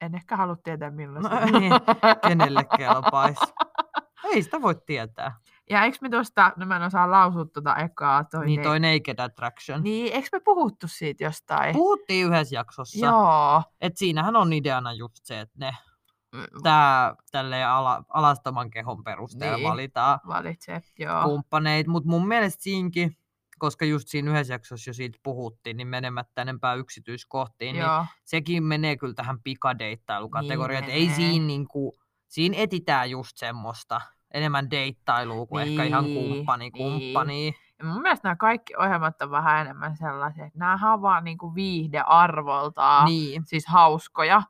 En 0.00 0.14
ehkä 0.14 0.36
halua 0.36 0.56
tietää 0.56 0.90
milloin 0.90 1.22
No, 1.22 1.30
niin, 1.60 1.72
kenelle 2.28 2.64
kelpaisi. 2.76 3.40
Ei 4.24 4.42
sitä 4.42 4.62
voi 4.62 4.74
tietää. 4.86 5.36
Ja 5.70 5.84
eikö 5.84 5.98
me 6.00 6.08
tuosta, 6.08 6.52
no 6.56 6.66
mä 6.66 6.76
en 6.76 6.82
osaa 6.82 7.10
lausua 7.10 7.44
tuota 7.44 7.76
ekaa, 7.76 8.24
toi, 8.24 8.46
Niin 8.46 8.58
ne- 8.60 8.62
toi 8.64 8.80
Naked 8.80 9.18
Attraction. 9.18 9.82
niin 9.82 10.12
eikö 10.12 10.28
me 10.32 10.40
puhuttu 10.40 10.88
siitä 10.88 11.24
jostain? 11.24 11.72
Puhuttiin 11.76 12.26
yhdessä 12.26 12.54
jaksossa. 12.54 13.06
Joo. 13.06 13.62
Et 13.80 13.96
siinähän 13.96 14.36
on 14.36 14.52
ideana 14.52 14.92
just 14.92 15.16
se, 15.24 15.40
että 15.40 15.54
ne 15.58 15.76
Tää 16.62 17.14
tälleen 17.32 17.68
ala, 17.68 18.04
alastoman 18.08 18.70
kehon 18.70 19.04
perusteella 19.04 19.56
Niin. 19.56 19.68
valitaan 19.68 20.18
Valitse, 20.26 20.82
joo. 20.98 21.22
kumppaneita. 21.22 21.90
Mutta 21.90 22.08
mun 22.10 22.28
mielestä 22.28 22.62
siinkin, 22.62 23.16
koska 23.58 23.84
just 23.84 24.08
siinä 24.08 24.30
yhdessä 24.30 24.54
jaksossa 24.54 24.90
jo 24.90 24.94
siitä 24.94 25.18
puhuttiin, 25.22 25.76
niin 25.76 25.88
menemättä 25.88 26.42
enempää 26.42 26.74
yksityiskohtiin, 26.74 27.72
niin 27.72 27.82
Joo. 27.84 28.04
sekin 28.24 28.62
menee 28.64 28.96
kyllä 28.96 29.14
tähän 29.14 29.40
pikadeittailukategoriaan. 29.44 30.84
Niin 30.86 30.94
Niin 30.94 31.10
ei 31.10 31.14
siinä 31.16 31.46
niinku, 31.46 31.92
siinä 32.28 32.56
etitään 32.58 33.10
just 33.10 33.36
semmoista 33.36 34.00
enemmän 34.34 34.70
deittailua 34.70 35.46
kuin 35.46 35.68
ehkä 35.68 35.84
ihan 35.84 36.04
Niin, 36.04 36.14
kumppani 36.30 36.64
niin. 36.64 36.72
kumppani. 36.72 37.54
Ja 37.78 37.84
mun 37.84 38.02
mielestä 38.02 38.28
nämä 38.28 38.36
kaikki 38.36 38.76
ohjelmat 38.76 39.22
on 39.22 39.30
vähän 39.30 39.60
enemmän 39.60 39.96
sellaisia, 39.96 40.46
että 40.46 40.58
nämähän 40.58 40.92
on 40.92 41.02
vaan 41.02 41.24
niinku 41.24 41.54
viihdearvoltaan 41.54 43.04
Niin. 43.06 43.42
siis 43.46 43.66
hauskoja. 43.66 44.42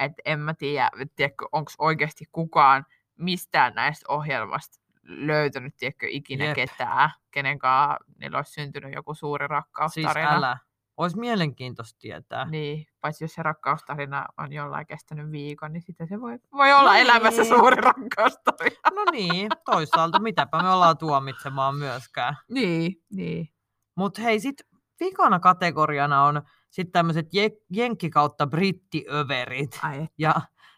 Että 0.00 0.22
en 0.24 0.40
mä 0.40 0.54
tiedä, 0.54 0.90
tiedätkö, 1.16 1.44
onko 1.52 1.70
oikeasti 1.78 2.24
kukaan 2.32 2.86
mistään 3.18 3.74
näistä 3.74 4.04
ohjelmasta 4.08 4.80
löytänyt, 5.02 5.76
tiedätkö, 5.76 6.06
ikinä 6.10 6.44
Jep. 6.44 6.54
ketään, 6.54 7.10
kenen 7.30 7.58
kanssa 7.58 7.98
niillä 8.18 8.36
olisi 8.38 8.52
syntynyt 8.52 8.94
joku 8.94 9.14
suuri 9.14 9.42
Siis 9.42 9.50
rakkaustarina. 9.50 10.30
älä. 10.36 10.58
Olisi 10.96 11.18
mielenkiintoista 11.18 11.98
tietää. 12.00 12.44
Niin, 12.44 12.86
paitsi 13.00 13.24
jos 13.24 13.34
se 13.34 13.42
rakkaustarina 13.42 14.26
on 14.38 14.52
jollain 14.52 14.86
kestänyt 14.86 15.30
viikon, 15.30 15.72
niin 15.72 15.82
sitten 15.82 16.08
se 16.08 16.20
voi, 16.20 16.38
voi 16.52 16.72
olla 16.72 16.92
No 16.92 16.98
elämässä 16.98 17.42
niin. 17.42 17.48
suuri 17.58 17.76
rakkaustarina. 17.76 18.76
No 18.94 19.04
niin, 19.12 19.48
toisaalta 19.64 20.18
mitäpä 20.18 20.62
me 20.62 20.68
ollaan 20.68 20.98
tuomitsemaan 20.98 21.76
myöskään. 21.76 22.36
Niin, 22.50 22.92
niin. 23.12 23.48
Mutta 23.94 24.22
hei, 24.22 24.40
sit 24.40 24.56
vikana 25.00 25.40
kategoriana 25.40 26.24
on 26.24 26.42
sitten 26.70 26.92
tämmöiset 26.92 27.26
je- 27.36 27.64
jenkki 27.70 28.10
kautta 28.10 28.46
brittiöverit. 28.46 29.80
Ai, 29.82 30.08
Ja 30.18 30.34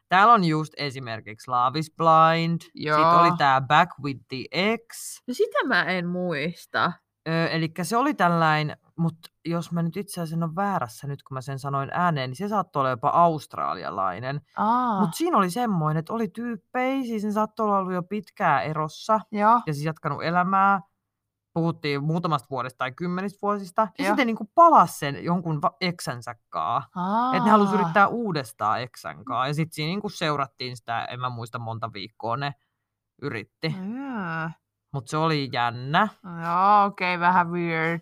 täällä 0.09 0.33
on 0.33 0.45
just 0.45 0.73
esimerkiksi 0.77 1.51
Love 1.51 1.79
is 1.79 1.93
Blind. 1.97 2.61
Joo. 2.75 2.97
Sitten 2.99 3.21
oli 3.21 3.37
tää 3.39 3.61
Back 3.61 3.91
with 4.03 4.21
the 4.29 4.45
Ex. 4.53 4.83
no 5.29 5.35
sitä 5.35 5.59
mä 5.67 5.83
en 5.85 6.07
muista. 6.09 6.93
Eli 7.51 7.73
se 7.83 7.97
oli 7.97 8.15
tällainen, 8.15 8.77
mutta 8.99 9.29
jos 9.45 9.73
mä 9.73 9.83
nyt 9.83 9.97
itse 9.97 10.21
asiassa 10.21 10.45
on 10.45 10.57
väärässä 10.57 11.07
nyt, 11.07 11.23
kun 11.23 11.35
mä 11.35 11.41
sen 11.41 11.59
sanoin 11.59 11.89
ääneen, 11.93 12.31
niin 12.31 12.37
se 12.37 12.49
saattoi 12.49 12.81
olla 12.81 12.91
jopa 12.91 13.09
australialainen. 13.09 14.41
Mutta 15.01 15.17
siinä 15.17 15.37
oli 15.37 15.51
semmoinen, 15.51 15.99
että 16.01 16.13
oli 16.13 16.29
tyyppejä, 16.29 17.03
siis 17.03 17.25
ne 17.25 17.33
saattoi 17.33 17.65
olla 17.67 17.79
ollut 17.79 17.93
jo 17.93 18.03
pitkään 18.03 18.65
erossa 18.65 19.21
joo. 19.33 19.61
ja 19.67 19.75
siis 19.75 19.85
jatkanut 19.87 20.23
elämää. 20.23 20.81
Puhuttiin 21.55 22.05
muutamasta 22.05 22.47
vuodesta 22.51 22.79
tai 22.79 22.93
kymmenistä 22.93 23.39
vuosista. 23.43 23.89
Ja 23.99 24.05
Joo. 24.05 24.11
sitten 24.11 24.27
niinku 24.27 24.51
palasi 24.55 24.99
sen 24.99 25.25
jonkun 25.25 25.63
va- 25.63 25.77
eksänsä 25.81 26.35
kaa. 26.49 26.83
Että 27.33 27.45
ne 27.45 27.51
halusi 27.51 27.75
yrittää 27.75 28.07
uudestaan 28.09 28.81
eksän 28.81 29.25
kaa. 29.25 29.47
Ja 29.49 29.55
sitten 29.55 29.75
siinä 29.75 29.89
niinku 29.89 30.09
seurattiin 30.09 30.77
sitä, 30.77 31.05
en 31.05 31.21
mä 31.21 31.31
muista 31.31 31.59
monta 31.59 31.93
viikkoa 31.93 32.37
ne 32.37 32.55
yritti. 33.23 33.75
Jaa. 33.97 34.51
Mutta 34.93 35.11
se 35.11 35.17
oli 35.17 35.49
jännä. 35.53 36.09
Joo, 36.25 36.85
okei, 36.85 37.15
okay, 37.15 37.21
vähän 37.21 37.51
weird. 37.51 38.01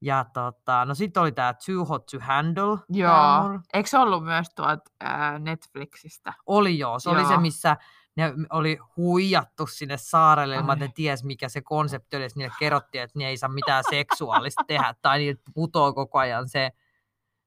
Ja 0.00 0.24
tota, 0.32 0.84
no 0.84 0.94
sitten 0.94 1.22
oli 1.22 1.32
tämä 1.32 1.54
Too 1.66 1.84
Hot 1.84 2.06
to 2.06 2.18
Handle. 2.20 2.78
Joo. 2.88 3.60
Eikö 3.74 3.88
se 3.88 3.98
ollut 3.98 4.24
myös 4.24 4.46
tuolta 4.56 4.90
ää, 5.00 5.38
Netflixistä? 5.38 6.32
Oli 6.46 6.78
joo, 6.78 6.98
se 6.98 7.10
oli 7.10 7.24
se, 7.24 7.32
Joo. 7.32 7.40
missä 7.40 7.76
ne 8.18 8.32
oli 8.50 8.78
huijattu 8.96 9.66
sinne 9.66 9.96
saarelle 9.96 10.56
ilman, 10.56 10.72
että 10.74 10.84
ne 10.86 10.92
ties 10.94 11.24
mikä 11.24 11.48
se 11.48 11.60
konsepti 11.60 12.16
oli. 12.16 12.26
Niille 12.34 12.54
kerrottiin, 12.58 13.02
että 13.02 13.18
ne 13.18 13.28
ei 13.28 13.36
saa 13.36 13.48
mitään 13.48 13.84
seksuaalista 13.90 14.64
tehdä, 14.66 14.94
tai 15.02 15.18
niiltä 15.18 15.42
putoo 15.54 15.92
koko 15.92 16.18
ajan 16.18 16.48
se 16.48 16.70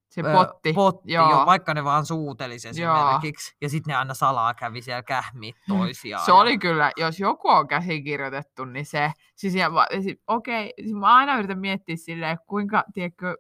Se 0.10 0.22
ö, 0.22 0.32
potti. 0.34 0.74
potti 0.74 1.14
Joo. 1.14 1.32
jo, 1.32 1.46
vaikka 1.46 1.74
ne 1.74 1.84
vaan 1.84 2.06
suutelisi 2.06 2.82
Joo. 2.82 2.98
esimerkiksi. 2.98 3.56
Ja 3.62 3.70
sitten 3.70 3.92
ne 3.92 3.98
aina 3.98 4.14
salaa 4.14 4.54
kävi 4.54 4.82
siellä 4.82 5.04
kähmiä 5.04 5.54
toisiaan. 5.68 6.26
Se 6.26 6.32
oli 6.32 6.58
kyllä, 6.58 6.92
jos 6.98 7.20
joku 7.20 7.48
on 7.48 7.68
käsikirjoitettu, 7.68 8.66
niin 8.66 8.86
se, 8.86 9.12
siis 9.36 9.56
ja, 9.56 9.74
va- 9.74 9.88
si- 10.04 10.22
okei, 10.28 10.74
siis 10.82 10.94
mä 10.94 11.16
aina 11.16 11.38
yritän 11.38 11.60
miettiä 11.60 11.96
silleen, 11.96 12.38
kuinka, 12.48 12.84
tiedätkö, 12.94 13.38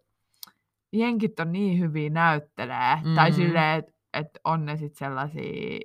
jenkit 0.93 1.39
on 1.39 1.51
niin 1.51 1.79
hyviä 1.79 2.09
näyttelee, 2.09 2.95
mm-hmm. 2.95 3.15
tai 3.15 3.32
silleen, 3.34 3.79
että 3.79 3.91
et 4.13 4.27
on 4.43 4.65
ne 4.65 4.77
sitten 4.77 4.97
sellaisia, 4.97 5.79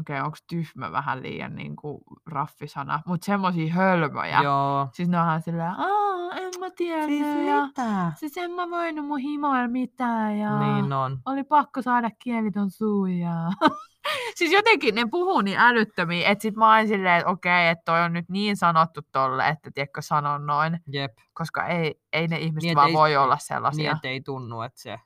okei, 0.00 0.20
onko 0.20 0.36
tyhmä 0.48 0.92
vähän 0.92 1.22
liian 1.22 1.56
niin 1.56 1.76
kuin 1.76 1.98
raffisana, 2.26 3.00
mutta 3.06 3.24
semmoisia 3.24 3.72
hölmöjä. 3.74 4.40
Joo. 4.42 4.88
Siis 4.92 5.08
ne 5.08 5.20
onhan 5.20 5.42
silleen, 5.42 5.70
aa, 5.70 6.32
en 6.36 6.50
mä 6.60 6.70
tiedä, 6.76 7.06
Siis 7.06 7.26
ja 7.46 7.66
mitä? 7.66 8.12
siis 8.16 8.36
en 8.36 8.50
mä 8.50 8.70
voinut 8.70 9.06
mun 9.06 9.18
himoilla 9.18 9.68
mitään, 9.68 10.38
ja 10.38 10.58
Niin 10.58 10.92
on. 10.92 11.18
oli 11.26 11.44
pakko 11.44 11.82
saada 11.82 12.10
kieliton 12.18 12.70
suu 12.70 13.06
ja... 13.06 13.34
siis 14.36 14.52
jotenkin 14.52 14.94
ne 14.94 15.02
puhuu 15.10 15.40
niin 15.40 15.58
älyttömiä, 15.58 16.28
että 16.28 16.42
sit 16.42 16.56
mä 16.56 16.76
oon 16.76 16.88
silleen, 16.88 17.18
että 17.18 17.30
okei, 17.30 17.68
että 17.68 17.82
toi 17.84 18.02
on 18.02 18.12
nyt 18.12 18.28
niin 18.28 18.56
sanottu 18.56 19.00
tolle, 19.12 19.48
että 19.48 19.70
tiedätkö 19.74 20.02
sanon 20.02 20.46
noin, 20.46 20.80
Jep. 20.92 21.12
koska 21.32 21.66
ei, 21.66 21.94
ei 22.12 22.28
ne 22.28 22.38
ihmiset 22.38 22.66
Niin, 22.68 22.76
vaan 22.76 22.88
ei- 22.88 22.94
voi 22.94 23.16
olla 23.16 23.34
Niin, 23.34 23.40
sellaisia. 23.46 23.92
että 23.92 24.08
ei 24.08 24.20
tunnu, 24.20 24.62
että 24.62 24.80
se... 24.80 25.00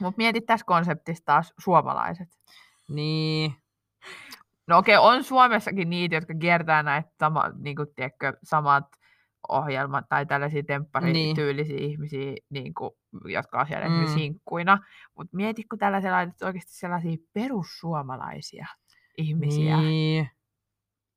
Mutta 0.00 0.18
mietit 0.18 0.46
tässä 0.46 0.66
konseptissa 0.66 1.24
taas 1.24 1.54
suomalaiset. 1.58 2.28
Niin. 2.88 3.54
No 4.68 4.78
okei, 4.78 4.96
on 4.96 5.24
Suomessakin 5.24 5.90
niitä, 5.90 6.14
jotka 6.14 6.34
kiertää 6.34 6.82
näitä 6.82 7.10
sama, 7.20 7.50
niin 7.58 7.76
kuin, 7.76 7.88
tiedätkö, 7.94 8.32
samat 8.42 8.84
ohjelmat 9.48 10.04
tai 10.08 10.26
tällaisia 10.26 10.62
tempparityylisiä 10.62 11.76
niin. 11.76 11.90
ihmisiä, 11.90 12.32
niin 12.50 12.74
kuin, 12.74 12.90
jotka 13.24 13.60
on 13.60 13.66
siellä 13.66 13.88
mm. 13.88 14.06
Sinkkuina. 14.06 14.78
Mutta 15.16 15.36
mieti, 15.36 15.64
kun 15.64 15.78
tällaisella 15.78 16.18
on 16.18 16.32
oikeasti 16.42 16.72
sellaisia 16.72 17.16
perussuomalaisia 17.32 18.66
ihmisiä. 19.18 19.76
Niin. 19.76 20.30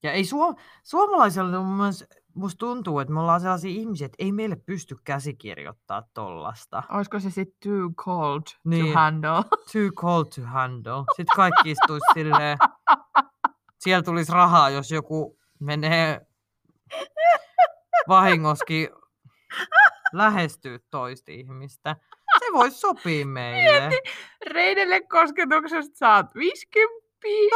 Ja 0.04 0.12
ei 0.12 0.26
suom- 0.26 0.56
suomalaisilla 0.84 1.60
on 1.60 1.66
myös, 1.66 2.06
musta 2.36 2.60
tuntuu, 2.60 3.00
että 3.00 3.14
me 3.14 3.20
ollaan 3.20 3.40
sellaisia 3.42 3.72
ihmisiä, 3.72 4.06
että 4.06 4.16
ei 4.20 4.32
meille 4.32 4.56
pysty 4.56 4.96
käsikirjoittaa 5.04 6.04
tollasta. 6.14 6.84
Olisiko 6.92 7.20
se 7.20 7.30
sitten 7.30 7.72
too 7.72 7.90
cold 8.06 8.42
Niin. 8.64 8.86
to 8.86 8.92
handle? 8.94 9.44
Too 9.74 9.92
cold 9.96 10.26
to 10.36 10.42
handle. 10.46 11.04
Sitten 11.16 11.36
kaikki 11.36 11.72
istuisi 11.72 12.06
silleen, 12.14 12.58
siellä 13.80 14.04
tulisi 14.04 14.32
rahaa, 14.32 14.70
jos 14.70 14.92
joku 14.92 15.38
menee 15.60 16.22
vahingoskin 18.08 18.90
lähestyy 20.14 20.80
toista 20.92 21.32
ihmistä. 21.32 21.96
Se 22.40 22.46
voisi 22.54 22.80
sopia 22.80 23.26
meille. 23.26 23.90
Reidelle 24.52 25.02
kosketuksesta 25.02 25.98
saat 25.98 26.36
50. 26.36 27.03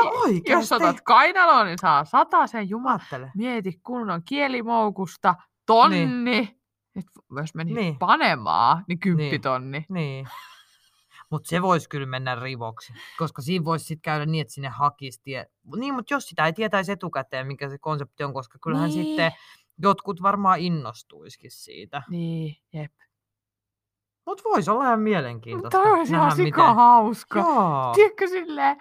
No 0.03 0.09
oikeesti. 0.09 0.51
Jos 0.51 0.71
otat 0.71 1.01
kainaloon, 1.01 1.65
niin 1.65 1.77
saa 1.81 2.05
sata 2.05 2.47
sen 2.47 2.69
jumala. 2.69 2.93
Ajattele. 2.93 3.31
Mieti 3.35 3.79
kunnon 3.83 4.21
kielimoukusta, 4.23 5.35
tonni. 5.65 6.05
Niin. 6.05 6.49
Et 6.95 7.05
jos 7.41 7.55
meni 7.55 7.73
niin. 7.73 7.81
Niin. 7.81 7.99
panemaan, 7.99 8.83
niin 8.87 8.99
kymppitonni. 8.99 9.85
Niin. 9.89 10.27
Mutta 11.31 11.49
se 11.49 11.61
voisi 11.61 11.89
kyllä 11.89 12.05
mennä 12.05 12.35
rivoksi, 12.35 12.93
koska 13.17 13.41
siinä 13.41 13.65
voisi 13.65 13.85
sitten 13.85 14.01
käydä 14.01 14.25
niin, 14.25 14.41
että 14.41 14.53
sinne 14.53 14.69
hakisi 14.69 15.21
tie... 15.23 15.45
Niin, 15.75 15.93
mutta 15.93 16.13
jos 16.13 16.29
sitä 16.29 16.45
ei 16.45 16.53
tietäisi 16.53 16.91
etukäteen, 16.91 17.47
mikä 17.47 17.69
se 17.69 17.77
konsepti 17.77 18.23
on, 18.23 18.33
koska 18.33 18.57
kyllähän 18.61 18.89
Niin. 18.89 19.05
sitten 19.05 19.31
jotkut 19.77 20.21
varmaan 20.21 20.59
innostuisikin 20.59 21.51
siitä. 21.51 22.01
Niin, 22.09 22.55
jep. 22.73 22.93
Mutta 24.25 24.43
voisi 24.43 24.71
olla 24.71 24.83
ihan 24.85 24.99
mielenkiintoista. 24.99 25.77
Toi 25.77 25.91
olisi 25.91 26.13
ihan 26.13 26.35
sika 26.35 26.73
hauska. 26.73 27.39
Joo. 27.39 27.91
Tiedätkö 27.95 28.27
silleen, 28.27 28.77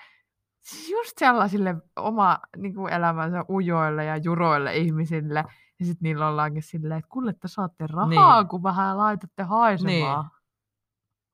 siis 0.66 0.90
just 0.90 1.18
sellaisille 1.18 1.74
oma 1.96 2.38
niin 2.56 2.74
kuin 2.74 2.92
elämänsä 2.92 3.44
ujoille 3.50 4.04
ja 4.04 4.16
juroille 4.16 4.76
ihmisille. 4.76 5.44
Ja 5.80 5.86
sitten 5.86 6.02
niillä 6.02 6.28
ollaankin 6.28 6.62
silleen, 6.62 6.98
että 6.98 7.08
kuule, 7.08 7.32
te 7.32 7.48
saatte 7.48 7.86
rahaa, 7.86 8.40
Niin. 8.40 8.48
kun 8.48 8.62
vähän 8.62 8.98
laitatte 8.98 9.42
haisemaan. 9.42 10.24
Niin. 10.24 10.30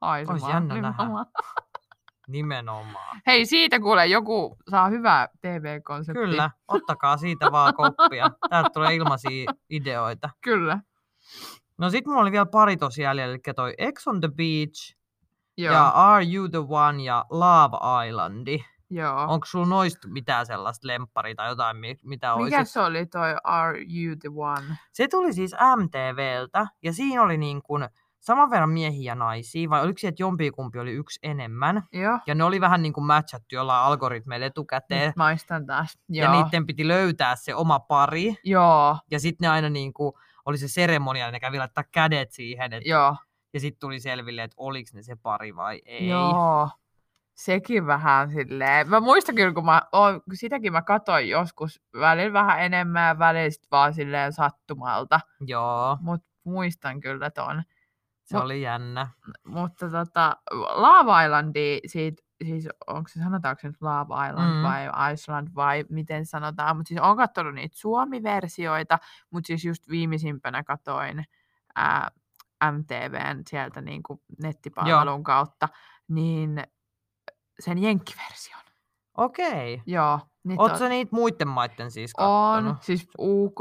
Haisemaan. 0.01 0.53
jännä 0.53 0.75
nähdä. 0.75 0.91
nimenomaan. 0.93 1.27
Nimenomaan. 2.29 3.21
Hei, 3.27 3.47
siitä 3.47 3.81
kuule, 3.81 4.07
joku 4.07 4.57
saa 4.71 4.89
hyvää 4.89 5.29
TV-konseptia. 5.41 6.23
Kyllä, 6.25 6.51
ottakaa 6.69 7.17
siitä 7.17 7.53
vaan 7.53 7.75
koppia. 7.75 8.31
Täältä 8.51 8.71
tulee 8.71 8.95
ilmaisia 8.95 9.53
ideoita. 9.71 10.31
Kyllä. 10.41 10.79
No 11.79 11.91
sit 11.91 12.07
mulla 12.07 12.21
oli 12.21 12.33
vielä 12.33 12.47
pari 12.47 12.77
tosi 12.77 13.03
jäljellä, 13.03 13.33
eli 13.35 13.55
toi 13.57 13.75
Ex 13.79 14.07
on 14.09 14.21
the 14.21 14.29
Beach 14.29 14.97
Joo. 15.57 15.75
ja 15.75 15.89
Are 15.89 16.25
You 16.35 16.49
the 16.49 16.59
One 16.69 17.03
ja 17.03 17.25
Love 17.31 18.09
Islandi. 18.09 18.65
Joo. 18.93 19.25
Onko 19.29 19.47
sulla 19.47 19.67
noista 19.67 20.09
mitään 20.09 20.47
sellaista 20.47 20.87
lempparia 20.89 21.35
tai 21.35 21.49
jotain, 21.49 21.77
mi- 21.77 21.99
mitä 22.03 22.37
Mikä 22.37 22.59
olisi? 22.59 22.73
se 22.73 22.81
oli 22.81 23.07
toi 23.07 23.35
Are 23.45 23.79
You 23.79 24.17
The 24.21 24.29
One? 24.37 24.77
Se 24.93 25.09
tuli 25.09 25.33
siis 25.33 25.55
MTVltä 25.77 26.67
ja 26.83 26.93
siinä 26.93 27.23
oli 27.23 27.39
niin 27.39 27.63
kuin 27.63 27.89
saman 28.21 28.51
verran 28.51 28.71
miehiä 28.71 29.13
ja 29.13 29.15
naisia, 29.15 29.71
vai 29.71 29.83
oliko 29.83 29.99
se, 29.99 30.09
että 30.09 30.23
jompikumpi 30.23 30.79
oli 30.79 30.93
yksi 30.93 31.21
enemmän? 31.23 31.83
Joo. 31.93 32.19
Ja 32.27 32.35
ne 32.35 32.45
oli 32.45 32.61
vähän 32.61 32.83
niin 32.83 32.93
kuin 32.93 33.05
matchattu 33.07 33.55
jollain 33.55 33.85
algoritmeilla 33.87 34.47
etukäteen. 34.47 35.07
Nyt 35.07 35.17
maistan 35.17 35.67
taas. 35.67 35.99
Ja 36.09 36.25
Joo. 36.25 36.43
niiden 36.45 36.67
piti 36.67 36.89
löytää 36.89 37.37
se 37.37 37.55
oma 37.55 37.79
pari. 37.81 38.35
Joo. 38.45 38.99
Ja 39.11 39.21
sitten 39.21 39.45
ne 39.47 39.49
aina 39.49 39.69
niin 39.69 39.93
kuin, 39.93 40.13
oli 40.45 40.59
se 40.59 40.69
seremonia, 40.69 41.25
ja 41.27 41.31
ne 41.33 41.41
kävi 41.41 41.59
laittaa 41.59 41.85
kädet 41.93 42.33
siihen. 42.33 42.73
Et, 42.73 42.87
Joo. 42.87 43.17
ja 43.55 43.61
sitten 43.61 43.81
tuli 43.81 44.01
selville, 44.01 44.43
että 44.43 44.55
oliko 44.57 44.91
ne 44.95 45.03
se 45.03 45.17
pari 45.23 45.57
vai 45.57 45.83
ei. 45.85 46.09
Joo. 46.09 46.69
Sekin 47.35 47.87
vähän 47.87 48.31
silleen. 48.31 48.89
Mä 48.89 49.01
muistan 49.01 49.35
kyllä, 49.35 49.53
kun 49.53 49.65
mä 49.65 49.83
kun 49.93 50.23
sitäkin 50.35 50.73
mä 50.73 50.83
katoin 50.83 51.29
joskus 51.29 51.81
välillä 52.01 52.33
vähän 52.33 52.61
enemmän 52.61 53.09
ja 53.09 53.19
välillä 53.19 53.51
sit 53.51 53.67
vaan 53.71 53.95
silleen 53.95 54.33
sattumalta. 54.33 55.21
Joo, 55.47 55.99
Mut 56.01 56.21
muistan 56.45 57.01
kyllä 57.01 57.31
ton. 57.31 57.63
se 58.25 58.37
Mut- 58.37 58.45
oli 58.45 58.63
jännä. 58.63 59.09
Mutta 59.47 59.91
tota, 59.91 60.37
Love 60.75 61.25
Islandi, 61.25 61.81
siitä, 61.87 62.23
siis 62.45 62.69
onko 62.87 63.09
se 63.09 63.21
sanotaanko 63.23 63.61
se 63.61 63.69
nyt 63.69 63.77
Love 63.83 64.29
Island 64.29 64.57
Mm. 64.57 64.63
vai 64.63 65.13
Iceland 65.13 65.49
vai 65.55 65.85
miten 65.89 66.27
sanotaan, 66.27 66.77
mutta 66.77 66.89
siis 66.89 67.01
on 67.01 67.17
katsonut 67.17 67.55
niitä 67.55 67.77
suomi-versioita, 67.79 68.99
mutta 69.31 69.47
siis 69.47 69.65
just 69.65 69.89
viimeisimpänä 69.89 70.63
katoin 70.65 71.25
ää, 71.75 72.09
MTVn 72.73 73.43
sieltä 73.47 73.81
niin 73.81 74.03
kuin 74.03 74.21
nettipalvelun 74.43 75.23
kautta, 75.23 75.69
niin 76.09 76.63
sen 77.63 77.79
jenkkiversion. 77.83 78.61
Okei. 79.17 79.83
Joo. 79.87 80.21
Niin 80.45 80.61
Oletko 80.61 80.79
sä 80.79 80.89
niitä 80.89 81.17
muiden 81.17 81.49
maiden 81.49 81.91
siis 81.91 82.13
on, 82.19 82.55
kattonut? 82.55 82.83
siis 82.83 83.09
UK, 83.19 83.61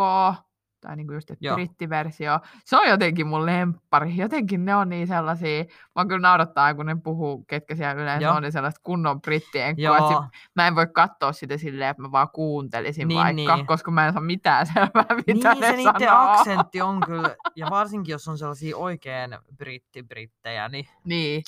tai 0.82 0.95
niinku 0.95 1.14
just, 1.14 1.32
että 1.32 1.54
brittiversio. 1.54 2.39
Se 2.66 2.78
on 2.78 2.88
jotenkin 2.89 3.28
mun 3.28 3.45
lemppari. 3.45 4.18
Jotenkin 4.18 4.66
ne 4.66 4.76
on 4.76 4.89
niin 4.89 5.08
sellaisia, 5.08 5.66
mä 5.95 6.06
kyllä 6.06 6.20
naurattaa, 6.20 6.74
kun 6.74 6.86
ne 6.86 6.95
puhuu, 7.04 7.43
ketkä 7.43 7.76
siellä 7.76 8.02
yleensä 8.02 8.24
Joo. 8.26 8.36
on, 8.36 8.41
niin 8.43 8.52
sellaista 8.52 8.82
kunnon 8.84 9.22
brittienkkoa. 9.22 9.84
Joo, 9.84 10.12
Joo. 10.12 10.24
Mä 10.56 10.68
en 10.68 10.76
voi 10.76 10.88
katsoa 10.88 11.32
sitä 11.32 11.58
silleen, 11.58 11.89
että 11.89 12.02
mä 12.02 12.12
vaan 12.12 12.30
kuuntelisin 12.34 13.08
Niin, 13.08 13.20
vaikka, 13.20 13.56
niin. 13.56 13.68
koska 13.68 13.91
mä 13.91 14.08
en 14.08 14.14
saa 14.14 14.22
mitään 14.22 14.66
selvää, 14.68 15.06
mitä 15.28 15.54
niin 15.54 15.60
ne 15.62 15.68
se 15.68 15.76
niiden 15.76 16.12
aksentti 16.14 16.82
on 16.82 16.99
kyllä, 17.06 17.36
ja 17.56 17.68
varsinkin 17.70 18.12
jos 18.12 18.28
on 18.28 18.38
sellaisia 18.38 18.78
oikein 18.78 19.38
britti-brittejä, 19.58 20.70
niin 20.70 20.88
Niin. 21.04 21.43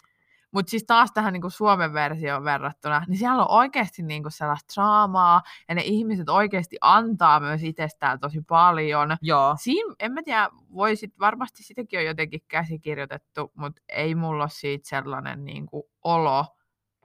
Mutta 0.53 0.69
siis 0.69 0.83
taas 0.87 1.11
tähän 1.11 1.33
niinku 1.33 1.49
Suomen 1.49 1.93
versioon 1.93 2.43
verrattuna, 2.43 3.05
niin 3.07 3.17
siellä 3.17 3.45
on 3.45 3.57
oikeasti 3.57 4.03
niinku 4.03 4.29
sellaista 4.29 4.73
draamaa, 4.75 5.41
ja 5.69 5.75
ne 5.75 5.81
ihmiset 5.81 6.29
oikeasti 6.29 6.77
antaa 6.81 7.39
myös 7.39 7.63
itsestään 7.63 8.19
tosi 8.19 8.41
paljon. 8.41 9.17
joo, 9.21 9.55
Siinä, 9.59 9.95
en 9.99 10.11
mä 10.11 10.21
tiedä, 10.23 10.49
voisit, 10.73 11.19
varmasti 11.19 11.63
sitäkin 11.63 11.99
on 11.99 12.05
jotenkin 12.05 12.41
käsikirjoitettu, 12.47 13.51
mutta 13.57 13.81
ei 13.89 14.15
mulla 14.15 14.43
ole 14.43 14.49
siitä 14.49 14.89
sellainen 14.89 15.45
niin 15.45 15.65
kuin, 15.65 15.83
olo, 16.03 16.45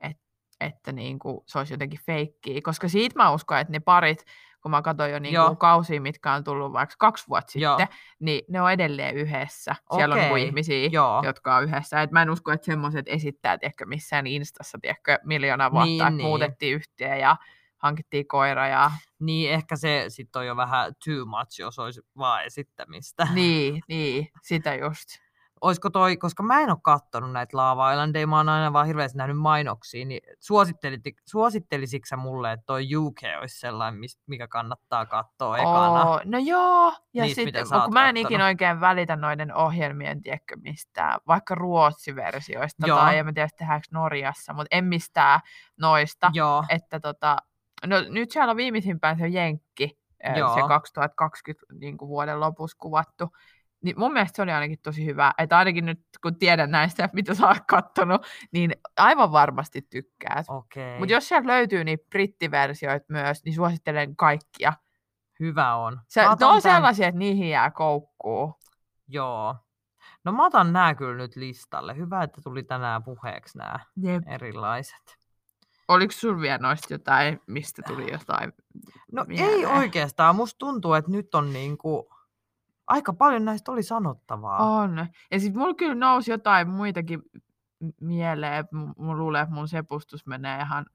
että, 0.01 0.23
että 0.59 0.91
niin 0.91 1.19
kuin, 1.19 1.39
se 1.45 1.57
olisi 1.57 1.73
jotenkin 1.73 1.99
feikkiä. 2.05 2.61
Koska 2.63 2.87
siitä 2.87 3.15
mä 3.15 3.31
uskon, 3.31 3.59
että 3.59 3.71
ne 3.71 3.79
parit, 3.79 4.25
kun 4.61 4.71
mä 4.71 4.81
katsoin 4.81 5.11
jo 5.11 5.19
niin 5.19 5.33
Joo. 5.33 5.47
kuin, 5.47 5.57
kausia, 5.57 6.01
mitkä 6.01 6.33
on 6.33 6.43
tullut 6.43 6.73
vaikka 6.73 6.95
kaksi 6.97 7.27
vuotta 7.29 7.59
Joo. 7.59 7.77
sitten, 7.77 7.97
niin 8.19 8.41
ne 8.49 8.61
on 8.61 8.71
edelleen 8.71 9.15
yhdessä. 9.15 9.75
Siellä 9.95 10.15
on 10.15 10.21
niin 10.21 10.37
ihmisiä, 10.37 10.89
joo. 10.91 11.21
jotka 11.25 11.55
on 11.55 11.63
yhdessä. 11.63 12.01
Et 12.01 12.11
mä 12.11 12.21
en 12.21 12.29
usko, 12.29 12.51
että 12.51 12.65
semmoiset 12.65 13.05
esittää 13.07 13.57
ehkä 13.61 13.85
missään 13.85 14.27
Instassa 14.27 14.77
tiedätkö, 14.81 15.17
miljoona 15.23 15.71
vuotta, 15.71 15.85
Niin, 15.85 16.01
että 16.01 16.09
niin. 16.09 16.25
muutettiin 16.27 16.75
yhtiö 16.75 17.15
ja 17.15 17.35
hankittiin 17.77 18.27
koira 18.27 18.67
ja 18.67 18.91
Niin, 19.19 19.51
ehkä 19.51 19.75
se 19.75 20.05
sitten 20.07 20.39
on 20.39 20.45
jo 20.45 20.55
vähän 20.55 20.93
too 21.05 21.25
much, 21.25 21.59
jos 21.59 21.79
olisi 21.79 22.01
vaan 22.17 22.45
esittämistä. 22.45 23.27
niin, 23.33 23.81
niin, 23.87 24.27
sitä 24.43 24.75
just. 24.75 25.07
Olisiko 25.61 25.89
toi, 25.89 26.17
koska 26.17 26.43
mä 26.43 26.59
en 26.61 26.69
ole 26.69 26.77
kattonut 26.83 27.31
näitä 27.31 27.57
Lava 27.57 27.91
Islandeja, 27.91 28.27
mä 28.27 28.37
oon 28.37 28.49
aina 28.49 28.73
vaan 28.73 28.87
hirveästi 28.87 29.17
nähnyt 29.17 29.37
mainoksia, 29.37 30.05
niin 30.05 30.21
suosittelit- 30.39 31.21
suosittelisitko 31.25 32.05
sä 32.05 32.17
mulle, 32.17 32.51
että 32.51 32.65
toi 32.65 32.95
UK 32.95 33.17
olisi 33.39 33.59
sellainen, 33.59 34.01
mikä 34.27 34.47
kannattaa 34.47 35.05
katsoa 35.05 35.57
ekana? 35.57 36.03
Oo, 36.05 36.21
no 36.25 36.37
joo, 36.37 36.93
ja 37.13 37.23
Niistä, 37.23 37.41
sitten 37.41 37.65
kun 37.85 37.93
mä 37.93 38.09
en 38.09 38.17
ikinä 38.17 38.29
kattonut. 38.29 38.45
oikein 38.47 38.79
välitä 38.81 39.15
noiden 39.15 39.55
ohjelmien, 39.55 40.21
tiedätkö, 40.21 40.55
mistään, 40.63 41.19
vaikka 41.27 41.55
ruotsiversioista 41.55 42.87
Joo. 42.87 42.97
tai 42.99 43.17
en 43.17 43.25
mä 43.25 43.33
tiedä, 43.33 43.49
tehdäänkö 43.57 43.87
Norjassa, 43.91 44.53
mutta 44.53 44.67
en 44.77 44.85
mistään 44.85 45.39
noista. 45.79 46.31
Joo, 46.33 46.63
Että 46.69 46.99
tota, 46.99 47.37
no 47.85 47.95
nyt 48.09 48.31
siellä 48.31 48.51
on 48.51 48.57
viimeisimpään 48.57 49.17
se 49.17 49.27
Jenkki, 49.27 49.99
Joo. 50.37 50.55
se 50.55 50.61
2020 50.67 51.65
niin 51.79 51.97
kuin 51.97 52.09
vuoden 52.09 52.39
lopussa 52.39 52.77
kuvattu. 52.79 53.29
Niin 53.83 53.99
mun 53.99 54.13
mielestä 54.13 54.35
se 54.35 54.41
oli 54.41 54.51
ainakin 54.51 54.79
tosi 54.83 55.05
hyvä. 55.05 55.33
Että 55.37 55.57
ainakin 55.57 55.85
nyt 55.85 55.99
kun 56.21 56.35
tiedän 56.35 56.71
näistä, 56.71 57.09
mitä 57.13 57.33
sä 57.33 57.47
oot 57.47 57.57
kattonut, 57.67 58.25
niin 58.51 58.71
aivan 58.97 59.31
varmasti 59.31 59.81
tykkäät. 59.81 60.45
okei. 60.49 60.99
Mutta 60.99 61.13
jos 61.13 61.27
sieltä 61.27 61.47
löytyy 61.47 61.83
niitä 61.83 62.05
brittiversioita 62.09 63.05
myös, 63.09 63.43
niin 63.45 63.55
suosittelen 63.55 64.15
kaikkia. 64.15 64.73
Hyvä 65.39 65.75
on. 65.75 66.01
Se, 66.07 66.21
ne 66.21 66.27
on 66.27 66.37
tän- 66.37 66.61
sellaisia, 66.61 67.07
että 67.07 67.19
niihin 67.19 67.49
jää 67.49 67.71
koukkuun. 67.71 68.53
Joo. 69.07 69.55
No 70.23 70.31
mä 70.31 70.45
otan 70.45 70.73
nää 70.73 70.95
kyllä 70.95 71.17
nyt 71.17 71.35
listalle. 71.35 71.95
Hyvä, 71.97 72.23
että 72.23 72.41
tuli 72.41 72.63
tänään 72.63 73.03
puheeksi 73.03 73.57
nämä 73.57 73.79
Jep. 74.01 74.23
erilaiset. 74.27 75.19
Oliko 75.87 76.11
sulla 76.11 76.41
vielä 76.41 76.57
noista 76.57 76.93
jotain, 76.93 77.41
mistä 77.47 77.81
tuli 77.87 78.11
jotain? 78.11 78.53
No 79.11 79.25
ei 79.29 79.37
Mieleen. 79.37 79.67
oikeastaan. 79.67 80.35
Musta 80.35 80.57
tuntuu, 80.57 80.93
että 80.93 81.11
nyt 81.11 81.35
on 81.35 81.53
niinku... 81.53 82.09
Aika 82.89 83.13
paljon 83.13 83.45
näistä 83.45 83.71
oli 83.71 83.83
sanottavaa. 83.83 84.57
On. 84.57 85.07
Ja 85.31 85.39
sitten 85.39 85.61
mulla 85.61 85.73
kyllä 85.73 85.95
nousi 85.95 86.31
jotain 86.31 86.69
muitakin 86.69 87.21
mieleen. 88.01 88.65
Mä 88.97 89.13
luulen, 89.13 89.41
että 89.41 89.55
mun 89.55 89.67
sepustus 89.67 90.25
menee 90.25 90.61
ihan 90.61 90.85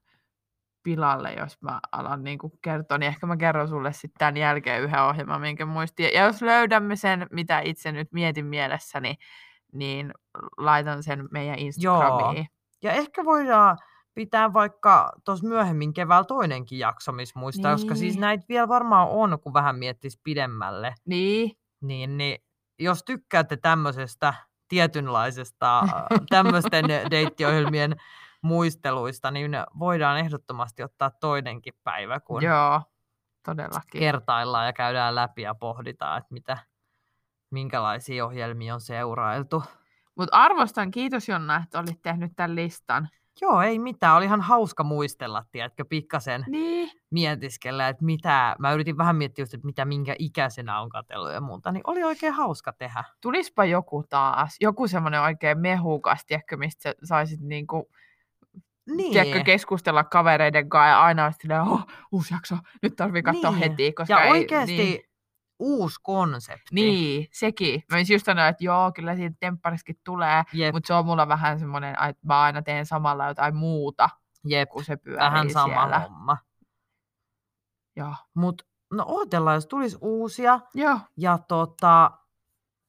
pilalle, 0.83 1.33
jos 1.33 1.61
mä 1.61 1.79
alan 1.91 2.23
niin 2.23 2.39
kertoa, 2.61 2.97
niin 2.97 3.07
ehkä 3.07 3.27
mä 3.27 3.37
kerron 3.37 3.67
sulle 3.67 3.93
sitten 3.93 4.19
tämän 4.19 4.37
jälkeen 4.37 4.83
yhden 4.83 5.03
ohjelman, 5.03 5.41
minkä 5.41 5.65
muistin. 5.65 6.09
Ja 6.13 6.23
jos 6.25 6.41
löydämme 6.41 6.95
sen, 6.95 7.27
mitä 7.31 7.59
itse 7.59 7.91
nyt 7.91 8.07
mietin 8.11 8.45
mielessäni, 8.45 9.15
niin 9.73 10.13
laitan 10.57 11.03
sen 11.03 11.27
meidän 11.31 11.59
Instagramiin. 11.59 12.47
Ja 12.83 12.91
ehkä 12.91 13.25
voidaan 13.25 13.77
pitää 14.13 14.53
vaikka 14.53 15.11
tuossa 15.25 15.47
myöhemmin 15.47 15.93
keväällä 15.93 16.25
toinenkin 16.25 16.79
jakso, 16.79 17.11
missä 17.11 17.39
muistaa, 17.39 17.75
niin. 17.75 17.81
koska 17.81 17.95
siis 17.95 18.13
Niin. 18.13 18.21
näitä 18.21 18.45
vielä 18.49 18.67
varmaan 18.67 19.09
on, 19.09 19.39
kun 19.39 19.53
vähän 19.53 19.75
miettisi 19.75 20.19
pidemmälle. 20.23 20.95
Niin, 21.05 21.51
Niin, 21.87 22.17
niin 22.17 22.43
jos 22.79 23.03
tykkäätte 23.03 23.57
tämmöisestä 23.57 24.33
tietynlaisesta 24.67 25.79
äh, 25.79 25.89
tämmöisten 26.29 26.85
deittiohjelmien 27.11 27.95
muisteluista, 28.41 29.31
niin 29.31 29.51
voidaan 29.79 30.19
ehdottomasti 30.19 30.83
ottaa 30.83 31.11
toinenkin 31.11 31.73
päivä, 31.83 32.19
kun 32.19 32.43
joo, 32.43 32.81
todellakin. 33.45 33.99
kertaillaan 33.99 34.65
ja 34.65 34.73
käydään 34.73 35.15
läpi 35.15 35.41
ja 35.41 35.55
pohditaan, 35.55 36.17
että 36.17 36.33
mitä, 36.33 36.57
minkälaisia 37.49 38.25
ohjelmia 38.25 38.73
on 38.73 38.81
seurailtu. 38.81 39.63
Mutta 40.15 40.37
arvostan, 40.37 40.91
kiitos 40.91 41.29
Jonna, 41.29 41.61
että 41.63 41.79
olit 41.79 42.01
tehnyt 42.01 42.31
tämän 42.35 42.55
listan. 42.55 43.09
Joo, 43.41 43.61
ei 43.61 43.79
mitään. 43.79 44.15
Oli 44.15 44.25
ihan 44.25 44.41
hauska 44.41 44.83
muistella, 44.83 45.43
tiedätkö, 45.51 45.85
pikkasen 45.89 46.45
Niin. 46.47 46.89
mietiskellä, 47.11 47.87
että 47.89 48.05
mitä, 48.05 48.55
mä 48.59 48.73
yritin 48.73 48.97
vähän 48.97 49.15
miettiä 49.15 49.43
just, 49.43 49.53
että 49.53 49.65
mitä 49.65 49.85
minkä 49.85 50.15
ikäisenä 50.19 50.79
on 50.81 50.89
katsellut 50.89 51.31
ja 51.33 51.41
muuta, 51.41 51.71
niin 51.71 51.81
oli 51.87 52.03
oikein 52.03 52.33
hauska 52.33 52.73
tehdä. 52.73 53.03
Tulispa 53.21 53.65
joku 53.65 54.03
taas, 54.09 54.55
joku 54.61 54.87
semmoinen 54.87 55.21
oikein 55.21 55.59
mehukas, 55.59 56.25
tiedätkö, 56.25 56.57
mistä 56.57 56.89
sä 56.89 56.95
saisit 57.03 57.39
niinku, 57.41 57.89
Niin, 58.95 59.11
tiedätkö, 59.11 59.43
keskustella 59.43 60.03
kavereiden 60.03 60.69
kanssa 60.69 60.87
ja 60.89 61.03
aina 61.03 61.25
olisi 61.25 61.39
silleen, 61.41 61.61
oh, 61.61 61.85
uusi 62.11 62.33
jakso, 62.33 62.55
nyt 62.81 62.95
tarvii 62.95 63.23
katsoa 63.23 63.51
Niin. 63.51 63.59
heti. 63.59 63.93
Koska 63.93 64.13
ja 64.13 64.23
ei, 64.23 64.31
oikeasti 64.31 64.75
Niin, 64.77 64.99
uusi 65.59 65.99
konsepti. 66.03 66.63
niin, 66.71 67.27
sekin. 67.33 67.83
Mä 67.91 67.97
olisin 67.97 68.13
just 68.13 68.25
sanonut, 68.25 68.49
että 68.49 68.63
joo, 68.63 68.91
kyllä 68.95 69.15
siitä 69.15 69.35
temppariskin 69.39 69.99
tulee, 70.03 70.43
Jep, 70.53 70.73
mutta 70.73 70.87
se 70.87 70.93
on 70.93 71.05
mulla 71.05 71.27
vähän 71.27 71.59
semmoinen, 71.59 71.91
että 72.09 72.21
mä 72.27 72.41
aina 72.41 72.61
teen 72.61 72.85
samalla 72.85 73.27
jotain 73.27 73.55
muuta, 73.55 74.09
jep, 74.47 74.69
kun 74.69 74.83
se 74.83 74.97
pyörii 74.97 75.19
vähän 75.19 75.49
sama 75.49 75.73
siellä. 75.73 75.99
homma. 75.99 76.37
Joo. 77.95 78.13
Mutta 78.33 78.63
no 78.93 79.05
odotellaan, 79.07 79.55
jos 79.55 79.67
tulisi 79.67 79.97
uusia. 80.01 80.59
Joo. 80.73 80.99
Ja 81.17 81.37
tota, 81.37 82.11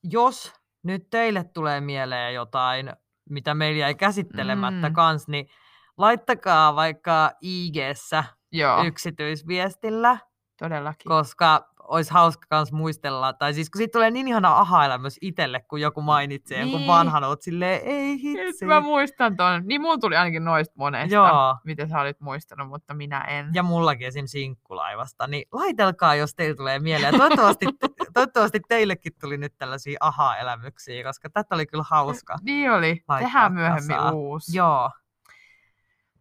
jos 0.03 0.53
nyt 0.83 1.11
teille 1.11 1.45
tulee 1.45 1.81
mieleen 1.81 2.35
jotain, 2.35 2.93
mitä 3.31 3.55
meillä 3.55 3.79
jäi 3.81 3.95
käsittelemättä 3.95 4.89
Mm. 4.89 4.95
kans, 4.95 5.29
niin 5.29 5.49
laittakaa 5.97 6.75
vaikka 6.77 7.31
IG-ssä 7.41 8.25
Joo, 8.53 8.85
yksityisviestillä, 8.85 10.19
todellakin. 10.59 11.09
koska 11.09 11.69
olisi 11.89 12.12
hauska 12.12 12.47
kans 12.51 12.72
muistella, 12.72 13.32
tai 13.32 13.55
siis 13.55 13.70
kun 13.70 13.78
siitä 13.78 13.93
tulee 13.93 14.11
niin 14.11 14.28
ihana 14.28 14.57
aha-elämys 14.57 15.18
itselle, 15.20 15.61
kun 15.61 15.80
joku 15.80 16.01
mainitsee 16.03 16.57
niin. 16.59 16.62
jonkun 16.62 16.80
Niin. 16.80 16.89
vanhan, 16.89 17.24
oot 17.24 17.43
silleen, 17.43 17.80
ei 17.84 18.12
Nyt 18.12 18.22
hitsi. 18.22 18.64
mä 18.64 18.80
muistan 18.80 19.37
ton. 19.37 19.62
Niin 19.66 19.80
mulla 19.80 19.99
tuli 19.99 20.16
ainakin 20.16 20.45
noista 20.45 20.74
monesta, 20.78 21.14
Joo. 21.14 21.57
mitä 21.64 21.87
sä 21.89 22.01
olit 22.01 22.20
muistanut, 22.20 22.68
mutta 22.68 22.95
minä 22.95 23.20
en. 23.20 23.51
Ja 23.55 23.62
mullakin 23.62 24.07
esim. 24.07 24.26
sinkkulaivasta, 24.26 25.26
niin 25.26 25.49
laitelkaa, 25.53 26.14
jos 26.14 26.34
teille 26.34 26.55
tulee 26.57 26.78
mieleen. 26.78 27.18
Toivottavasti, 27.18 27.66
toivottavasti 28.14 28.61
teillekin 28.68 29.12
tuli 29.20 29.39
nyt 29.39 29.55
tällaisia 29.59 29.97
aha-elämyksiä, 30.01 31.05
koska 31.05 31.30
tätä 31.30 31.55
oli 31.55 31.66
kyllä 31.66 31.84
hauska. 31.91 32.37
Niin 32.43 32.70
oli. 32.72 33.03
laittaa 33.09 33.18
Tehdään 33.18 33.53
myöhemmin 33.53 33.97
kasaan. 33.97 34.14
uusi. 34.14 34.57
Joo, 34.57 34.91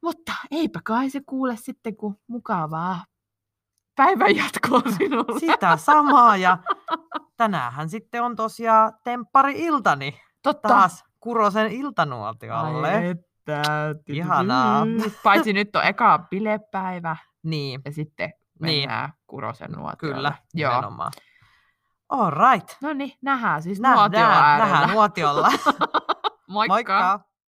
Mutta 0.01 0.33
eipä 0.51 0.79
kai 0.83 1.09
se 1.09 1.21
kuule 1.25 1.55
sitten, 1.55 1.95
kun 1.95 2.17
mukavaa 2.27 3.03
päivän 3.95 4.35
jatkoa 4.35 4.81
sinulle. 4.97 5.39
sitä 5.39 5.77
samaa. 5.77 6.37
Ja 6.37 6.57
tänäänhän 7.37 7.89
sitten 7.89 8.23
on 8.23 8.35
tosiaan 8.35 8.93
temppari-iltani 9.03 10.19
Totta. 10.43 10.67
taas 10.69 11.03
Kurosen 11.19 11.71
iltanuotiolle. 11.71 12.91
Ai 12.93 13.07
että. 13.07 13.61
Ihanaa. 14.07 14.83
Paitsi 15.23 15.53
nyt 15.53 15.75
on 15.75 15.83
eka 15.83 16.19
bilepäivä 16.29 17.15
Niin, 17.43 17.81
ja 17.85 17.91
sitten 17.91 18.33
Niin. 18.61 18.89
mennään 18.89 19.13
Kurosen 19.27 19.71
nuotiolle. 19.71 20.15
kyllä, 20.15 20.33
Joo. 20.53 20.71
nimenomaan. 20.71 21.11
All 22.09 22.31
right. 22.31 22.69
No 22.81 22.93
niin, 22.93 23.11
nähdään 23.21 23.61
siis 23.61 23.79
Nähdään, 23.79 24.11
nuotio 24.11 24.25
äärellä. 24.27 24.71
nähdään 24.71 24.89
nuotiolla. 24.95 25.47
Moikka. 26.47 26.73
Moikka! 26.73 27.19